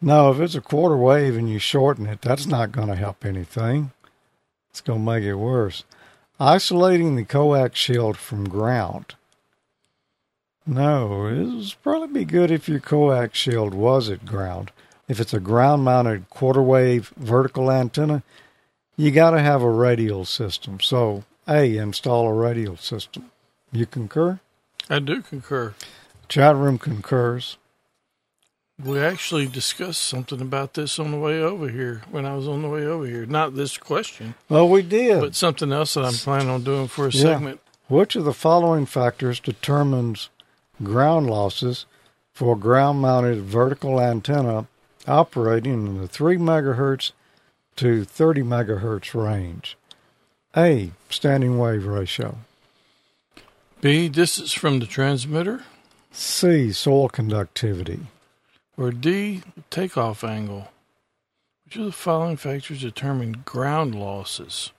No, 0.01 0.31
if 0.31 0.39
it's 0.39 0.55
a 0.55 0.61
quarter 0.61 0.97
wave 0.97 1.37
and 1.37 1.51
you 1.51 1.59
shorten 1.59 2.07
it, 2.07 2.23
that's 2.23 2.47
not 2.47 2.71
going 2.71 2.87
to 2.87 2.95
help 2.95 3.25
anything. 3.25 3.91
It's 4.71 4.81
going 4.81 5.01
to 5.01 5.13
make 5.13 5.25
it 5.25 5.35
worse. 5.35 5.83
Isolating 6.39 7.17
the 7.17 7.25
coax 7.25 7.81
shield 7.81 8.17
from 8.17 8.49
ground. 8.49 9.17
No, 10.65 11.27
it 11.27 11.45
would 11.47 11.75
probably 11.83 12.21
be 12.21 12.25
good 12.25 12.53
if 12.53 12.69
your 12.69 12.79
coax 12.79 13.37
shield 13.37 13.75
was 13.75 14.09
at 14.09 14.25
ground. 14.25 14.71
If 15.09 15.19
it's 15.19 15.35
a 15.35 15.41
ground 15.41 15.83
mounted 15.83 16.31
quarter 16.31 16.63
wave 16.63 17.13
vertical 17.17 17.73
antenna, 17.73 18.23
you 18.97 19.11
got 19.11 19.33
to 19.33 19.41
have 19.41 19.63
a 19.63 19.71
radial 19.71 20.25
system. 20.25 20.79
So, 20.79 21.25
A, 21.49 21.77
install 21.77 22.27
a 22.29 22.33
radial 22.33 22.77
system. 22.77 23.31
You 23.73 23.87
concur? 23.87 24.41
I 24.91 24.99
do 24.99 25.23
concur. 25.23 25.75
Chat 26.29 26.57
room 26.57 26.79
concurs. 26.79 27.57
We 28.83 28.99
actually 29.01 29.47
discussed 29.47 30.03
something 30.03 30.41
about 30.41 30.75
this 30.75 30.99
on 30.99 31.11
the 31.11 31.19
way 31.19 31.41
over 31.41 31.69
here 31.69 32.03
when 32.11 32.27
I 32.27 32.35
was 32.35 32.47
on 32.47 32.63
the 32.63 32.69
way 32.69 32.85
over 32.85 33.07
here. 33.07 33.25
Not 33.25 33.55
this 33.55 33.79
question, 33.79 34.35
Well, 34.51 34.69
we 34.69 34.83
did. 34.83 35.21
but 35.21 35.35
something 35.35 35.73
else 35.73 35.95
that 35.95 36.05
I'm 36.05 36.13
planning 36.13 36.51
on 36.51 36.63
doing 36.63 36.87
for 36.89 37.07
a 37.07 37.11
Yeah. 37.11 37.23
segment. 37.23 37.61
Which 37.89 38.17
of 38.17 38.25
the 38.25 38.35
following 38.35 38.85
factors 38.85 39.41
determines 39.41 40.29
ground 40.83 41.31
losses 41.31 41.87
for 42.35 42.55
a 42.55 42.59
ground 42.59 43.01
mounted 43.01 43.41
vertical 43.43 43.99
antenna 44.01 44.67
operating 45.09 45.87
in 45.87 45.99
the 46.01 46.09
3 46.09 46.37
megahertz 46.37 47.13
to 47.77 48.05
30 48.05 48.43
megahertz 48.43 49.15
range? 49.15 49.79
A. 50.57 50.91
Standing 51.11 51.59
wave 51.59 51.85
ratio. 51.85 52.39
B. 53.83 54.09
Distance 54.09 54.55
from 54.55 54.79
the 54.79 54.87
transmitter. 54.87 55.65
C. 56.11 56.73
Soil 56.73 57.11
conductivity. 57.11 58.07
Or 58.79 58.91
D. 58.91 59.43
Takeoff 59.69 60.25
angle. 60.25 60.69
Which 61.65 61.77
of 61.77 61.85
the 61.85 61.93
following 61.93 62.39
factors 62.39 62.81
determine 62.81 63.43
ground 63.45 63.95
losses? 63.95 64.71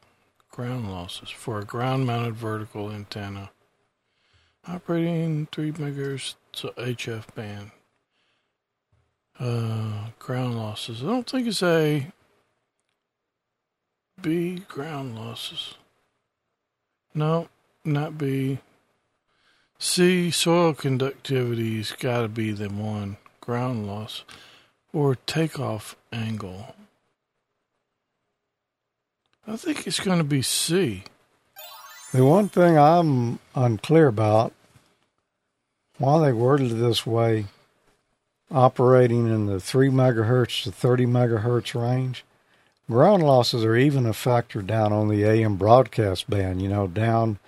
Ground 0.49 0.89
losses 0.89 1.29
for 1.29 1.59
a 1.59 1.65
ground 1.65 2.07
mounted 2.07 2.35
vertical 2.35 2.91
antenna. 2.91 3.51
Operating 4.67 5.47
3 5.51 5.73
megahertz 5.73 6.33
so 6.53 6.69
HF 6.69 7.35
band. 7.35 7.71
Uh, 9.39 10.07
ground 10.17 10.57
losses. 10.57 11.03
I 11.03 11.05
don't 11.05 11.29
think 11.29 11.47
it's 11.47 11.61
A. 11.61 12.11
B. 14.21 14.63
Ground 14.67 15.15
losses. 15.15 15.75
No, 17.13 17.49
not 17.83 18.17
B. 18.17 18.59
C. 19.79 20.31
Soil 20.31 20.73
conductivity's 20.73 21.91
got 21.91 22.21
to 22.21 22.27
be 22.27 22.51
the 22.51 22.69
one. 22.69 23.17
Ground 23.41 23.87
loss. 23.87 24.23
Or 24.91 25.15
takeoff 25.15 25.95
angle. 26.11 26.75
I 29.47 29.55
think 29.55 29.87
it's 29.87 29.99
going 29.99 30.17
to 30.17 30.23
be 30.23 30.41
C. 30.41 31.03
The 32.13 32.25
one 32.25 32.49
thing 32.49 32.77
I'm 32.77 33.39
unclear 33.55 34.07
about 34.07 34.53
why 35.97 36.25
they 36.25 36.33
worded 36.33 36.71
it 36.71 36.75
this 36.75 37.05
way, 37.05 37.45
operating 38.51 39.27
in 39.27 39.45
the 39.45 39.59
3 39.59 39.89
megahertz 39.89 40.63
to 40.63 40.71
30 40.71 41.05
megahertz 41.05 41.79
range, 41.79 42.23
ground 42.89 43.23
losses 43.23 43.63
are 43.63 43.75
even 43.75 44.05
a 44.05 44.13
factor 44.13 44.61
down 44.61 44.93
on 44.93 45.07
the 45.09 45.23
AM 45.23 45.55
broadcast 45.57 46.29
band, 46.29 46.61
you 46.61 46.69
know, 46.69 46.87
down, 46.87 47.39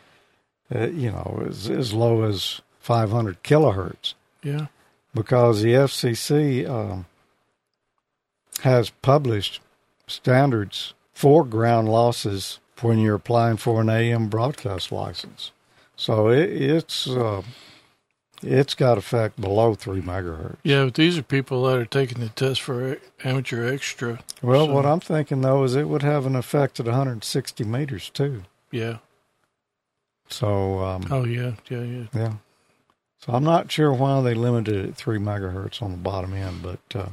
uh, 0.73 0.87
you 0.87 1.11
know, 1.11 1.43
as, 1.47 1.69
as 1.69 1.93
low 1.93 2.23
as 2.23 2.61
500 2.79 3.41
kilohertz 3.43 4.13
Yeah. 4.43 4.67
because 5.13 5.61
the 5.61 5.73
FCC 5.73 6.67
um, 6.69 7.05
has 8.61 8.89
published 8.89 9.61
standards 10.07 10.93
for 11.13 11.45
ground 11.45 11.87
losses 11.89 12.59
when 12.81 12.99
you're 12.99 13.15
applying 13.15 13.57
for 13.57 13.81
an 13.81 13.89
AM 13.89 14.27
broadcast 14.29 14.91
license. 14.91 15.51
So 15.95 16.29
it, 16.29 16.49
it's 16.49 17.07
uh, 17.07 17.41
it's 18.41 18.73
got 18.75 18.97
effect 18.97 19.39
below 19.39 19.75
three 19.75 20.01
megahertz. 20.01 20.57
Yeah, 20.63 20.85
but 20.85 20.93
these 20.95 21.17
are 21.17 21.23
people 21.23 21.63
that 21.65 21.77
are 21.77 21.85
taking 21.85 22.19
the 22.19 22.29
test 22.29 22.61
for 22.61 22.97
amateur 23.23 23.71
extra. 23.71 24.19
Well, 24.41 24.67
So- 24.67 24.73
what 24.73 24.85
I'm 24.85 24.99
thinking 24.99 25.41
though 25.41 25.63
is 25.63 25.75
it 25.75 25.87
would 25.89 26.03
have 26.03 26.25
an 26.25 26.35
effect 26.35 26.79
at 26.79 26.85
160 26.85 27.63
meters 27.63 28.09
too. 28.09 28.43
Yeah. 28.71 28.97
So 30.29 30.79
um, 30.83 31.07
Oh, 31.11 31.25
yeah. 31.25 31.53
Yeah, 31.69 31.81
yeah. 31.81 32.03
yeah. 32.13 32.33
So 33.19 33.33
I'm 33.33 33.43
not 33.43 33.71
sure 33.71 33.91
why 33.91 34.21
they 34.21 34.33
limited 34.33 34.75
it 34.75 34.89
at 34.89 34.95
three 34.95 35.17
megahertz 35.19 35.81
on 35.81 35.91
the 35.91 35.97
bottom 35.97 36.33
end, 36.33 36.61
but 36.61 36.79
uh, 36.95 37.09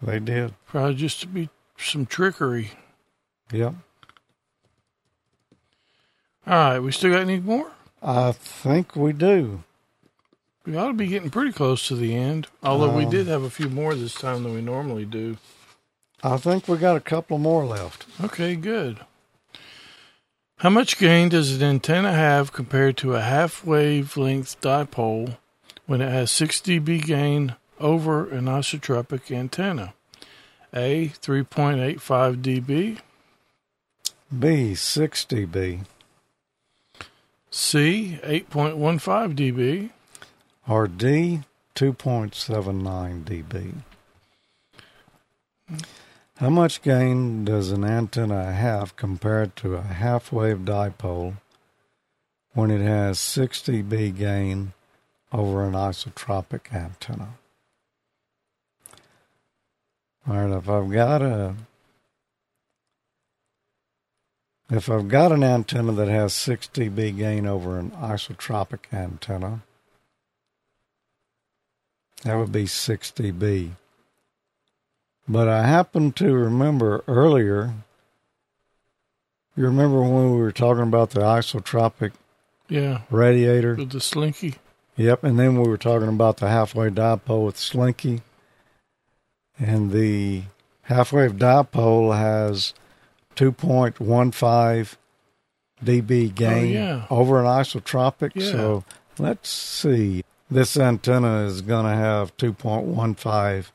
they 0.00 0.20
did. 0.20 0.54
Probably 0.66 0.94
just 0.94 1.20
to 1.22 1.26
be 1.26 1.48
some 1.78 2.06
trickery. 2.06 2.70
Yep. 3.52 3.74
All 6.46 6.54
right. 6.54 6.78
We 6.78 6.92
still 6.92 7.10
got 7.12 7.20
any 7.22 7.40
more? 7.40 7.72
I 8.02 8.32
think 8.32 8.96
we 8.96 9.12
do. 9.12 9.62
We 10.66 10.76
ought 10.76 10.88
to 10.88 10.92
be 10.94 11.06
getting 11.06 11.30
pretty 11.30 11.52
close 11.52 11.88
to 11.88 11.96
the 11.96 12.14
end. 12.14 12.46
Although 12.62 12.94
we 12.96 13.04
Um, 13.04 13.10
did 13.10 13.26
have 13.26 13.42
a 13.42 13.50
few 13.50 13.68
more 13.68 13.94
this 13.94 14.14
time 14.14 14.42
than 14.42 14.54
we 14.54 14.60
normally 14.60 15.04
do. 15.04 15.36
I 16.22 16.36
think 16.36 16.68
we 16.68 16.76
got 16.76 16.96
a 16.96 17.00
couple 17.00 17.38
more 17.38 17.64
left. 17.64 18.06
Okay, 18.22 18.54
good. 18.56 19.00
How 20.58 20.68
much 20.68 20.98
gain 20.98 21.30
does 21.30 21.56
an 21.56 21.62
antenna 21.62 22.12
have 22.12 22.52
compared 22.52 22.98
to 22.98 23.14
a 23.14 23.22
half 23.22 23.64
wavelength 23.64 24.60
dipole 24.60 25.38
when 25.86 26.02
it 26.02 26.10
has 26.10 26.30
6 26.30 26.60
dB 26.60 27.02
gain 27.02 27.56
over 27.78 28.28
an 28.28 28.44
isotropic 28.44 29.34
antenna? 29.34 29.94
A 30.74 31.08
3.85 31.22 32.42
dB, 32.42 32.98
B, 34.38 34.74
6 34.74 35.24
dB, 35.24 35.86
C 37.50 38.20
8.15 38.22 39.34
dB, 39.34 39.90
or 40.68 40.86
D, 40.86 41.40
2.79 41.74 43.24
dB. 43.24 43.74
How 46.36 46.48
much 46.48 46.80
gain 46.82 47.44
does 47.44 47.70
an 47.72 47.84
antenna 47.84 48.52
have 48.52 48.94
compared 48.96 49.56
to 49.56 49.74
a 49.74 49.82
half 49.82 50.30
wave 50.32 50.58
dipole 50.58 51.34
when 52.52 52.70
it 52.70 52.80
has 52.80 53.18
6 53.18 53.62
dB 53.62 54.16
gain 54.16 54.72
over 55.32 55.64
an 55.64 55.72
isotropic 55.72 56.72
antenna? 56.72 57.34
All 60.28 60.36
right, 60.36 60.56
if 60.56 60.68
I've 60.68 60.90
got 60.90 61.20
a 61.20 61.56
if 64.70 64.88
I've 64.90 65.08
got 65.08 65.32
an 65.32 65.42
antenna 65.42 65.92
that 65.92 66.08
has 66.08 66.32
6 66.34 66.68
dB 66.72 67.16
gain 67.16 67.46
over 67.46 67.78
an 67.78 67.90
isotropic 67.92 68.92
antenna, 68.92 69.62
that 72.22 72.36
would 72.36 72.52
be 72.52 72.66
6 72.66 73.10
dB. 73.12 73.70
But 75.28 75.48
I 75.48 75.66
happen 75.66 76.12
to 76.12 76.34
remember 76.34 77.04
earlier, 77.06 77.74
you 79.56 79.64
remember 79.64 80.02
when 80.02 80.32
we 80.32 80.38
were 80.38 80.52
talking 80.52 80.82
about 80.84 81.10
the 81.10 81.20
isotropic 81.20 82.12
Yeah, 82.68 83.02
radiator. 83.10 83.74
with 83.74 83.90
the 83.90 84.00
slinky. 84.00 84.56
Yep, 84.96 85.24
and 85.24 85.38
then 85.38 85.60
we 85.60 85.68
were 85.68 85.78
talking 85.78 86.08
about 86.08 86.38
the 86.38 86.48
half-wave 86.48 86.92
dipole 86.92 87.46
with 87.46 87.56
Slinky. 87.56 88.20
And 89.58 89.92
the 89.92 90.42
half-wave 90.82 91.32
dipole 91.34 92.16
has 92.16 92.74
2.15 93.40 94.96
dB 95.82 96.34
gain 96.34 96.72
yeah. 96.72 97.06
over 97.08 97.40
an 97.40 97.46
isotropic. 97.46 98.32
Yeah. 98.34 98.52
So 98.52 98.84
let's 99.18 99.48
see. 99.48 100.22
This 100.50 100.76
antenna 100.76 101.44
is 101.44 101.62
going 101.62 101.86
to 101.86 101.94
have 101.94 102.36
2.15 102.36 103.66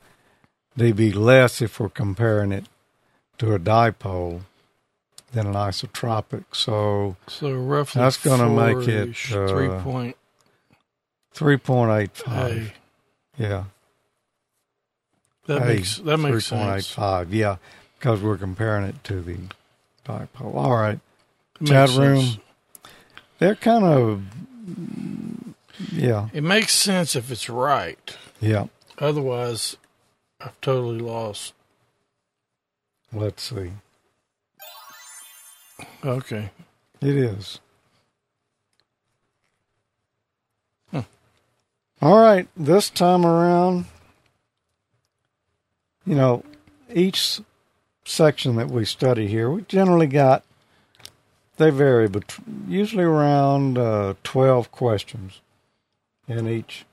dB 0.78 1.14
less 1.16 1.60
if 1.60 1.80
we're 1.80 1.88
comparing 1.88 2.52
it 2.52 2.66
to 3.38 3.54
a 3.54 3.58
dipole 3.58 4.42
than 5.32 5.48
an 5.48 5.54
isotropic. 5.54 6.44
So 6.52 7.16
So 7.26 7.52
roughly 7.52 8.02
That's 8.02 8.18
gonna 8.18 8.48
make 8.48 8.86
it, 8.86 9.16
uh, 9.32 9.48
three 9.48 9.68
point 9.82 10.16
3.85. 11.34 12.52
eight. 12.52 12.72
Yeah. 13.36 13.64
That 15.46 15.62
Hey, 15.62 15.76
makes 15.76 15.98
that 15.98 16.18
makes 16.18 16.46
sense. 16.46 16.94
3.85, 16.94 17.32
yeah, 17.32 17.56
because 17.98 18.20
we're 18.22 18.36
comparing 18.38 18.84
it 18.84 19.02
to 19.04 19.20
the 19.22 19.36
dipole. 20.04 20.54
All 20.54 20.76
right. 20.76 21.00
Makes 21.60 21.70
Chat 21.70 21.88
sense. 21.90 21.98
room. 21.98 22.42
They're 23.38 23.54
kind 23.54 23.84
of, 23.84 24.22
yeah, 25.92 26.28
It 26.32 26.42
makes 26.42 26.72
sense 26.72 27.14
if 27.16 27.30
it's 27.30 27.48
right. 27.48 28.16
yeah. 28.40 28.66
Otherwise, 28.98 29.76
I've 30.40 30.58
totally 30.62 31.00
lost. 31.00 31.52
Let's 33.12 33.42
see. 33.42 33.72
Okay. 36.04 36.50
It 37.02 37.14
is. 37.16 37.60
Hmm. 40.90 41.00
All 42.00 42.18
right. 42.18 42.48
This 42.56 42.88
time 42.88 43.26
around, 43.26 43.84
you 46.06 46.14
know, 46.14 46.42
each 46.92 47.40
section 48.06 48.56
that 48.56 48.70
we 48.70 48.84
study 48.84 49.26
here, 49.26 49.50
we 49.50 49.62
generally 49.62 50.06
got, 50.06 50.44
they 51.56 51.70
vary, 51.70 52.08
but 52.08 52.38
usually 52.66 53.04
around 53.04 53.76
uh, 53.76 54.14
12 54.22 54.70
questions 54.70 55.40
in 56.28 56.48
each 56.48 56.84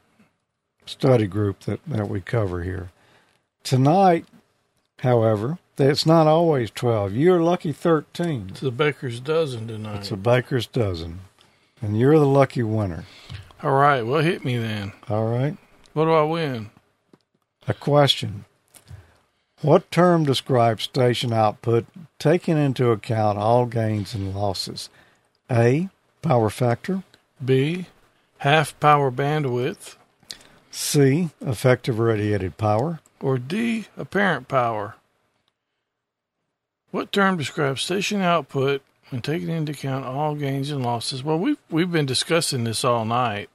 study 0.86 1.28
group 1.28 1.62
that, 1.62 1.80
that 1.88 2.10
we 2.10 2.20
cover 2.20 2.64
here. 2.64 2.90
Tonight, 3.64 4.26
however, 5.00 5.60
it's 5.78 6.06
not 6.06 6.28
always 6.28 6.70
12. 6.72 7.14
You're 7.14 7.42
lucky 7.42 7.72
13. 7.72 8.50
It's 8.52 8.60
the 8.60 8.72
baker's 8.72 9.20
dozen 9.20 9.68
tonight. 9.68 10.00
It's 10.00 10.12
a 10.12 10.18
baker's 10.18 10.68
dozen. 10.68 11.22
And 11.82 12.00
you're 12.00 12.20
the 12.20 12.26
lucky 12.26 12.64
winner. 12.64 13.06
All 13.62 13.72
right. 13.72 14.02
Well, 14.02 14.22
hit 14.22 14.44
me 14.44 14.58
then. 14.58 14.94
All 15.10 15.26
right. 15.26 15.58
What 15.94 16.06
do 16.06 16.14
I 16.14 16.24
win? 16.24 16.70
A 17.68 17.74
question. 17.74 18.46
What 19.64 19.90
term 19.92 20.26
describes 20.26 20.84
station 20.84 21.32
output 21.32 21.86
taking 22.20 22.58
into 22.58 22.92
account 22.92 23.38
all 23.38 23.66
gains 23.66 24.14
and 24.14 24.36
losses? 24.36 24.90
A. 25.50 25.88
Power 26.22 26.50
factor. 26.50 27.04
B. 27.44 27.86
Half 28.40 28.78
power 28.82 29.10
bandwidth. 29.10 29.96
C. 30.70 31.30
Effective 31.40 31.98
radiated 31.98 32.58
power. 32.58 33.00
Or 33.22 33.38
D. 33.38 33.88
Apparent 33.96 34.50
power. 34.50 34.96
What 36.92 37.14
term 37.14 37.38
describes 37.38 37.84
station 37.84 38.20
output 38.20 38.82
when 39.12 39.22
taking 39.22 39.48
into 39.48 39.72
account 39.72 40.04
all 40.04 40.36
gains 40.36 40.72
and 40.72 40.84
losses? 40.84 41.24
Well, 41.24 41.40
we've 41.40 41.58
we've 41.70 41.92
been 41.92 42.06
discussing 42.06 42.66
this 42.66 42.84
all 42.84 43.06
night. 43.06 43.50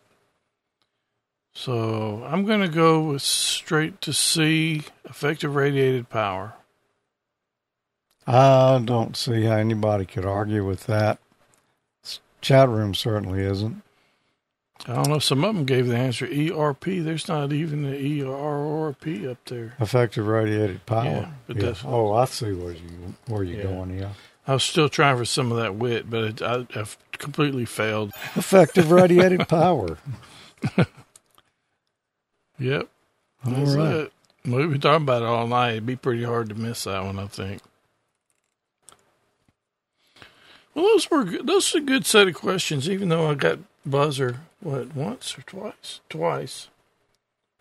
So 1.58 2.22
I'm 2.24 2.44
going 2.44 2.60
to 2.60 2.68
go 2.68 3.00
with 3.00 3.22
straight 3.22 4.00
to 4.02 4.12
C. 4.12 4.82
Effective 5.04 5.56
radiated 5.56 6.08
power. 6.08 6.52
I 8.28 8.80
don't 8.84 9.16
see 9.16 9.42
how 9.42 9.56
anybody 9.56 10.06
could 10.06 10.24
argue 10.24 10.64
with 10.64 10.86
that. 10.86 11.18
Chat 12.40 12.68
room 12.68 12.94
certainly 12.94 13.40
isn't. 13.42 13.82
I 14.86 14.94
don't 14.94 15.08
know. 15.08 15.18
Some 15.18 15.42
of 15.44 15.56
them 15.56 15.64
gave 15.64 15.88
the 15.88 15.96
answer 15.96 16.26
ERP. 16.26 16.84
There's 16.84 17.26
not 17.26 17.52
even 17.52 17.84
an 17.86 17.94
E 17.96 18.22
or 18.22 18.36
or 18.36 18.90
a 18.90 18.94
P 18.94 19.26
up 19.26 19.44
there. 19.46 19.74
Effective 19.80 20.28
radiated 20.28 20.86
power. 20.86 21.04
Yeah, 21.04 21.28
but 21.48 21.56
that's- 21.56 21.82
Oh, 21.84 22.12
I 22.12 22.26
see 22.26 22.52
where 22.52 22.70
you 22.72 23.14
where 23.26 23.42
you're 23.42 23.56
Yeah. 23.58 23.62
going. 23.64 23.98
Yeah. 23.98 24.10
I 24.46 24.52
was 24.52 24.62
still 24.62 24.88
trying 24.88 25.16
for 25.16 25.24
some 25.24 25.50
of 25.50 25.58
that 25.58 25.74
wit, 25.74 26.08
but 26.08 26.22
it, 26.24 26.40
I, 26.42 26.66
I've 26.76 26.96
completely 27.12 27.64
failed. 27.64 28.12
Effective 28.36 28.92
radiated 28.92 29.48
power. 29.48 29.98
Yep. 32.58 32.88
All 33.46 33.52
That's 33.52 33.74
right. 33.74 33.94
it. 33.94 34.12
We've 34.44 34.70
been 34.70 34.80
talking 34.80 35.02
about 35.02 35.22
it 35.22 35.26
all 35.28 35.46
night. 35.46 35.72
It'd 35.72 35.86
be 35.86 35.96
pretty 35.96 36.24
hard 36.24 36.48
to 36.48 36.54
miss 36.54 36.84
that 36.84 37.04
one, 37.04 37.18
I 37.18 37.26
think. 37.26 37.60
Well, 40.74 40.84
those 40.86 41.10
were 41.10 41.24
good. 41.24 41.46
those 41.46 41.74
are 41.74 41.78
a 41.78 41.82
good 41.82 42.06
set 42.06 42.28
of 42.28 42.34
questions. 42.34 42.88
Even 42.88 43.08
though 43.08 43.30
I 43.30 43.34
got 43.34 43.58
buzzer 43.84 44.40
what 44.60 44.94
once 44.94 45.36
or 45.38 45.42
twice, 45.42 46.00
twice. 46.08 46.68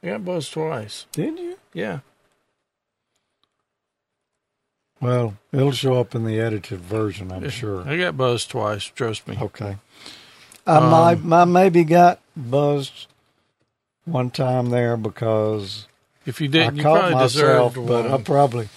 I 0.03 0.07
got 0.07 0.25
buzzed 0.25 0.53
twice. 0.53 1.05
Did 1.11 1.39
you? 1.39 1.57
Yeah. 1.73 1.99
Well, 5.01 5.35
it'll 5.51 5.71
show 5.71 5.99
up 5.99 6.15
in 6.15 6.25
the 6.25 6.39
edited 6.39 6.79
version, 6.79 7.31
I'm 7.31 7.49
sure. 7.49 7.87
I 7.87 7.97
got 7.97 8.17
buzzed 8.17 8.49
twice. 8.49 8.83
Trust 8.85 9.27
me. 9.27 9.37
Okay. 9.39 9.77
I 10.65 10.77
Um, 10.77 10.89
might, 11.29 11.39
I 11.41 11.45
maybe 11.45 11.83
got 11.83 12.19
buzzed 12.35 13.07
one 14.07 14.31
time 14.31 14.69
there 14.69 14.97
because 14.97 15.85
If 16.25 16.41
you 16.41 16.47
didn't, 16.47 16.77
you 16.77 16.83
caught 16.83 16.99
probably 16.99 17.15
myself, 17.15 17.73
deserved 17.73 17.87
but 17.87 18.05
one. 18.05 18.19
I 18.19 18.23
probably, 18.23 18.69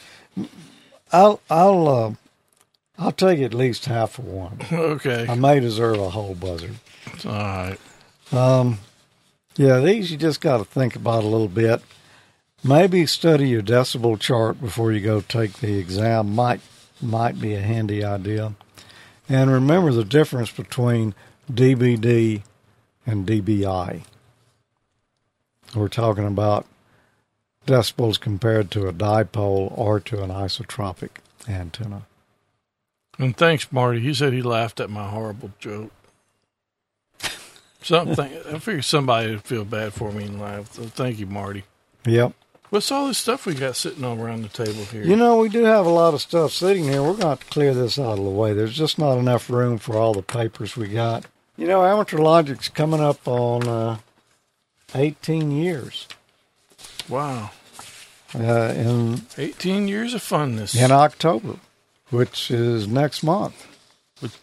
I'll, 1.13 1.41
I'll, 1.49 1.89
uh, 1.89 2.15
I'll 2.99 3.13
take 3.13 3.41
at 3.41 3.55
least 3.55 3.87
half 3.87 4.19
of 4.19 4.27
one. 4.27 4.59
okay. 4.73 5.27
I 5.29 5.35
may 5.37 5.61
deserve 5.61 5.99
a 5.99 6.11
whole 6.11 6.35
buzzard. 6.35 6.77
all 7.25 7.33
right. 7.33 7.79
Um, 8.33 8.79
yeah, 9.57 9.81
these 9.81 10.11
you 10.11 10.17
just 10.17 10.41
got 10.41 10.59
to 10.59 10.65
think 10.65 10.97
about 10.97 11.25
a 11.25 11.29
little 11.29 11.49
bit. 11.49 11.83
Maybe 12.63 13.07
study 13.07 13.49
your 13.49 13.63
decibel 13.63 14.19
chart 14.21 14.61
before 14.61 14.93
you 14.93 15.01
go 15.01 15.21
take 15.21 15.55
the 15.55 15.79
exam. 15.79 16.35
Might 16.35 16.61
might 17.01 17.41
be 17.41 17.55
a 17.55 17.61
handy 17.61 18.05
idea. 18.05 18.53
And 19.29 19.51
remember 19.51 19.93
the 19.93 20.05
difference 20.05 20.51
between 20.51 21.15
dBd 21.51 22.43
and 23.07 23.27
dBi. 23.27 24.03
We're 25.75 25.89
talking 25.89 26.27
about 26.27 26.67
decibels 27.67 28.19
compared 28.19 28.71
to 28.73 28.89
a 28.89 28.93
dipole 28.93 29.77
or 29.77 30.01
to 30.01 30.23
an 30.23 30.31
isotropic 30.31 31.11
antenna. 31.49 32.03
And 33.19 33.37
thanks, 33.37 33.71
Marty. 33.71 34.01
He 34.01 34.15
said 34.15 34.33
he 34.33 34.43
laughed 34.43 34.81
at 34.81 34.91
my 34.91 35.09
horrible 35.09 35.53
joke. 35.59 35.93
Something. 37.83 38.33
I 38.53 38.59
figured 38.59 38.85
somebody 38.85 39.31
would 39.31 39.43
feel 39.43 39.65
bad 39.65 39.93
for 39.93 40.13
me 40.13 40.25
and 40.25 40.41
laugh. 40.41 40.73
So 40.75 40.83
thank 40.85 41.19
you, 41.19 41.27
Marty. 41.27 41.65
Yep. 42.05 42.33
What's 42.71 42.93
all 42.93 43.09
this 43.09 43.19
stuff 43.19 43.47
we 43.47 43.55
got 43.55 43.75
sitting 43.75 44.05
all 44.05 44.21
around 44.21 44.43
the 44.43 44.49
table 44.49 44.85
here? 44.85 45.03
You 45.03 45.17
know, 45.17 45.39
we 45.39 45.49
do 45.49 45.65
have 45.65 45.87
a 45.87 45.91
lot 45.91 46.15
of 46.15 46.21
stuff 46.21 46.53
sitting 46.53 46.85
here. 46.85 47.03
We're 47.03 47.09
going 47.09 47.21
to 47.21 47.29
have 47.29 47.41
to 47.41 47.47
clear 47.47 47.75
this 47.75 47.99
out 47.99 48.19
of 48.19 48.25
the 48.25 48.31
way. 48.31 48.53
There's 48.53 48.77
just 48.77 48.99
not 48.99 49.19
enough 49.19 49.51
room 49.51 49.79
for 49.79 49.97
all 49.97 50.15
the 50.15 50.23
papers 50.23 50.77
we 50.77 50.89
got. 50.89 51.27
You 51.57 51.67
know, 51.67 51.85
Amateur 51.85 52.19
Logic's 52.19 52.69
coming 52.69 53.01
up 53.01 53.27
on 53.27 53.67
uh, 53.67 53.99
18 54.95 55.51
years. 55.51 56.07
wow. 57.09 57.51
Uh, 58.33 58.73
in 58.77 59.23
18 59.39 59.89
years 59.89 60.15
of 60.15 60.21
funness. 60.23 60.81
in 60.81 60.93
October, 60.93 61.57
which 62.11 62.51
is 62.51 62.87
next 62.87 63.23
month. 63.25 63.67
With- 64.23 64.39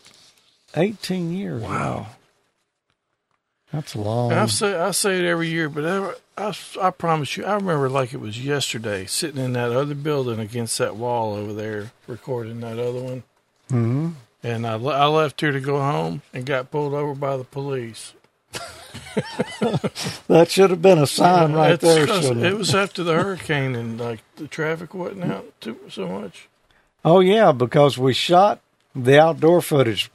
18 0.75 1.31
years. 1.33 1.61
wow. 1.61 2.07
That's 3.71 3.95
a 3.95 3.99
long. 4.01 4.31
I 4.33 4.45
say 4.47 4.75
I 4.75 4.91
say 4.91 5.19
it 5.19 5.25
every 5.25 5.47
year, 5.49 5.67
but 5.69 5.85
I, 5.85 6.13
I, 6.49 6.57
I 6.81 6.89
promise 6.91 7.35
you, 7.35 7.43
I 7.45 7.55
remember 7.55 7.89
like 7.89 8.13
it 8.13 8.19
was 8.21 8.43
yesterday, 8.43 9.05
sitting 9.05 9.43
in 9.43 9.53
that 9.53 9.71
other 9.71 9.93
building 9.95 10.39
against 10.39 10.77
that 10.77 10.95
wall 10.95 11.33
over 11.33 11.53
there, 11.53 11.91
recording 12.07 12.61
that 12.61 12.79
other 12.79 13.01
one. 13.01 13.23
Mhm. 13.69 14.13
And 14.43 14.65
I, 14.67 14.73
I 14.75 15.05
left 15.07 15.41
here 15.41 15.51
to 15.51 15.59
go 15.59 15.79
home 15.79 16.21
and 16.33 16.45
got 16.45 16.71
pulled 16.71 16.93
over 16.93 17.13
by 17.13 17.35
the 17.35 17.43
police. 17.43 18.13
That 20.27 20.47
should 20.49 20.69
have 20.69 20.81
been 20.81 20.99
a 20.99 21.07
sign 21.07 21.53
right 21.53 21.79
there. 21.79 22.03
it 22.03 22.37
it? 22.37 22.57
was 22.57 22.75
after 22.75 23.03
the 23.03 23.13
hurricane 23.15 23.75
and 23.75 23.99
like 23.99 24.19
the 24.35 24.47
traffic 24.47 24.93
wasn't 24.93 25.23
out 25.31 25.51
too 25.59 25.77
so 25.89 26.07
much. 26.07 26.47
Oh 27.03 27.19
yeah, 27.19 27.51
because 27.51 27.97
we 27.97 28.13
shot 28.13 28.59
the 28.95 29.19
outdoor 29.19 29.61
footage 29.61 30.11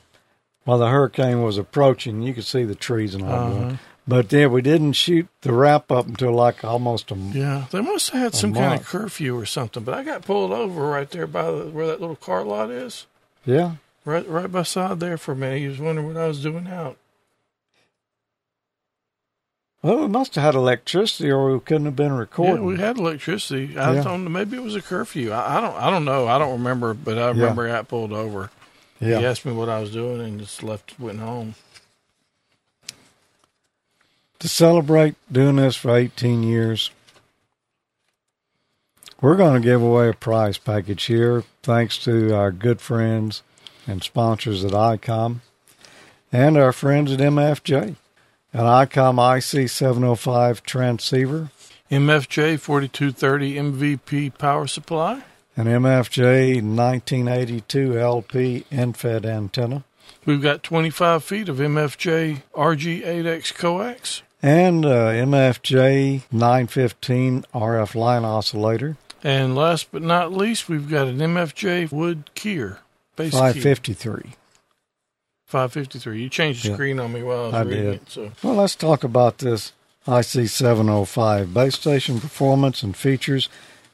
while 0.64 0.78
the 0.78 0.88
hurricane 0.88 1.42
was 1.42 1.58
approaching. 1.58 2.22
You 2.22 2.34
could 2.34 2.44
see 2.44 2.64
the 2.64 2.74
trees 2.74 3.14
and 3.14 3.24
all 3.24 3.30
Uh-huh. 3.30 3.68
that. 3.70 3.78
But 4.06 4.30
then 4.30 4.50
we 4.50 4.62
didn't 4.62 4.94
shoot 4.94 5.28
the 5.42 5.52
wrap 5.52 5.90
up 5.92 6.06
until 6.06 6.32
like 6.32 6.64
almost 6.64 7.10
a 7.12 7.14
Yeah, 7.14 7.66
they 7.70 7.80
must 7.80 8.10
have 8.10 8.20
had 8.22 8.34
some 8.34 8.52
kind 8.52 8.80
of 8.80 8.86
curfew 8.86 9.36
or 9.38 9.46
something. 9.46 9.84
But 9.84 9.94
I 9.94 10.02
got 10.02 10.22
pulled 10.22 10.52
over 10.52 10.86
right 10.88 11.08
there 11.10 11.26
by 11.28 11.44
the, 11.50 11.66
where 11.66 11.86
that 11.86 12.00
little 12.00 12.16
car 12.16 12.44
lot 12.44 12.70
is, 12.70 13.06
yeah. 13.44 13.72
right 14.04 14.28
right 14.28 14.50
beside 14.50 14.98
there 15.00 15.16
for 15.18 15.32
a 15.32 15.36
minute. 15.36 15.58
He 15.60 15.68
was 15.68 15.78
wondering 15.78 16.08
what 16.08 16.16
I 16.16 16.26
was 16.26 16.42
doing 16.42 16.66
out. 16.68 16.96
Well, 19.82 19.98
we 20.02 20.06
must 20.06 20.36
have 20.36 20.44
had 20.44 20.54
electricity, 20.54 21.28
or 21.30 21.52
we 21.54 21.58
couldn't 21.60 21.86
have 21.86 21.96
been 21.96 22.12
Yeah, 22.38 22.60
we 22.60 22.76
had 22.78 22.98
electricity. 22.98 23.76
I 23.76 23.94
Yeah. 23.94 24.02
don't. 24.04 24.30
Maybe 24.32 24.56
it 24.56 24.62
was 24.62 24.76
a 24.76 24.82
curfew. 24.82 25.32
I, 25.32 25.58
I 25.58 25.60
don't. 25.60 25.74
I 25.74 25.90
don't 25.90 26.04
know. 26.04 26.28
I 26.28 26.38
don't 26.38 26.52
remember. 26.52 26.94
But 26.94 27.18
I 27.18 27.28
remember 27.28 27.68
I 27.68 27.82
pulled 27.82 28.12
over. 28.12 28.50
yeah. 29.00 29.18
He 29.18 29.26
asked 29.26 29.44
me 29.44 29.52
what 29.52 29.68
I 29.68 29.80
was 29.80 29.90
doing 29.90 30.20
and 30.20 30.38
just 30.38 30.62
left. 30.62 30.98
Went 31.00 31.18
home. 31.18 31.56
to 34.38 34.48
celebrate 34.48 35.14
doing 35.30 35.54
this 35.54 35.76
for 35.76 35.94
18 35.96 36.42
years, 36.42 36.90
we're 39.20 39.36
going 39.36 39.54
to 39.54 39.64
give 39.64 39.80
away 39.80 40.08
a 40.08 40.12
prize 40.12 40.58
package 40.58 41.04
here, 41.04 41.44
thanks 41.62 41.96
to 41.98 42.34
our 42.34 42.50
good 42.50 42.80
friends 42.80 43.44
and 43.86 44.02
sponsors 44.02 44.64
at 44.64 44.72
ICOM 44.72 45.42
and 46.32 46.56
our 46.56 46.72
friends 46.72 47.12
at 47.12 47.20
MFJ. 47.20 47.94
An 48.54 48.60
ICOM 48.66 49.16
IC705 49.16 50.62
transceiver, 50.62 51.50
MFJ 51.90 52.58
4230 52.60 53.54
MVP 53.54 54.36
power 54.38 54.66
supply. 54.66 55.22
an 55.56 55.66
MFJ 55.66 56.56
1982 56.62 57.98
LP 57.98 58.64
end-fed 58.70 59.24
antenna, 59.24 59.84
We've 60.24 60.42
got 60.42 60.62
25 60.62 61.24
feet 61.24 61.48
of 61.48 61.56
MFJ 61.56 62.42
RG8X 62.54 63.54
coax. 63.54 64.22
and 64.42 64.84
uh, 64.84 65.08
MFJ 65.10 66.22
915 66.30 67.44
RF 67.54 67.94
line 67.94 68.22
isolator, 68.22 68.96
And 69.24 69.56
last 69.56 69.90
but 69.90 70.02
not 70.02 70.32
least, 70.32 70.68
we've 70.68 70.88
got 70.90 71.06
an 71.08 71.18
MFJ 71.18 71.90
wood 71.90 72.28
keyer. 72.34 72.78
Base 73.16 73.32
key. 73.32 73.38
553. 75.52 76.12
553. 76.12 76.22
You 76.22 76.28
changed 76.30 76.64
the 76.64 76.68
Yeah. 76.70 76.74
screen 76.74 76.98
on 76.98 77.12
me 77.12 77.22
while 77.22 77.42
I 77.42 77.46
was 77.46 77.54
I 77.54 77.62
reading 77.62 77.84
did. 77.84 77.94
it. 77.94 78.10
So 78.10 78.32
Well, 78.42 78.54
let's 78.54 78.74
talk 78.74 79.04
about 79.04 79.38
this 79.38 79.72
IC705 80.08 81.52
base 81.54 81.74
station 81.74 82.20
performance 82.20 82.82
and 82.82 82.96
features 82.96 83.48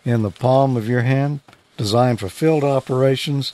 in 0.04 0.22
the 0.22 0.30
palm 0.30 0.76
of 0.76 0.88
your 0.88 1.02
hand, 1.02 1.40
designed 1.76 2.20
for 2.20 2.28
field 2.28 2.64
operations. 2.64 3.52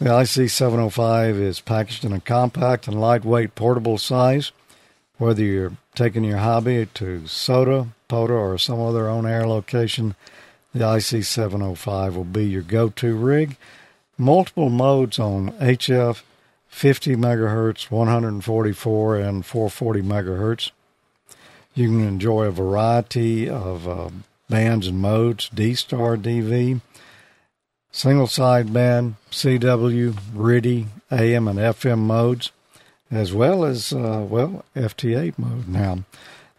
The 0.00 0.10
IC705 0.12 1.40
is 1.40 1.60
packaged 1.60 2.04
in 2.04 2.12
a 2.12 2.20
compact 2.20 2.88
and 2.88 3.00
lightweight 3.00 3.54
portable 3.54 3.98
size. 3.98 4.50
Whether 5.18 5.44
you're 5.44 5.72
taking 5.94 6.24
your 6.24 6.38
hobby 6.38 6.86
to 6.94 7.22
SOTA, 7.26 7.86
POTA, 8.08 8.32
or 8.32 8.58
some 8.58 8.80
other 8.80 9.08
on 9.08 9.26
air 9.26 9.46
location, 9.46 10.16
the 10.74 10.84
IC705 10.84 12.14
will 12.16 12.24
be 12.24 12.44
your 12.46 12.62
go 12.62 12.88
to 12.88 13.14
rig. 13.14 13.56
Multiple 14.18 14.70
modes 14.70 15.18
on 15.20 15.52
HF, 15.60 16.22
50 16.72 17.16
megahertz, 17.16 17.90
144, 17.90 19.16
and 19.16 19.46
440 19.46 20.02
megahertz. 20.02 20.70
You 21.74 21.88
can 21.88 22.00
enjoy 22.00 22.46
a 22.46 22.50
variety 22.50 23.48
of 23.48 23.86
uh, 23.86 24.08
bands 24.48 24.88
and 24.88 24.98
modes 24.98 25.48
D-Star 25.54 26.16
DV, 26.16 26.80
single 27.92 28.26
sideband, 28.26 29.14
CW, 29.30 30.12
RTTY, 30.34 30.86
AM, 31.12 31.46
and 31.46 31.58
FM 31.58 31.98
modes, 32.00 32.50
as 33.10 33.32
well 33.32 33.64
as, 33.64 33.92
uh, 33.92 34.26
well, 34.28 34.64
FT8 34.74 35.38
mode 35.38 35.68
now. 35.68 35.98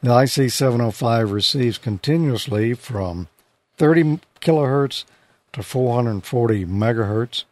The 0.01 0.11
IC705 0.11 1.33
receives 1.33 1.77
continuously 1.79 2.75
from 2.75 3.27
30 3.77 4.19
kilohertz 4.39 5.05
to 5.53 5.63
440 5.63 6.65
megahertz. 6.65 7.45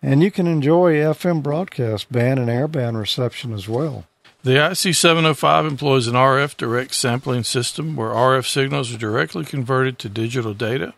And 0.00 0.22
you 0.22 0.30
can 0.30 0.46
enjoy 0.46 0.94
FM 0.94 1.42
broadcast 1.42 2.10
band 2.12 2.38
and 2.38 2.48
airband 2.48 2.98
reception 2.98 3.52
as 3.52 3.68
well. 3.68 4.04
the 4.44 4.52
IC705 4.52 5.68
employs 5.68 6.06
an 6.06 6.14
RF 6.14 6.56
direct 6.56 6.94
sampling 6.94 7.42
system 7.42 7.96
where 7.96 8.10
RF 8.10 8.46
signals 8.46 8.94
are 8.94 8.98
directly 8.98 9.44
converted 9.44 9.98
to 9.98 10.08
digital 10.08 10.54
data, 10.54 10.94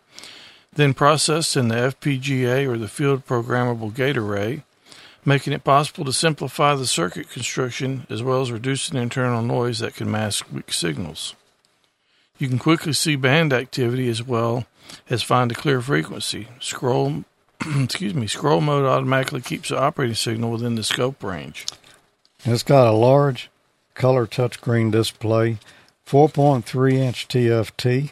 then 0.73 0.93
processed 0.93 1.57
in 1.57 1.67
the 1.67 1.75
FPGA 1.75 2.67
or 2.67 2.77
the 2.77 2.87
field 2.87 3.25
programmable 3.25 3.93
gate 3.93 4.15
array, 4.15 4.63
making 5.25 5.53
it 5.53 5.63
possible 5.63 6.05
to 6.05 6.13
simplify 6.13 6.75
the 6.75 6.87
circuit 6.87 7.29
construction 7.29 8.05
as 8.09 8.21
well 8.23 8.41
as 8.41 8.51
reducing 8.51 8.97
internal 8.97 9.41
noise 9.41 9.79
that 9.79 9.95
can 9.95 10.09
mask 10.09 10.45
weak 10.51 10.71
signals. 10.71 11.35
You 12.37 12.47
can 12.47 12.59
quickly 12.59 12.93
see 12.93 13.15
band 13.15 13.53
activity 13.53 14.07
as 14.07 14.23
well 14.23 14.65
as 15.09 15.23
find 15.23 15.51
a 15.51 15.55
clear 15.55 15.81
frequency. 15.81 16.47
Scroll 16.59 17.23
excuse 17.83 18.13
me, 18.13 18.27
scroll 18.27 18.61
mode 18.61 18.85
automatically 18.85 19.41
keeps 19.41 19.69
the 19.69 19.79
operating 19.79 20.15
signal 20.15 20.51
within 20.51 20.75
the 20.75 20.83
scope 20.83 21.23
range. 21.23 21.65
It's 22.43 22.63
got 22.63 22.87
a 22.87 22.91
large 22.91 23.49
color 23.93 24.25
touchscreen 24.25 24.91
display, 24.91 25.59
4.3 26.07 26.93
inch 26.93 27.27
TFT, 27.27 28.11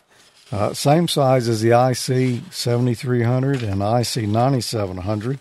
uh, 0.52 0.74
same 0.74 1.08
size 1.08 1.48
as 1.48 1.62
the 1.62 1.72
IC 1.72 2.52
7300 2.52 3.64
and 3.64 3.82
IC 3.82 4.28
9700. 4.28 5.40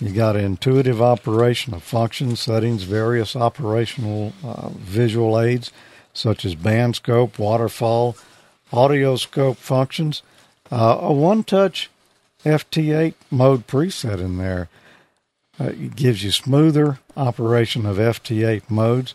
You 0.00 0.10
got 0.10 0.36
intuitive 0.36 1.00
operation 1.00 1.74
of 1.74 1.82
functions, 1.82 2.40
settings, 2.40 2.82
various 2.82 3.36
operational 3.36 4.32
uh, 4.42 4.70
visual 4.70 5.40
aids 5.40 5.70
such 6.12 6.44
as 6.44 6.54
band 6.54 6.96
scope, 6.96 7.38
waterfall, 7.38 8.16
audio 8.72 9.16
scope 9.16 9.56
functions, 9.58 10.22
uh, 10.70 10.98
a 11.00 11.12
one 11.12 11.44
touch 11.44 11.88
FT8 12.44 13.14
mode 13.30 13.66
preset 13.66 14.18
in 14.18 14.38
there. 14.38 14.68
Uh, 15.60 15.66
it 15.66 15.96
gives 15.96 16.24
you 16.24 16.30
smoother 16.30 16.98
operation 17.16 17.86
of 17.86 17.96
FT8 17.96 18.70
modes. 18.70 19.14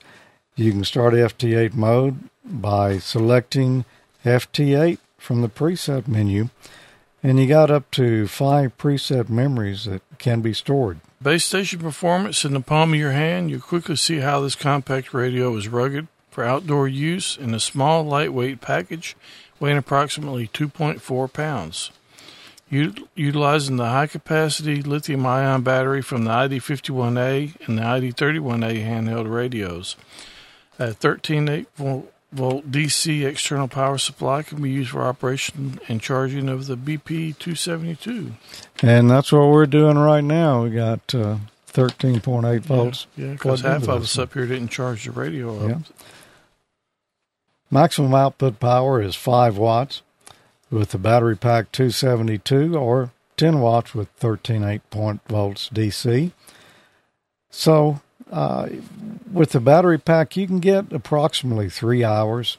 You 0.55 0.71
can 0.71 0.83
start 0.83 1.13
FT8 1.13 1.73
mode 1.73 2.29
by 2.45 2.99
selecting 2.99 3.85
FT8 4.23 4.99
from 5.17 5.41
the 5.41 5.49
preset 5.49 6.07
menu, 6.07 6.49
and 7.21 7.39
you 7.39 7.47
got 7.47 7.71
up 7.71 7.89
to 7.91 8.27
five 8.27 8.77
preset 8.77 9.29
memories 9.29 9.85
that 9.85 10.01
can 10.17 10.41
be 10.41 10.53
stored. 10.53 10.99
Base 11.21 11.45
station 11.45 11.79
performance 11.79 12.45
in 12.45 12.53
the 12.53 12.61
palm 12.61 12.93
of 12.93 12.99
your 12.99 13.11
hand, 13.11 13.49
you 13.49 13.59
quickly 13.59 13.95
see 13.95 14.19
how 14.19 14.39
this 14.39 14.55
compact 14.55 15.13
radio 15.13 15.55
is 15.55 15.67
rugged 15.67 16.07
for 16.29 16.43
outdoor 16.43 16.87
use 16.87 17.35
in 17.35 17.53
a 17.53 17.59
small, 17.59 18.03
lightweight 18.03 18.61
package 18.61 19.15
weighing 19.59 19.77
approximately 19.77 20.47
2.4 20.47 21.33
pounds. 21.33 21.91
Utilizing 22.69 23.77
the 23.77 23.85
high 23.85 24.07
capacity 24.07 24.81
lithium 24.81 25.25
ion 25.25 25.61
battery 25.61 26.01
from 26.01 26.25
the 26.25 26.31
ID51A 26.31 27.65
and 27.65 27.77
the 27.77 27.81
ID31A 27.81 28.85
handheld 28.85 29.31
radios. 29.33 29.95
A 30.77 30.87
13.8 30.87 31.65
volt, 32.33 32.69
DC 32.69 33.25
external 33.25 33.69
power 33.69 33.97
supply 33.97 34.43
can 34.43 34.61
be 34.61 34.69
used 34.69 34.89
for 34.89 35.01
operation 35.01 35.79
and 35.87 36.01
charging 36.01 36.49
of 36.49 36.67
the 36.67 36.75
BP272. 36.75 38.33
And 38.81 39.09
that's 39.09 39.31
what 39.31 39.47
we're 39.47 39.65
doing 39.65 39.97
right 39.97 40.23
now. 40.23 40.63
We 40.63 40.71
got 40.71 41.15
uh, 41.15 41.37
13.8 41.71 42.59
volts. 42.61 43.07
Yeah, 43.15 43.31
because 43.31 43.61
plugged 43.61 43.81
half 43.81 43.89
of 43.89 44.03
us 44.03 44.17
up 44.17 44.33
here 44.33 44.45
didn't 44.45 44.69
charge 44.69 45.05
the 45.05 45.11
radio 45.11 45.57
up. 45.57 45.69
Yeah. 45.69 45.79
Maximum 47.71 48.13
output 48.13 48.59
power 48.59 49.01
is 49.01 49.15
5 49.15 49.57
watts 49.57 50.01
with 50.69 50.91
the 50.91 50.97
battery 50.97 51.35
pack 51.35 51.71
272 51.71 52.75
or 52.75 53.11
10 53.37 53.59
watts 53.59 53.93
with 53.93 54.15
13.8 54.19 54.81
point 54.89 55.21
volts 55.27 55.69
DC. 55.69 56.31
So, 57.49 58.01
uh, 58.31 58.69
with 59.31 59.51
the 59.51 59.59
battery 59.59 59.97
pack, 59.97 60.35
you 60.35 60.47
can 60.47 60.59
get 60.59 60.91
approximately 60.91 61.69
three 61.69 62.03
hours. 62.03 62.57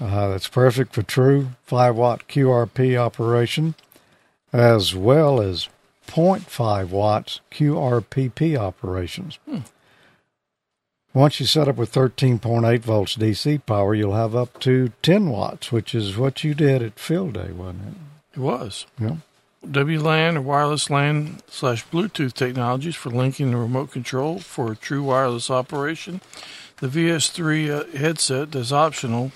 Uh, 0.00 0.28
that's 0.28 0.48
perfect 0.48 0.92
for 0.92 1.02
true 1.02 1.48
5 1.64 1.96
watt 1.96 2.28
QRP 2.28 2.96
operation 2.96 3.74
as 4.52 4.94
well 4.94 5.40
as 5.40 5.68
0.5 6.06 6.90
watts 6.90 7.40
QRPP 7.50 8.56
operations. 8.56 9.38
Once 11.16 11.40
you 11.40 11.46
set 11.46 11.66
up 11.66 11.76
with 11.76 11.90
13.8 11.90 12.80
volts 12.80 13.16
DC 13.16 13.64
power, 13.64 13.94
you'll 13.94 14.12
have 14.12 14.36
up 14.36 14.60
to 14.60 14.92
10 15.00 15.30
watts, 15.30 15.72
which 15.72 15.94
is 15.94 16.14
what 16.14 16.44
you 16.44 16.54
did 16.54 16.82
at 16.82 16.98
field 16.98 17.32
day, 17.32 17.52
wasn't 17.52 17.96
It 18.34 18.38
It 18.38 18.40
was. 18.40 18.84
Yeah. 18.98 19.16
WLAN 19.66 20.36
or 20.36 20.42
wireless 20.42 20.90
LAN 20.90 21.40
slash 21.48 21.86
Bluetooth 21.86 22.34
technologies 22.34 22.96
for 22.96 23.08
linking 23.08 23.50
the 23.50 23.56
remote 23.56 23.92
control 23.92 24.40
for 24.40 24.70
a 24.70 24.76
true 24.76 25.04
wireless 25.04 25.50
operation. 25.50 26.20
The 26.80 26.88
VS3 26.88 27.70
uh, 27.70 27.96
headset 27.96 28.54
is 28.54 28.70
optional. 28.70 29.32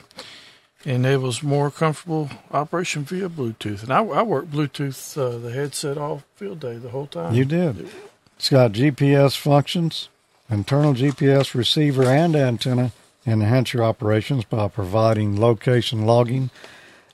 Enables 0.84 1.42
more 1.42 1.70
comfortable 1.70 2.28
operation 2.50 3.04
via 3.04 3.30
Bluetooth. 3.30 3.82
And 3.82 3.90
I, 3.90 4.04
I 4.04 4.20
worked 4.20 4.50
Bluetooth 4.50 5.16
uh, 5.16 5.38
the 5.38 5.50
headset 5.50 5.96
all 5.96 6.24
field 6.36 6.60
day 6.60 6.76
the 6.76 6.90
whole 6.90 7.06
time. 7.06 7.32
You 7.34 7.46
did. 7.46 7.88
It's 8.36 8.50
got 8.50 8.72
GPS 8.72 9.34
functions, 9.34 10.09
internal 10.50 10.94
GPS 10.94 11.54
receiver 11.54 12.04
and 12.04 12.34
antenna, 12.34 12.92
enhance 13.26 13.72
your 13.72 13.84
operations 13.84 14.44
by 14.44 14.68
providing 14.68 15.40
location 15.40 16.04
logging, 16.04 16.50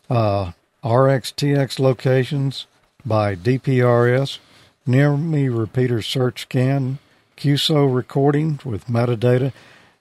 uh, 0.09 0.53
RxTX 0.83 1.79
locations 1.79 2.67
by 3.05 3.35
DPRS, 3.35 4.39
near 4.87 5.17
me 5.17 5.49
repeater 5.49 6.01
search 6.01 6.43
scan, 6.43 6.99
QSO 7.37 7.93
recording 7.95 8.61
with 8.65 8.87
metadata, 8.87 9.53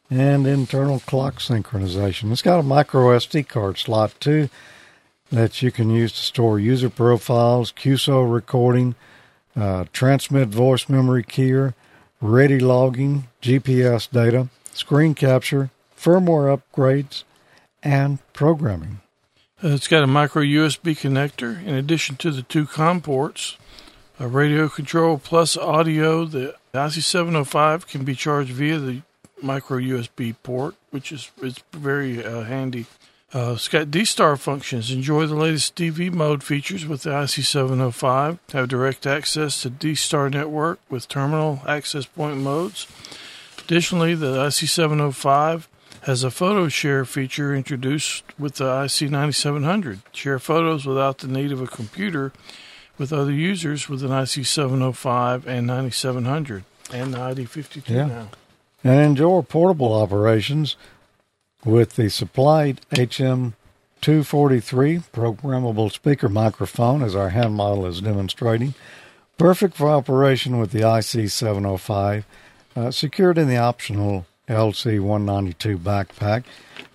and 0.10 0.46
internal 0.48 1.00
clock 1.00 1.40
synchronization. 1.40 2.32
It's 2.32 2.42
got 2.42 2.60
a 2.60 2.64
micro 2.64 3.18
SD 3.18 3.48
card 3.48 3.78
slot 3.78 4.14
too 4.20 4.50
that 5.32 5.62
you 5.62 5.72
can 5.72 5.90
use 5.90 6.14
to 6.14 6.20
store 6.20 6.60
user 6.60 6.90
profiles, 6.90 7.72
QSO 7.72 8.32
recording, 8.32 8.96
uh, 9.56 9.86
transmit 9.92 10.50
voice 10.50 10.88
memory 10.88 11.24
keyer, 11.24 11.74
ready 12.22 12.60
logging, 12.60 13.28
GPS 13.42 14.10
data, 14.10 14.50
screen 14.72 15.14
capture, 15.14 15.72
firmware 15.98 16.60
upgrades, 16.60 17.24
and 17.84 18.20
programming. 18.34 19.02
Uh, 19.64 19.70
it's 19.70 19.88
got 19.88 20.04
a 20.04 20.08
micro 20.08 20.42
USB 20.42 20.98
connector 20.98 21.64
in 21.66 21.76
addition 21.76 22.16
to 22.18 22.32
the 22.32 22.42
two 22.42 22.66
COM 22.66 23.02
ports, 23.02 23.58
a 24.20 24.28
radio 24.28 24.68
control 24.68 25.18
plus 25.18 25.56
audio. 25.56 26.26
The 26.26 26.56
IC705 26.74 27.88
can 27.88 28.04
be 28.04 28.16
charged 28.16 28.52
via 28.52 28.80
the 28.80 29.02
micro 29.42 29.78
USB 29.78 30.36
port, 30.44 30.76
which 30.92 31.12
is 31.12 31.32
it's 31.42 31.64
very 31.72 32.24
uh, 32.24 32.44
handy. 32.44 32.86
Uh, 33.36 33.52
it's 33.54 33.68
got 33.68 33.92
D-Star 33.92 34.38
functions. 34.38 34.90
Enjoy 34.92 35.26
the 35.26 35.36
latest 35.36 35.76
DV 35.76 36.10
mode 36.14 36.42
features 36.42 36.86
with 36.86 37.04
the 37.04 37.10
IC705. 37.10 38.40
Have 38.54 38.70
direct 38.70 39.06
access 39.06 39.62
to 39.64 39.70
D-Star 39.70 40.30
network 40.30 40.80
with 40.90 41.10
terminal 41.10 41.60
access 41.68 42.06
point 42.06 42.38
modes. 42.38 42.88
Additionally, 43.60 44.16
the 44.16 44.38
IC705 44.38 45.68
has 46.04 46.24
a 46.24 46.32
photo 46.32 46.70
share 46.70 47.04
feature 47.04 47.54
introduced 47.54 48.24
with 48.40 48.56
the 48.56 48.64
IC9700. 48.64 50.00
Share 50.14 50.40
photos 50.40 50.86
without 50.86 51.18
the 51.18 51.28
need 51.28 51.52
of 51.52 51.60
a 51.62 51.68
computer 51.68 52.32
with 52.98 53.12
other 53.12 53.34
users 53.34 53.90
with 53.90 54.02
an 54.02 54.12
IC705 54.12 55.46
and 55.46 55.68
9700 55.68 56.64
and 56.94 57.14
the 57.14 57.18
ID52 57.18 57.90
Yeah. 57.90 58.06
now. 58.06 58.30
and 58.84 59.02
enjoy 59.02 59.42
portable 59.42 59.94
operations 59.94 60.78
with 61.66 61.96
the 61.96 62.10
supplied 62.10 62.80
HM243 62.92 63.54
programmable 65.12 65.92
speaker 65.92 66.30
microphone, 66.30 67.02
as 67.02 67.16
our 67.16 67.30
hand 67.30 67.56
model 67.56 67.88
is 67.88 68.00
demonstrating. 68.02 68.76
Perfect 69.38 69.76
for 69.76 69.90
operation 69.90 70.60
with 70.60 70.72
the 70.72 70.82
IC705, 70.82 72.24
uh, 72.76 72.92
secured 72.92 73.38
in 73.38 73.50
the 73.50 73.58
optional 73.58 74.26
LC192 74.48 75.78
backpack. 75.78 76.44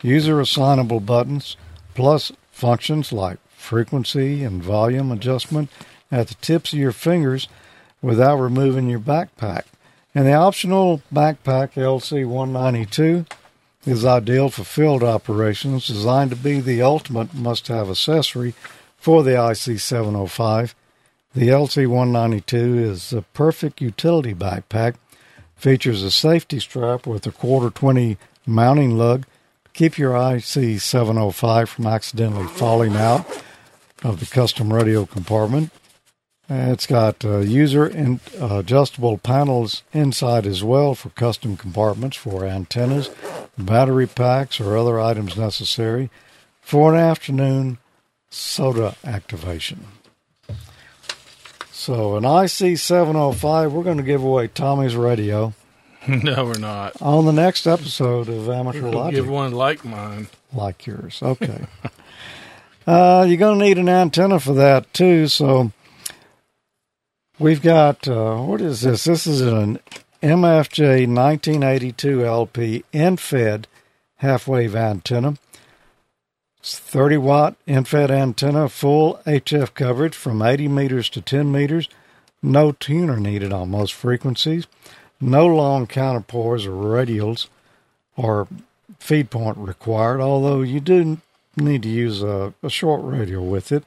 User 0.02 0.40
assignable 0.40 1.00
buttons, 1.00 1.56
plus 1.94 2.32
functions 2.52 3.12
like 3.12 3.38
frequency 3.50 4.44
and 4.44 4.62
volume 4.62 5.10
adjustment 5.12 5.68
at 6.10 6.28
the 6.28 6.34
tips 6.36 6.72
of 6.72 6.78
your 6.78 6.92
fingers 6.92 7.48
without 8.00 8.36
removing 8.36 8.88
your 8.88 9.00
backpack. 9.00 9.64
And 10.14 10.26
the 10.26 10.32
optional 10.32 11.02
backpack 11.12 11.74
LC192 11.74 13.26
is 13.84 14.04
ideal 14.04 14.50
for 14.50 14.64
field 14.64 15.02
operations, 15.02 15.86
designed 15.86 16.30
to 16.30 16.36
be 16.36 16.60
the 16.60 16.82
ultimate 16.82 17.34
must 17.34 17.68
have 17.68 17.88
accessory 17.88 18.54
for 18.96 19.22
the 19.22 19.30
IC705. 19.32 20.74
The 21.34 21.48
LC192 21.48 22.78
is 22.78 23.12
a 23.12 23.22
perfect 23.22 23.80
utility 23.80 24.34
backpack, 24.34 24.96
features 25.56 26.02
a 26.02 26.10
safety 26.10 26.58
strap 26.60 27.06
with 27.06 27.26
a 27.26 27.32
quarter 27.32 27.70
20 27.70 28.18
mounting 28.46 28.98
lug. 28.98 29.24
Keep 29.72 29.96
your 29.96 30.12
IC705 30.12 31.68
from 31.68 31.86
accidentally 31.86 32.48
falling 32.48 32.96
out 32.96 33.24
of 34.02 34.20
the 34.20 34.26
custom 34.26 34.72
radio 34.72 35.06
compartment. 35.06 35.70
Uh, 36.50 36.72
It's 36.72 36.86
got 36.86 37.24
uh, 37.24 37.38
user 37.38 37.86
and 37.86 38.18
uh, 38.40 38.58
adjustable 38.58 39.18
panels 39.18 39.84
inside 39.92 40.46
as 40.46 40.64
well 40.64 40.96
for 40.96 41.10
custom 41.10 41.56
compartments 41.56 42.16
for 42.16 42.44
antennas, 42.44 43.08
battery 43.64 44.06
packs, 44.06 44.60
or 44.60 44.76
other 44.76 45.00
items 45.00 45.36
necessary 45.36 46.10
for 46.60 46.94
an 46.94 47.00
afternoon 47.00 47.78
SOTA 48.30 48.96
activation. 49.04 49.84
So, 51.72 52.16
an 52.16 52.24
IC705, 52.24 53.70
we're 53.72 53.82
going 53.82 53.96
to 53.96 54.02
give 54.02 54.22
away 54.22 54.48
Tommy's 54.48 54.94
radio 54.96 55.54
no, 56.08 56.46
we're 56.46 56.58
not. 56.58 57.00
on 57.02 57.26
the 57.26 57.32
next 57.32 57.66
episode 57.66 58.28
of 58.28 58.48
Amateur 58.48 58.88
Logic, 58.90 59.16
give 59.16 59.28
one 59.28 59.52
like 59.52 59.84
mine. 59.84 60.28
like 60.52 60.86
yours. 60.86 61.18
Okay. 61.22 61.66
uh, 62.86 63.26
you're 63.28 63.36
going 63.36 63.58
to 63.58 63.64
need 63.64 63.76
an 63.78 63.88
antenna 63.88 64.40
for 64.40 64.54
that 64.54 64.92
too. 64.94 65.28
So 65.28 65.72
we've 67.38 67.60
got 67.60 68.08
uh, 68.08 68.36
what 68.38 68.60
is 68.62 68.80
this? 68.80 69.04
This 69.04 69.26
is 69.26 69.42
an 69.42 69.78
MFJ 70.22 71.08
1982 71.08 72.26
LP 72.26 72.84
end-fed 72.92 73.66
half-wave 74.16 74.76
antenna. 74.76 75.36
It's 76.58 76.78
30 76.78 77.16
watt 77.16 77.56
end-fed 77.66 78.10
antenna, 78.10 78.68
full 78.68 79.18
HF 79.24 79.72
coverage 79.72 80.14
from 80.14 80.42
80 80.42 80.68
meters 80.68 81.08
to 81.10 81.22
10 81.22 81.50
meters. 81.50 81.88
No 82.42 82.72
tuner 82.72 83.18
needed 83.18 83.50
on 83.50 83.70
most 83.70 83.94
frequencies. 83.94 84.66
No 85.22 85.46
long 85.46 85.86
counterpoise 85.86 86.66
or 86.66 86.72
radials 86.72 87.48
or 88.14 88.46
feed 88.98 89.30
point 89.30 89.56
required, 89.56 90.20
although 90.20 90.60
you 90.60 90.80
do 90.80 91.18
need 91.56 91.82
to 91.82 91.88
use 91.88 92.22
a, 92.22 92.52
a 92.62 92.68
short 92.68 93.02
radio 93.02 93.40
with 93.40 93.72
it. 93.72 93.84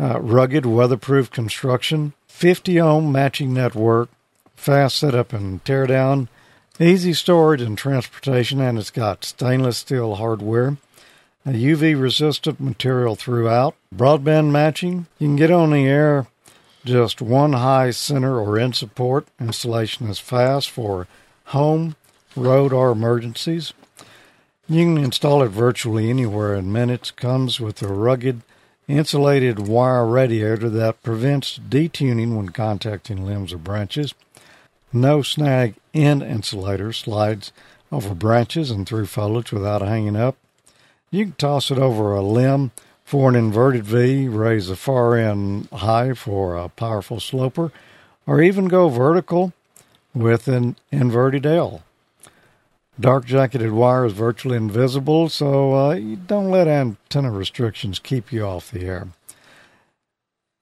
Uh, 0.00 0.20
rugged, 0.20 0.66
weatherproof 0.66 1.30
construction, 1.30 2.12
50 2.26 2.80
ohm 2.80 3.12
matching 3.12 3.54
network, 3.54 4.10
fast 4.62 4.96
setup 4.96 5.32
and 5.32 5.62
teardown, 5.64 6.28
easy 6.78 7.12
storage 7.12 7.60
and 7.60 7.76
transportation, 7.76 8.60
and 8.60 8.78
it's 8.78 8.90
got 8.90 9.24
stainless 9.24 9.78
steel 9.78 10.14
hardware, 10.14 10.76
a 11.44 11.50
UV 11.50 12.00
resistant 12.00 12.60
material 12.60 13.16
throughout, 13.16 13.74
broadband 13.92 14.52
matching. 14.52 15.06
You 15.18 15.26
can 15.26 15.36
get 15.36 15.50
on 15.50 15.72
the 15.72 15.84
air 15.84 16.28
just 16.84 17.20
one 17.20 17.54
high 17.54 17.90
center 17.90 18.38
or 18.38 18.56
end 18.56 18.76
support. 18.76 19.26
Installation 19.40 20.08
is 20.08 20.20
fast 20.20 20.70
for 20.70 21.08
home, 21.46 21.96
road, 22.36 22.72
or 22.72 22.92
emergencies. 22.92 23.72
You 24.68 24.84
can 24.84 24.98
install 24.98 25.42
it 25.42 25.48
virtually 25.48 26.08
anywhere 26.08 26.54
in 26.54 26.72
minutes. 26.72 27.10
Comes 27.10 27.58
with 27.58 27.82
a 27.82 27.88
rugged 27.88 28.42
insulated 28.86 29.58
wire 29.58 30.06
radiator 30.06 30.70
that 30.70 31.02
prevents 31.02 31.58
detuning 31.58 32.36
when 32.36 32.50
contacting 32.50 33.26
limbs 33.26 33.52
or 33.52 33.58
branches. 33.58 34.14
No 34.92 35.22
snag 35.22 35.74
end 35.94 36.22
insulator 36.22 36.92
slides 36.92 37.52
over 37.90 38.14
branches 38.14 38.70
and 38.70 38.86
through 38.86 39.06
foliage 39.06 39.52
without 39.52 39.82
hanging 39.82 40.16
up. 40.16 40.36
You 41.10 41.26
can 41.26 41.34
toss 41.34 41.70
it 41.70 41.78
over 41.78 42.14
a 42.14 42.22
limb 42.22 42.72
for 43.04 43.28
an 43.28 43.36
inverted 43.36 43.84
V, 43.84 44.28
raise 44.28 44.68
the 44.68 44.76
far 44.76 45.16
end 45.16 45.68
high 45.70 46.14
for 46.14 46.56
a 46.56 46.68
powerful 46.68 47.20
sloper, 47.20 47.72
or 48.26 48.40
even 48.40 48.68
go 48.68 48.88
vertical 48.88 49.52
with 50.14 50.48
an 50.48 50.76
inverted 50.90 51.46
L. 51.46 51.82
Dark 53.00 53.24
jacketed 53.24 53.72
wire 53.72 54.04
is 54.04 54.12
virtually 54.12 54.56
invisible, 54.56 55.28
so 55.28 55.72
uh, 55.72 55.98
don't 56.26 56.50
let 56.50 56.68
antenna 56.68 57.30
restrictions 57.30 57.98
keep 57.98 58.30
you 58.32 58.44
off 58.44 58.70
the 58.70 58.84
air. 58.84 59.08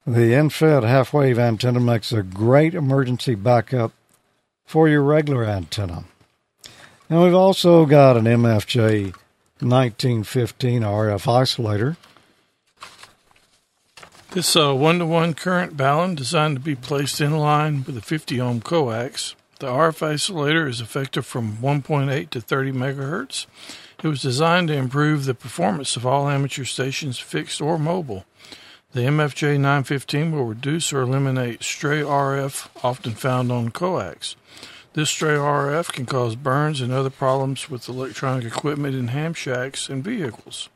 The 0.07 0.33
end-fed 0.33 0.83
half-wave 0.83 1.37
antenna 1.37 1.79
makes 1.79 2.11
a 2.11 2.23
great 2.23 2.73
emergency 2.73 3.35
backup 3.35 3.91
for 4.71 4.87
your 4.87 5.01
regular 5.01 5.43
antenna. 5.43 6.05
And 7.09 7.21
we've 7.21 7.33
also 7.33 7.85
got 7.85 8.15
an 8.15 8.23
MFJ 8.23 9.13
1915 9.59 10.81
RF 10.81 11.25
isolator. 11.25 11.97
This 14.29 14.55
uh, 14.55 14.73
one-to-one 14.73 15.33
current 15.33 15.75
balun 15.75 16.15
designed 16.15 16.55
to 16.55 16.61
be 16.61 16.75
placed 16.75 17.19
in 17.19 17.35
line 17.37 17.83
with 17.83 17.97
a 17.97 18.01
50 18.01 18.39
ohm 18.39 18.61
coax. 18.61 19.35
The 19.59 19.67
RF 19.67 20.13
isolator 20.13 20.69
is 20.69 20.79
effective 20.79 21.25
from 21.25 21.57
1.8 21.57 22.29
to 22.29 22.39
30 22.39 22.71
megahertz. 22.71 23.47
It 24.01 24.07
was 24.07 24.21
designed 24.21 24.69
to 24.69 24.73
improve 24.73 25.25
the 25.25 25.35
performance 25.35 25.97
of 25.97 26.05
all 26.05 26.29
amateur 26.29 26.63
stations, 26.63 27.19
fixed 27.19 27.59
or 27.59 27.77
mobile. 27.77 28.23
The 28.93 29.03
MFJ 29.03 29.53
915 29.53 30.33
will 30.33 30.43
reduce 30.43 30.91
or 30.91 30.99
eliminate 30.99 31.63
stray 31.63 32.01
RF 32.01 32.67
often 32.83 33.13
found 33.13 33.49
on 33.49 33.71
coax. 33.71 34.35
This 34.91 35.09
stray 35.09 35.35
RF 35.35 35.93
can 35.93 36.05
cause 36.05 36.35
burns 36.35 36.81
and 36.81 36.91
other 36.91 37.09
problems 37.09 37.69
with 37.69 37.87
electronic 37.87 38.43
equipment 38.43 38.93
in 38.93 39.07
ham 39.07 39.33
shacks 39.33 39.87
and 39.87 40.03
vehicles. 40.03 40.67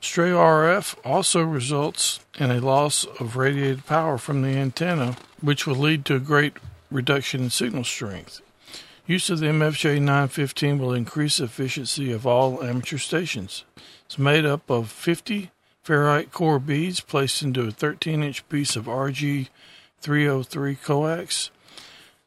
Stray 0.00 0.30
RF 0.30 0.94
also 1.04 1.42
results 1.42 2.20
in 2.38 2.52
a 2.52 2.60
loss 2.60 3.06
of 3.18 3.34
radiated 3.34 3.86
power 3.86 4.18
from 4.18 4.42
the 4.42 4.56
antenna, 4.56 5.16
which 5.40 5.66
will 5.66 5.74
lead 5.74 6.04
to 6.04 6.14
a 6.14 6.20
great 6.20 6.52
reduction 6.92 7.42
in 7.42 7.50
signal 7.50 7.82
strength. 7.82 8.40
Use 9.04 9.28
of 9.30 9.40
the 9.40 9.46
MFJ 9.46 9.98
915 9.98 10.78
will 10.78 10.94
increase 10.94 11.38
the 11.38 11.44
efficiency 11.44 12.12
of 12.12 12.24
all 12.24 12.62
amateur 12.62 12.98
stations. 12.98 13.64
It's 14.06 14.16
made 14.16 14.46
up 14.46 14.70
of 14.70 14.92
50 14.92 15.50
ferrite 15.84 16.30
core 16.30 16.58
beads 16.58 17.00
placed 17.00 17.42
into 17.42 17.66
a 17.66 17.70
13 17.70 18.22
inch 18.22 18.48
piece 18.48 18.76
of 18.76 18.84
RG 18.86 19.48
303 20.00 20.74
coax. 20.76 21.50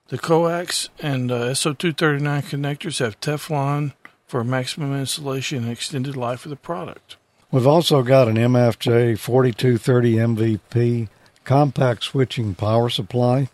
The 0.07 0.17
coax 0.17 0.89
and 0.99 1.31
uh, 1.31 1.49
SO239 1.51 2.43
connectors 2.43 2.99
have 2.99 3.19
Teflon 3.19 3.93
for 4.27 4.43
maximum 4.43 4.93
insulation 4.95 5.63
and 5.63 5.71
extended 5.71 6.15
life 6.15 6.45
of 6.45 6.49
the 6.49 6.55
product. 6.55 7.17
We've 7.51 7.67
also 7.67 8.03
got 8.03 8.27
an 8.27 8.35
MFJ 8.35 9.17
4230 9.17 10.15
MVP 10.15 11.07
compact 11.43 12.03
switching 12.03 12.55
power 12.55 12.89
supply. 12.89 13.49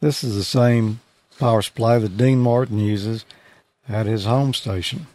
This 0.00 0.22
is 0.22 0.36
the 0.36 0.44
same 0.44 1.00
power 1.38 1.62
supply 1.62 1.98
that 1.98 2.16
Dean 2.16 2.38
Martin 2.38 2.78
uses 2.78 3.24
at 3.88 4.06
his 4.06 4.24
home 4.24 4.54
station. 4.54 5.06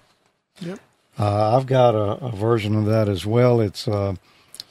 Yep. 0.60 0.80
Uh, 1.20 1.58
I've 1.58 1.66
got 1.66 1.96
a, 1.96 2.26
a, 2.26 2.32
version 2.32 2.76
of 2.76 2.86
that 2.86 3.10
as 3.10 3.26
well. 3.26 3.60
It's 3.60 3.88
a 3.88 4.18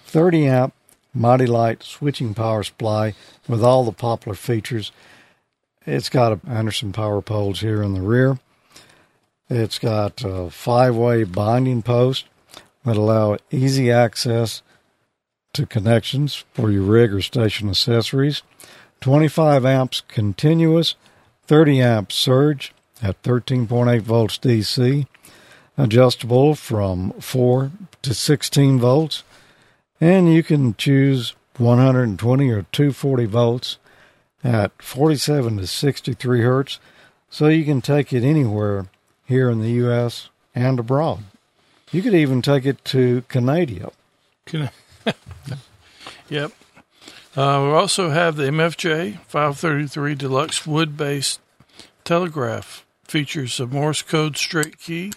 30 0.07 0.47
amp 0.47 0.75
MightyLite 1.15 1.83
switching 1.83 2.33
power 2.33 2.63
supply 2.63 3.15
with 3.47 3.63
all 3.63 3.85
the 3.85 3.93
popular 3.93 4.35
features. 4.35 4.91
It's 5.85 6.09
got 6.09 6.41
Anderson 6.47 6.93
power 6.93 7.21
poles 7.21 7.61
here 7.61 7.83
in 7.83 7.93
the 7.93 8.01
rear. 8.01 8.39
It's 9.51 9.79
got 9.79 10.25
a 10.25 10.49
five 10.49 10.97
way 10.97 11.25
binding 11.25 11.83
post 11.83 12.25
that 12.85 12.97
allow 12.97 13.37
easy 13.51 13.91
access 13.91 14.63
to 15.53 15.67
connections 15.67 16.45
for 16.55 16.71
your 16.71 16.83
rig 16.83 17.13
or 17.13 17.21
station 17.21 17.69
accessories. 17.69 18.43
25 19.01 19.67
amps 19.67 20.03
continuous, 20.09 20.95
30 21.47 21.81
amp 21.81 22.13
surge 22.13 22.73
at 23.03 23.23
13.8 23.23 24.01
volts 24.03 24.39
DC, 24.39 25.07
adjustable 25.79 26.57
from 26.57 27.13
4 27.13 27.71
to 28.03 28.13
16 28.13 28.79
volts, 28.81 29.23
and 30.01 30.33
you 30.33 30.43
can 30.43 30.75
choose 30.75 31.35
120 31.57 32.51
or 32.51 32.63
240 32.73 33.25
volts 33.27 33.79
at 34.43 34.83
47 34.83 35.59
to 35.59 35.67
63 35.67 36.43
hertz, 36.43 36.81
so 37.31 37.47
you 37.47 37.65
can 37.65 37.81
take 37.81 38.13
it 38.13 38.25
anywhere 38.25 38.89
here 39.25 39.49
in 39.49 39.61
the 39.61 39.71
U.S. 39.71 40.29
and 40.55 40.79
abroad. 40.79 41.21
You 41.93 42.03
could 42.03 42.15
even 42.15 42.43
take 42.43 42.67
it 42.67 42.85
to 42.87 43.23
Canada. 43.29 43.93
Can 44.45 44.71
yep. 46.29 46.53
Uh, 47.37 47.63
we 47.65 47.71
also 47.71 48.11
have 48.11 48.37
the 48.37 48.45
MFJ 48.45 49.21
533 49.21 50.15
Deluxe 50.15 50.67
wood 50.67 50.97
based 50.97 51.41
telegraph. 52.05 52.85
Features 53.05 53.59
a 53.59 53.67
Morse 53.67 54.03
code 54.03 54.37
straight 54.37 54.79
key 54.79 55.13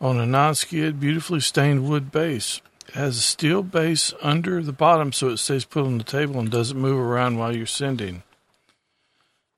on 0.00 0.18
a 0.18 0.26
non 0.26 0.54
skid, 0.54 1.00
beautifully 1.00 1.40
stained 1.40 1.88
wood 1.88 2.10
base. 2.10 2.60
It 2.88 2.94
has 2.94 3.18
a 3.18 3.22
steel 3.22 3.62
base 3.62 4.12
under 4.22 4.62
the 4.62 4.72
bottom 4.72 5.12
so 5.12 5.28
it 5.28 5.38
stays 5.38 5.64
put 5.64 5.84
on 5.84 5.98
the 5.98 6.04
table 6.04 6.38
and 6.38 6.50
doesn't 6.50 6.78
move 6.78 6.98
around 6.98 7.38
while 7.38 7.54
you're 7.54 7.66
sending. 7.66 8.22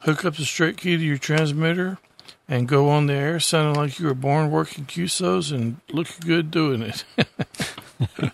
Hook 0.00 0.24
up 0.24 0.36
the 0.36 0.44
straight 0.44 0.76
key 0.76 0.96
to 0.96 1.02
your 1.02 1.18
transmitter 1.18 1.98
and 2.48 2.68
go 2.68 2.88
on 2.88 3.06
the 3.06 3.14
air 3.14 3.40
sounding 3.40 3.74
like 3.74 3.98
you 3.98 4.06
were 4.06 4.14
born 4.14 4.50
working 4.50 4.86
QSOs 4.86 5.52
and 5.52 5.80
look 5.90 6.08
good 6.20 6.50
doing 6.50 6.82
it. 6.82 7.04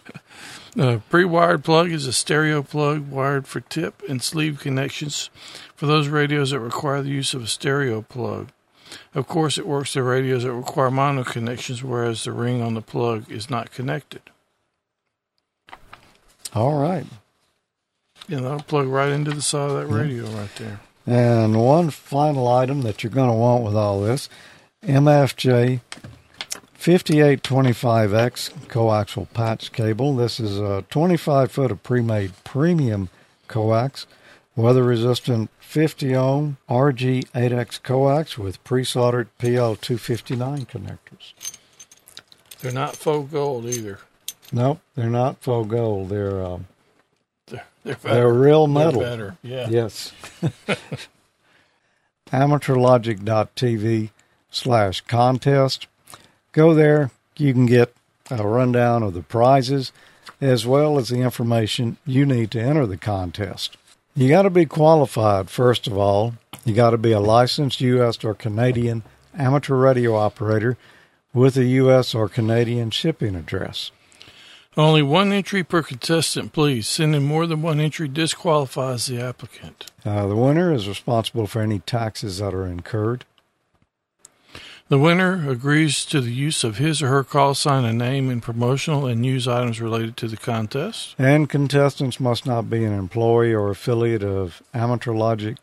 A 0.77 0.99
pre-wired 1.09 1.63
plug 1.63 1.93
is 1.93 2.05
a 2.09 2.13
stereo 2.13 2.61
plug 2.61 3.09
wired 3.09 3.47
for 3.47 3.61
tip 3.61 4.03
and 4.09 4.21
sleeve 4.21 4.59
connections 4.59 5.31
for 5.77 5.87
those 5.87 6.09
radios 6.09 6.51
that 6.51 6.59
require 6.59 7.01
the 7.01 7.11
use 7.11 7.33
of 7.33 7.45
a 7.45 7.47
stereo 7.47 8.03
plug. 8.03 8.49
Of 9.15 9.27
course, 9.27 9.59
it 9.59 9.67
works 9.67 9.95
the 9.95 10.03
radios 10.03 10.45
that 10.45 10.53
require 10.53 10.91
mono 10.91 11.25
connections, 11.25 11.83
whereas 11.83 12.25
the 12.25 12.33
ring 12.33 12.63
on 12.63 12.75
the 12.75 12.83
plug 12.83 13.31
is 13.31 13.51
not 13.51 13.71
connected. 13.71 14.23
All 16.55 16.81
right. 16.81 17.07
Yeah, 18.29 18.41
that'll 18.41 18.61
plug 18.61 18.87
right 18.87 19.11
into 19.11 19.33
the 19.33 19.43
side 19.43 19.71
of 19.71 19.77
that 19.77 19.95
radio 19.95 20.29
yeah. 20.29 20.39
right 20.41 20.55
there. 20.57 20.81
And 21.07 21.61
one 21.61 21.91
final 21.91 22.49
item 22.49 22.83
that 22.83 23.03
you're 23.03 23.13
going 23.13 23.29
to 23.29 23.37
want 23.37 23.65
with 23.65 23.77
all 23.77 24.01
this 24.01 24.29
MFJ 24.83 25.81
5825X 26.79 28.53
coaxial 28.69 29.27
patch 29.33 29.73
cable. 29.73 30.15
This 30.17 30.39
is 30.39 30.59
a 30.59 30.85
25 30.91 31.51
foot 31.51 31.71
of 31.71 31.83
pre 31.83 32.03
made 32.03 32.33
premium 32.45 33.09
coax, 33.49 34.07
weather 34.57 34.83
resistant 34.83 35.51
50 35.59 36.15
ohm 36.15 36.57
RG8X 36.69 37.83
coax 37.83 38.39
with 38.39 38.63
pre 38.65 38.85
soldered 38.85 39.29
PL259 39.39 40.67
connectors. 40.67 41.33
They're 42.61 42.73
not 42.73 42.97
faux 42.97 43.31
gold 43.31 43.67
either. 43.67 43.99
Nope, 44.53 44.81
they're 44.95 45.11
not 45.11 45.43
faux 45.43 45.69
gold. 45.69 46.09
They're 46.09 46.43
um, 46.43 46.67
they're, 47.47 47.67
they're, 47.83 47.95
they're, 47.97 48.33
real 48.33 48.67
metal. 48.67 49.01
They're 49.01 49.11
better, 49.11 49.37
yeah. 49.43 49.69
Yes. 49.69 50.13
AmateurLogic.tv 52.31 54.11
slash 54.51 55.01
contest. 55.03 55.87
Go 56.53 56.75
there. 56.75 57.11
You 57.37 57.53
can 57.53 57.67
get 57.67 57.95
a 58.31 58.47
rundown 58.47 59.03
of 59.03 59.15
the 59.15 59.23
prizes 59.23 59.93
as 60.41 60.67
well 60.67 60.99
as 60.99 61.09
the 61.09 61.19
information 61.19 61.97
you 62.07 62.25
need 62.25 62.51
to 62.53 62.61
enter 62.61 62.87
the 62.87 62.97
contest. 62.97 63.77
You 64.17 64.29
got 64.29 64.43
to 64.43 64.51
be 64.51 64.65
qualified, 64.65 65.51
first 65.51 65.89
of 65.89 65.99
all. 65.99 66.35
You 66.65 66.73
got 66.73 66.91
to 66.91 66.99
be 66.99 67.11
a 67.11 67.19
licensed 67.19 67.81
U.S. 67.81 68.23
or 68.23 68.33
Canadian 68.33 69.03
amateur 69.37 69.75
radio 69.75 70.15
operator 70.15 70.77
with 71.33 71.57
a 71.57 71.65
U.S. 71.65 72.15
or 72.15 72.29
Canadian 72.29 72.91
shipping 72.91 73.35
address. 73.35 73.91
Only 74.77 75.03
one 75.03 75.33
entry 75.33 75.65
per 75.65 75.83
contestant, 75.83 76.53
please. 76.53 76.87
Sending 76.87 77.25
more 77.25 77.47
than 77.49 77.61
one 77.61 77.81
entry 77.81 78.07
disqualifies 78.07 79.07
the 79.07 79.21
applicant. 79.21 79.91
Uh, 80.05 80.29
the 80.29 80.37
winner 80.37 80.73
is 80.73 80.87
responsible 80.87 81.49
for 81.49 81.61
any 81.61 81.81
taxes 81.81 82.39
that 82.39 82.55
are 82.55 82.67
incurred. 82.67 83.25
The 84.89 84.99
winner 84.99 85.51
agrees 85.51 86.05
to 86.07 86.21
the 86.21 86.33
use 86.33 86.63
of 86.63 86.77
his 86.77 87.03
or 87.03 87.09
her 87.09 87.25
call 87.25 87.55
sign 87.55 87.87
and 87.87 87.99
name 87.99 88.31
in 88.31 88.43
promotional 88.43 89.07
and 89.07 89.23
news 89.23 89.49
items 89.49 89.81
related 89.81 90.15
to 90.19 90.29
the 90.29 90.37
contest. 90.37 91.15
And 91.19 91.49
contestants 91.49 92.21
must 92.21 92.45
not 92.45 92.69
be 92.69 92.85
an 92.85 92.93
employee 92.93 93.55
or 93.55 93.71
affiliate 93.71 94.23
of 94.23 94.63
Amateur 94.75 95.15
Logic, 95.15 95.57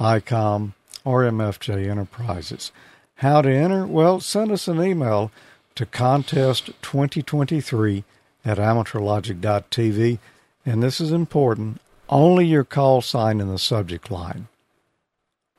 ICOM, 0.00 0.72
or 1.04 1.24
MFJ 1.24 1.90
Enterprises. 1.90 2.72
How 3.16 3.42
to 3.42 3.50
enter? 3.50 3.86
Well, 3.86 4.20
send 4.20 4.50
us 4.50 4.66
an 4.66 4.82
email 4.82 5.30
to 5.74 5.84
contest2023 5.84 8.04
at 8.46 8.58
amateurlogic.tv. 8.58 10.18
And 10.64 10.82
this 10.82 11.02
is 11.02 11.12
important 11.12 11.82
only 12.08 12.46
your 12.46 12.64
call 12.64 13.02
sign 13.02 13.40
in 13.40 13.48
the 13.48 13.58
subject 13.58 14.10
line. 14.10 14.48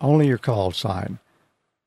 Only 0.02 0.26
your 0.28 0.40
call 0.40 0.72
sign. 0.72 1.20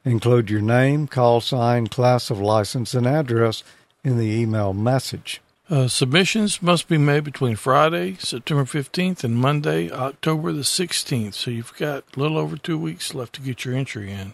Include 0.05 0.51
your 0.51 0.61
name, 0.61 1.07
call 1.07 1.41
sign, 1.41 1.89
class 1.89 2.31
of 2.31 2.41
license, 2.41 2.95
and 2.95 3.07
address 3.07 3.63
in 4.05 4.19
the 4.19 4.27
email 4.27 4.73
message. 4.73 5.41
Uh, 5.71 5.87
submissions 5.87 6.63
must 6.63 6.89
be 6.89 6.97
made 6.97 7.25
between 7.25 7.55
Friday, 7.55 8.15
September 8.19 8.65
15th, 8.65 9.23
and 9.23 9.37
Monday, 9.37 9.91
October 9.91 10.51
the 10.53 10.63
16th. 10.63 11.35
So 11.35 11.51
you've 11.51 11.77
got 11.77 12.05
a 12.17 12.21
little 12.21 12.39
over 12.39 12.57
two 12.57 12.79
weeks 12.79 13.15
left 13.15 13.35
to 13.35 13.43
get 13.43 13.67
your 13.67 13.75
entry 13.75 14.11
in. 14.11 14.33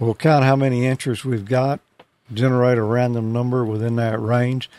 We'll 0.00 0.14
count 0.14 0.44
how 0.44 0.56
many 0.56 0.86
entries 0.86 1.24
we've 1.24 1.44
got, 1.44 1.80
generate 2.32 2.78
a 2.78 2.82
random 2.82 3.32
number 3.32 3.64
within 3.64 3.96
that 3.96 4.20
range. 4.20 4.70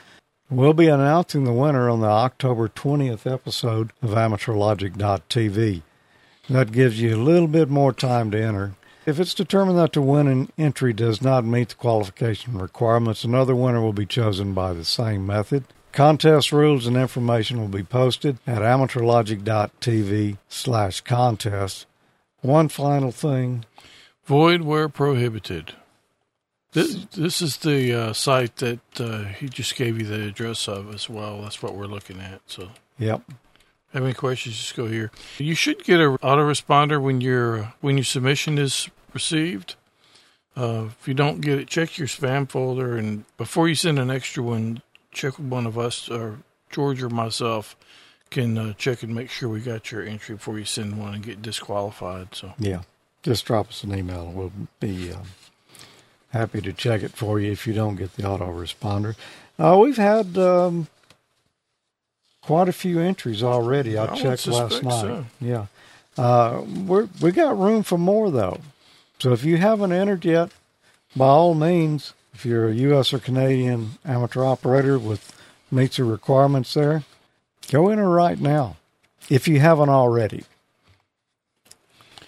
We'll 0.49 0.73
be 0.73 0.87
announcing 0.87 1.43
the 1.43 1.53
winner 1.53 1.87
on 1.87 2.01
the 2.01 2.07
October 2.07 2.67
20th 2.67 3.31
episode 3.31 3.91
of 4.01 4.11
AmateurLogic.tv. 4.11 5.83
That 6.49 6.71
gives 6.71 6.99
you 6.99 7.15
a 7.15 7.21
little 7.21 7.47
bit 7.47 7.69
more 7.69 7.93
time 7.93 8.31
to 8.31 8.41
enter. 8.41 8.73
If 9.09 9.19
it's 9.19 9.33
determined 9.33 9.79
that 9.79 9.93
the 9.93 10.03
winning 10.03 10.51
entry 10.55 10.93
does 10.93 11.19
not 11.19 11.43
meet 11.43 11.69
the 11.69 11.75
qualification 11.75 12.59
requirements, 12.59 13.23
another 13.23 13.55
winner 13.55 13.81
will 13.81 13.91
be 13.91 14.05
chosen 14.05 14.53
by 14.53 14.73
the 14.73 14.85
same 14.85 15.25
method. 15.25 15.63
Contest 15.91 16.51
rules 16.51 16.85
and 16.85 16.95
information 16.95 17.59
will 17.59 17.69
be 17.69 17.81
posted 17.81 18.37
at 18.45 18.59
amateurlogic.tv 18.59 20.37
slash 20.47 21.01
contest. 21.01 21.87
One 22.41 22.69
final 22.69 23.11
thing. 23.11 23.65
Void 24.25 24.61
where 24.61 24.87
prohibited. 24.87 25.73
This, 26.73 27.05
this 27.05 27.41
is 27.41 27.57
the 27.57 27.91
uh, 27.91 28.13
site 28.13 28.57
that 28.57 28.79
uh, 28.99 29.23
he 29.23 29.49
just 29.49 29.75
gave 29.75 29.99
you 29.99 30.05
the 30.05 30.27
address 30.27 30.67
of 30.67 30.93
as 30.93 31.09
well. 31.09 31.41
That's 31.41 31.63
what 31.63 31.73
we're 31.73 31.87
looking 31.87 32.19
at. 32.19 32.41
So, 32.45 32.69
yep. 32.99 33.23
Have 33.91 34.03
any 34.03 34.13
questions? 34.13 34.55
Just 34.55 34.75
go 34.75 34.85
here. 34.85 35.09
You 35.39 35.55
should 35.55 35.83
get 35.83 35.99
an 35.99 36.19
autoresponder 36.19 37.01
when 37.01 37.21
your 37.21 37.73
when 37.81 37.97
your 37.97 38.03
submission 38.03 38.59
is 38.59 38.87
received. 39.19 39.75
Uh, 40.55 40.85
if 40.87 41.07
you 41.07 41.13
don't 41.13 41.41
get 41.41 41.59
it, 41.59 41.67
check 41.67 41.97
your 41.97 42.07
spam 42.07 42.49
folder, 42.49 42.97
and 42.97 43.25
before 43.37 43.67
you 43.67 43.75
send 43.75 43.99
an 43.99 44.09
extra 44.09 44.41
one, 44.41 44.81
check 45.11 45.37
with 45.37 45.47
one 45.47 45.65
of 45.65 45.77
us 45.77 46.09
or 46.09 46.39
George 46.69 47.03
or 47.03 47.09
myself 47.09 47.75
can 48.29 48.57
uh, 48.57 48.73
check 48.73 49.03
and 49.03 49.13
make 49.13 49.29
sure 49.29 49.49
we 49.49 49.59
got 49.59 49.91
your 49.91 50.03
entry 50.03 50.35
before 50.35 50.57
you 50.57 50.65
send 50.65 50.97
one 50.97 51.15
and 51.15 51.23
get 51.23 51.41
disqualified. 51.41 52.33
So 52.33 52.53
yeah, 52.59 52.81
just 53.23 53.45
drop 53.45 53.69
us 53.69 53.83
an 53.83 53.93
email. 53.93 54.27
and 54.27 54.35
We'll 54.35 54.51
be 54.79 55.11
um, 55.11 55.23
happy 56.31 56.61
to 56.61 56.71
check 56.71 57.03
it 57.03 57.11
for 57.11 57.39
you 57.39 57.51
if 57.51 57.67
you 57.67 57.73
don't 57.73 57.95
get 57.95 58.15
the 58.15 58.23
autoresponder. 58.23 59.15
Uh, 59.57 59.77
we've 59.81 59.97
had 59.97 60.37
um, 60.37 60.87
quite 62.41 62.69
a 62.69 62.73
few 62.73 62.99
entries 62.99 63.43
already. 63.43 63.97
I, 63.97 64.05
I 64.05 64.15
checked 64.15 64.47
last 64.47 64.83
night. 64.83 65.01
So. 65.01 65.25
Yeah. 65.41 65.65
Uh, 66.17 66.63
we're, 66.85 67.07
we 67.21 67.31
got 67.31 67.57
room 67.57 67.83
for 67.83 67.97
more, 67.97 68.29
though. 68.29 68.59
So 69.19 69.33
if 69.33 69.43
you 69.43 69.57
haven't 69.57 69.91
entered 69.91 70.23
yet, 70.25 70.51
by 71.15 71.27
all 71.27 71.53
means, 71.53 72.13
if 72.33 72.45
you're 72.45 72.69
a 72.69 72.73
U.S. 72.73 73.13
or 73.13 73.19
Canadian 73.19 73.91
amateur 74.05 74.43
operator 74.43 74.97
with 74.97 75.35
meets 75.71 75.97
the 75.97 76.03
requirements 76.05 76.73
there, 76.73 77.03
go 77.71 77.89
enter 77.89 78.09
right 78.09 78.39
now 78.39 78.77
if 79.29 79.47
you 79.47 79.59
haven't 79.59 79.89
already. 79.89 80.45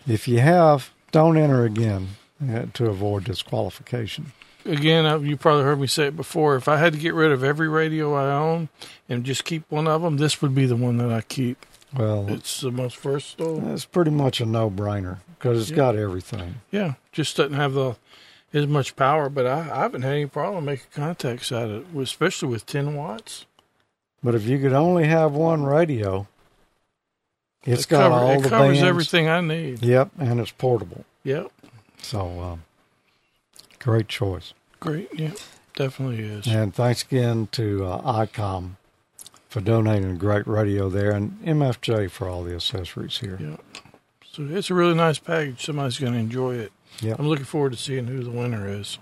If 0.08 0.28
you 0.28 0.40
have, 0.40 0.92
don't 1.12 1.38
enter 1.38 1.64
again 1.64 2.10
uh, 2.44 2.66
to 2.74 2.88
avoid 2.88 3.24
disqualification. 3.24 4.34
Again, 4.66 5.26
you 5.26 5.38
probably 5.38 5.64
heard 5.64 5.80
me 5.80 5.88
say 5.88 6.08
it 6.08 6.16
before. 6.16 6.56
If 6.56 6.68
I 6.68 6.78
had 6.78 6.94
to 6.94 7.00
get 7.00 7.14
rid 7.14 7.32
of 7.32 7.44
every 7.44 7.68
radio 7.68 8.14
I 8.14 8.32
own 8.32 8.70
and 9.10 9.24
just 9.24 9.44
keep 9.46 9.64
one 9.70 9.88
of 9.88 10.02
them, 10.02 10.18
this 10.18 10.42
would 10.42 10.54
be 10.54 10.66
the 10.66 10.76
one 10.76 10.98
that 10.98 11.12
I 11.12 11.22
keep. 11.22 11.66
Well, 11.96 12.30
It's 12.30 12.62
the 12.62 12.72
most 12.72 12.98
versatile. 12.98 13.74
it's 13.74 13.86
pretty 13.86 14.12
much 14.12 14.40
a 14.40 14.46
no-brainer 14.46 15.18
because 15.42 15.60
it's 15.62 15.72
Yeah. 15.72 15.76
got 15.78 15.96
everything. 15.96 16.62
Yeah, 16.72 16.94
just 17.12 17.36
doesn't 17.38 17.54
have 17.58 17.74
the 17.74 17.96
as 18.54 18.68
much 18.68 18.96
power, 18.96 19.30
but 19.30 19.48
I, 19.48 19.60
I 19.72 19.80
haven't 19.84 20.02
had 20.04 20.12
any 20.12 20.26
problem 20.28 20.66
making 20.66 20.88
contacts 20.94 21.52
out 21.52 21.70
of 21.70 21.96
it, 21.96 22.02
especially 22.02 22.50
with 22.50 22.66
10 22.66 22.96
watts. 22.96 23.46
But 24.24 24.36
if 24.36 24.44
you 24.46 24.60
could 24.60 24.74
only 24.74 25.08
have 25.08 25.32
one 25.32 25.64
radio, 25.64 26.28
it's 27.64 27.84
it 27.84 27.90
got 27.90 28.10
cover- 28.10 28.16
all 28.16 28.32
it 28.40 28.44
the 28.44 28.50
covers 28.50 28.78
bands. 28.78 28.84
everything 28.84 29.28
I 29.30 29.42
need. 29.42 29.82
Yep, 29.82 30.12
and 30.20 30.40
it's 30.40 30.52
portable. 30.52 31.06
Yep, 31.24 31.48
So, 32.02 32.40
um, 32.42 32.64
great 33.80 34.08
choice. 34.08 34.54
great. 34.80 35.10
Yeah, 35.18 35.32
definitely 35.76 36.20
is. 36.24 36.46
And 36.48 36.74
thanks 36.76 37.04
again 37.04 37.48
to 37.54 37.86
uh, 37.86 38.26
ICOM 38.26 38.72
for 39.50 39.62
donating 39.62 40.12
a 40.12 40.16
great 40.16 40.46
radio 40.46 40.90
there, 40.90 41.12
and 41.12 41.40
MFJ 41.46 42.12
for 42.12 42.28
all 42.28 42.44
the 42.44 42.54
accessories 42.56 43.20
here. 43.20 43.38
Yeah. 43.42 43.58
So 44.32 44.48
it's 44.50 44.70
a 44.70 44.74
really 44.74 44.94
nice 44.94 45.20
package. 45.20 45.66
Somebody's 45.66 46.00
going 46.00 46.14
to 46.14 46.20
enjoy 46.20 46.56
it. 46.56 46.72
Yep. 47.02 47.20
I'm 47.20 47.28
looking 47.28 47.46
forward 47.46 47.74
to 47.74 47.78
seeing 47.78 48.08
who 48.08 48.24
the 48.24 48.32
winner 48.32 48.68
is. 48.68 48.98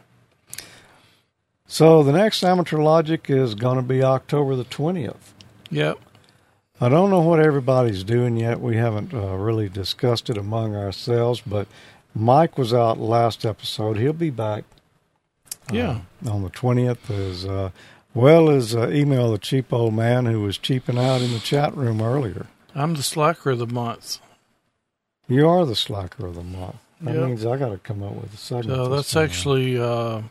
So 1.67 2.01
the 2.01 2.11
next 2.13 2.43
Amateur 2.43 2.77
Logic 2.79 3.29
is 3.29 3.53
going 3.55 3.75
to 3.77 3.83
be 3.83 4.01
October 4.03 4.55
the 4.55 4.63
twentieth. 4.63 5.33
Yep. 5.69 5.99
I 6.81 6.89
don't 6.89 7.09
know 7.11 7.19
what 7.21 7.39
everybody's 7.39 8.03
doing 8.03 8.37
yet. 8.37 8.59
We 8.59 8.77
haven't 8.77 9.13
uh, 9.13 9.35
really 9.35 9.69
discussed 9.69 10.29
it 10.29 10.37
among 10.37 10.75
ourselves, 10.75 11.41
but 11.45 11.67
Mike 12.15 12.57
was 12.57 12.73
out 12.73 12.97
last 12.97 13.45
episode. 13.45 13.97
He'll 13.97 14.13
be 14.13 14.29
back. 14.31 14.63
uh, 15.69 15.75
Yeah. 15.75 15.99
on 16.27 16.41
the 16.41 16.49
twentieth 16.49 17.11
as 17.11 17.45
uh, 17.45 17.69
well 18.15 18.49
as 18.49 18.75
uh, 18.75 18.87
Emile 18.87 19.31
the 19.33 19.37
cheap 19.37 19.71
old 19.71 19.93
man 19.93 20.25
who 20.25 20.41
was 20.41 20.57
cheaping 20.57 20.97
out 20.97 21.21
in 21.21 21.33
the 21.33 21.39
chat 21.39 21.75
room 21.77 22.01
earlier. 22.01 22.47
I'm 22.73 22.95
the 22.95 23.03
slacker 23.03 23.51
of 23.51 23.59
the 23.59 23.67
month. 23.67 24.17
You 25.29 25.47
are 25.47 25.65
the 25.65 25.75
slacker 25.75 26.25
of 26.25 26.35
the 26.35 26.43
month. 26.43 26.75
That 27.01 27.15
Yep. 27.15 27.27
means 27.27 27.45
I 27.45 27.55
got 27.55 27.69
to 27.69 27.77
come 27.77 28.03
up 28.03 28.13
with 28.15 28.33
a 28.33 28.37
segment. 28.37 28.75
So 28.75 28.89
that's 28.89 29.11
time. 29.13 29.23
actually 29.25 29.79
uh, 29.79 30.23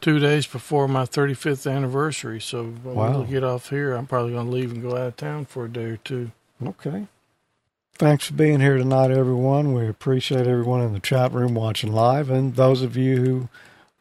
two 0.00 0.18
days 0.20 0.46
before 0.46 0.86
my 0.86 1.04
35th 1.04 1.68
anniversary. 1.68 2.40
So 2.40 2.64
when 2.64 2.94
Wow. 2.94 3.22
we 3.22 3.26
get 3.26 3.42
off 3.42 3.70
here, 3.70 3.94
I'm 3.94 4.06
probably 4.06 4.32
going 4.32 4.46
to 4.46 4.52
leave 4.52 4.70
and 4.72 4.82
go 4.82 4.90
out 4.92 5.08
of 5.08 5.16
town 5.16 5.46
for 5.46 5.64
a 5.64 5.68
day 5.68 5.84
or 5.86 5.96
two. 5.96 6.30
Okay. 6.64 7.06
Thanks 7.96 8.26
for 8.26 8.34
being 8.34 8.60
here 8.60 8.76
tonight, 8.76 9.10
everyone. 9.10 9.72
We 9.72 9.88
appreciate 9.88 10.46
everyone 10.46 10.82
in 10.82 10.92
the 10.92 11.00
chat 11.00 11.32
room 11.32 11.54
watching 11.54 11.92
live, 11.92 12.28
and 12.28 12.54
those 12.56 12.82
of 12.82 12.96
you 12.96 13.16
who 13.24 13.48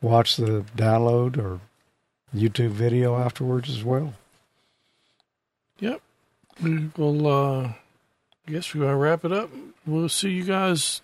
watch 0.02 0.36
the 0.36 0.66
download 0.76 1.38
or 1.38 1.60
YouTube 2.36 2.72
video 2.72 3.16
afterwards 3.16 3.70
as 3.70 3.84
well. 3.84 4.14
Yep. 5.80 6.02
We 6.62 6.90
will, 6.98 7.28
uh, 7.28 7.74
I 8.48 8.52
guess 8.52 8.74
we're 8.74 8.82
going 8.82 8.94
to 8.94 8.98
wrap 8.98 9.24
it 9.24 9.32
up. 9.32 9.50
We'll 9.86 10.10
see 10.10 10.32
you 10.32 10.44
guys 10.44 11.02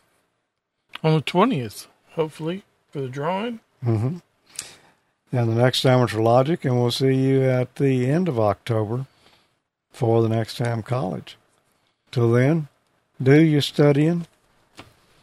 on 1.03 1.13
the 1.13 1.21
20th, 1.21 1.87
hopefully, 2.11 2.63
for 2.91 3.01
the 3.01 3.07
drawing. 3.07 3.61
Mm-hmm. 3.85 4.17
And 5.31 5.49
the 5.49 5.61
next 5.61 5.85
Amateur 5.85 6.19
Logic, 6.19 6.65
and 6.65 6.79
we'll 6.79 6.91
see 6.91 7.13
you 7.13 7.43
at 7.43 7.75
the 7.75 8.09
end 8.09 8.27
of 8.27 8.39
October 8.39 9.05
for 9.91 10.21
the 10.21 10.29
next 10.29 10.57
Ham 10.57 10.81
College. 10.81 11.37
Till 12.11 12.31
then, 12.31 12.67
do 13.21 13.39
your 13.39 13.61
studying. 13.61 14.25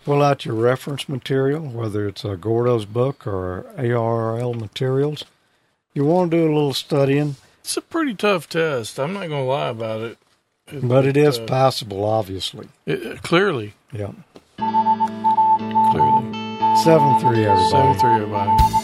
Pull 0.05 0.23
out 0.23 0.45
your 0.45 0.55
reference 0.55 1.09
material, 1.09 1.67
whether 1.67 2.07
it's 2.07 2.25
a 2.25 2.37
Gordo's 2.37 2.85
book 2.85 3.27
or 3.27 3.67
ARRL 3.77 4.59
materials. 4.59 5.25
You 5.93 6.05
want 6.05 6.31
to 6.31 6.37
do 6.37 6.45
a 6.45 6.55
little 6.55 6.75
studying, 6.75 7.37
It's 7.61 7.77
a 7.77 7.83
pretty 7.83 8.15
tough 8.15 8.49
test. 8.49 9.01
I'm 9.01 9.15
not 9.15 9.29
going 9.29 9.43
to 9.43 9.51
lie 9.51 9.71
about 9.71 10.03
it. 10.03 10.19
But 10.83 11.07
it 11.07 11.17
is 11.17 11.39
uh, 11.39 11.45
passable, 11.47 12.05
obviously. 12.05 12.69
it, 12.87 13.07
uh, 13.07 13.17
clearly, 13.23 13.75
Yeah. 13.93 14.11
clearly. 14.59 16.33
Seven 16.83 17.19
three, 17.21 17.45
everybody. 17.47 17.71
Seven 17.71 17.95
three, 17.99 18.11
everybody. 18.15 18.76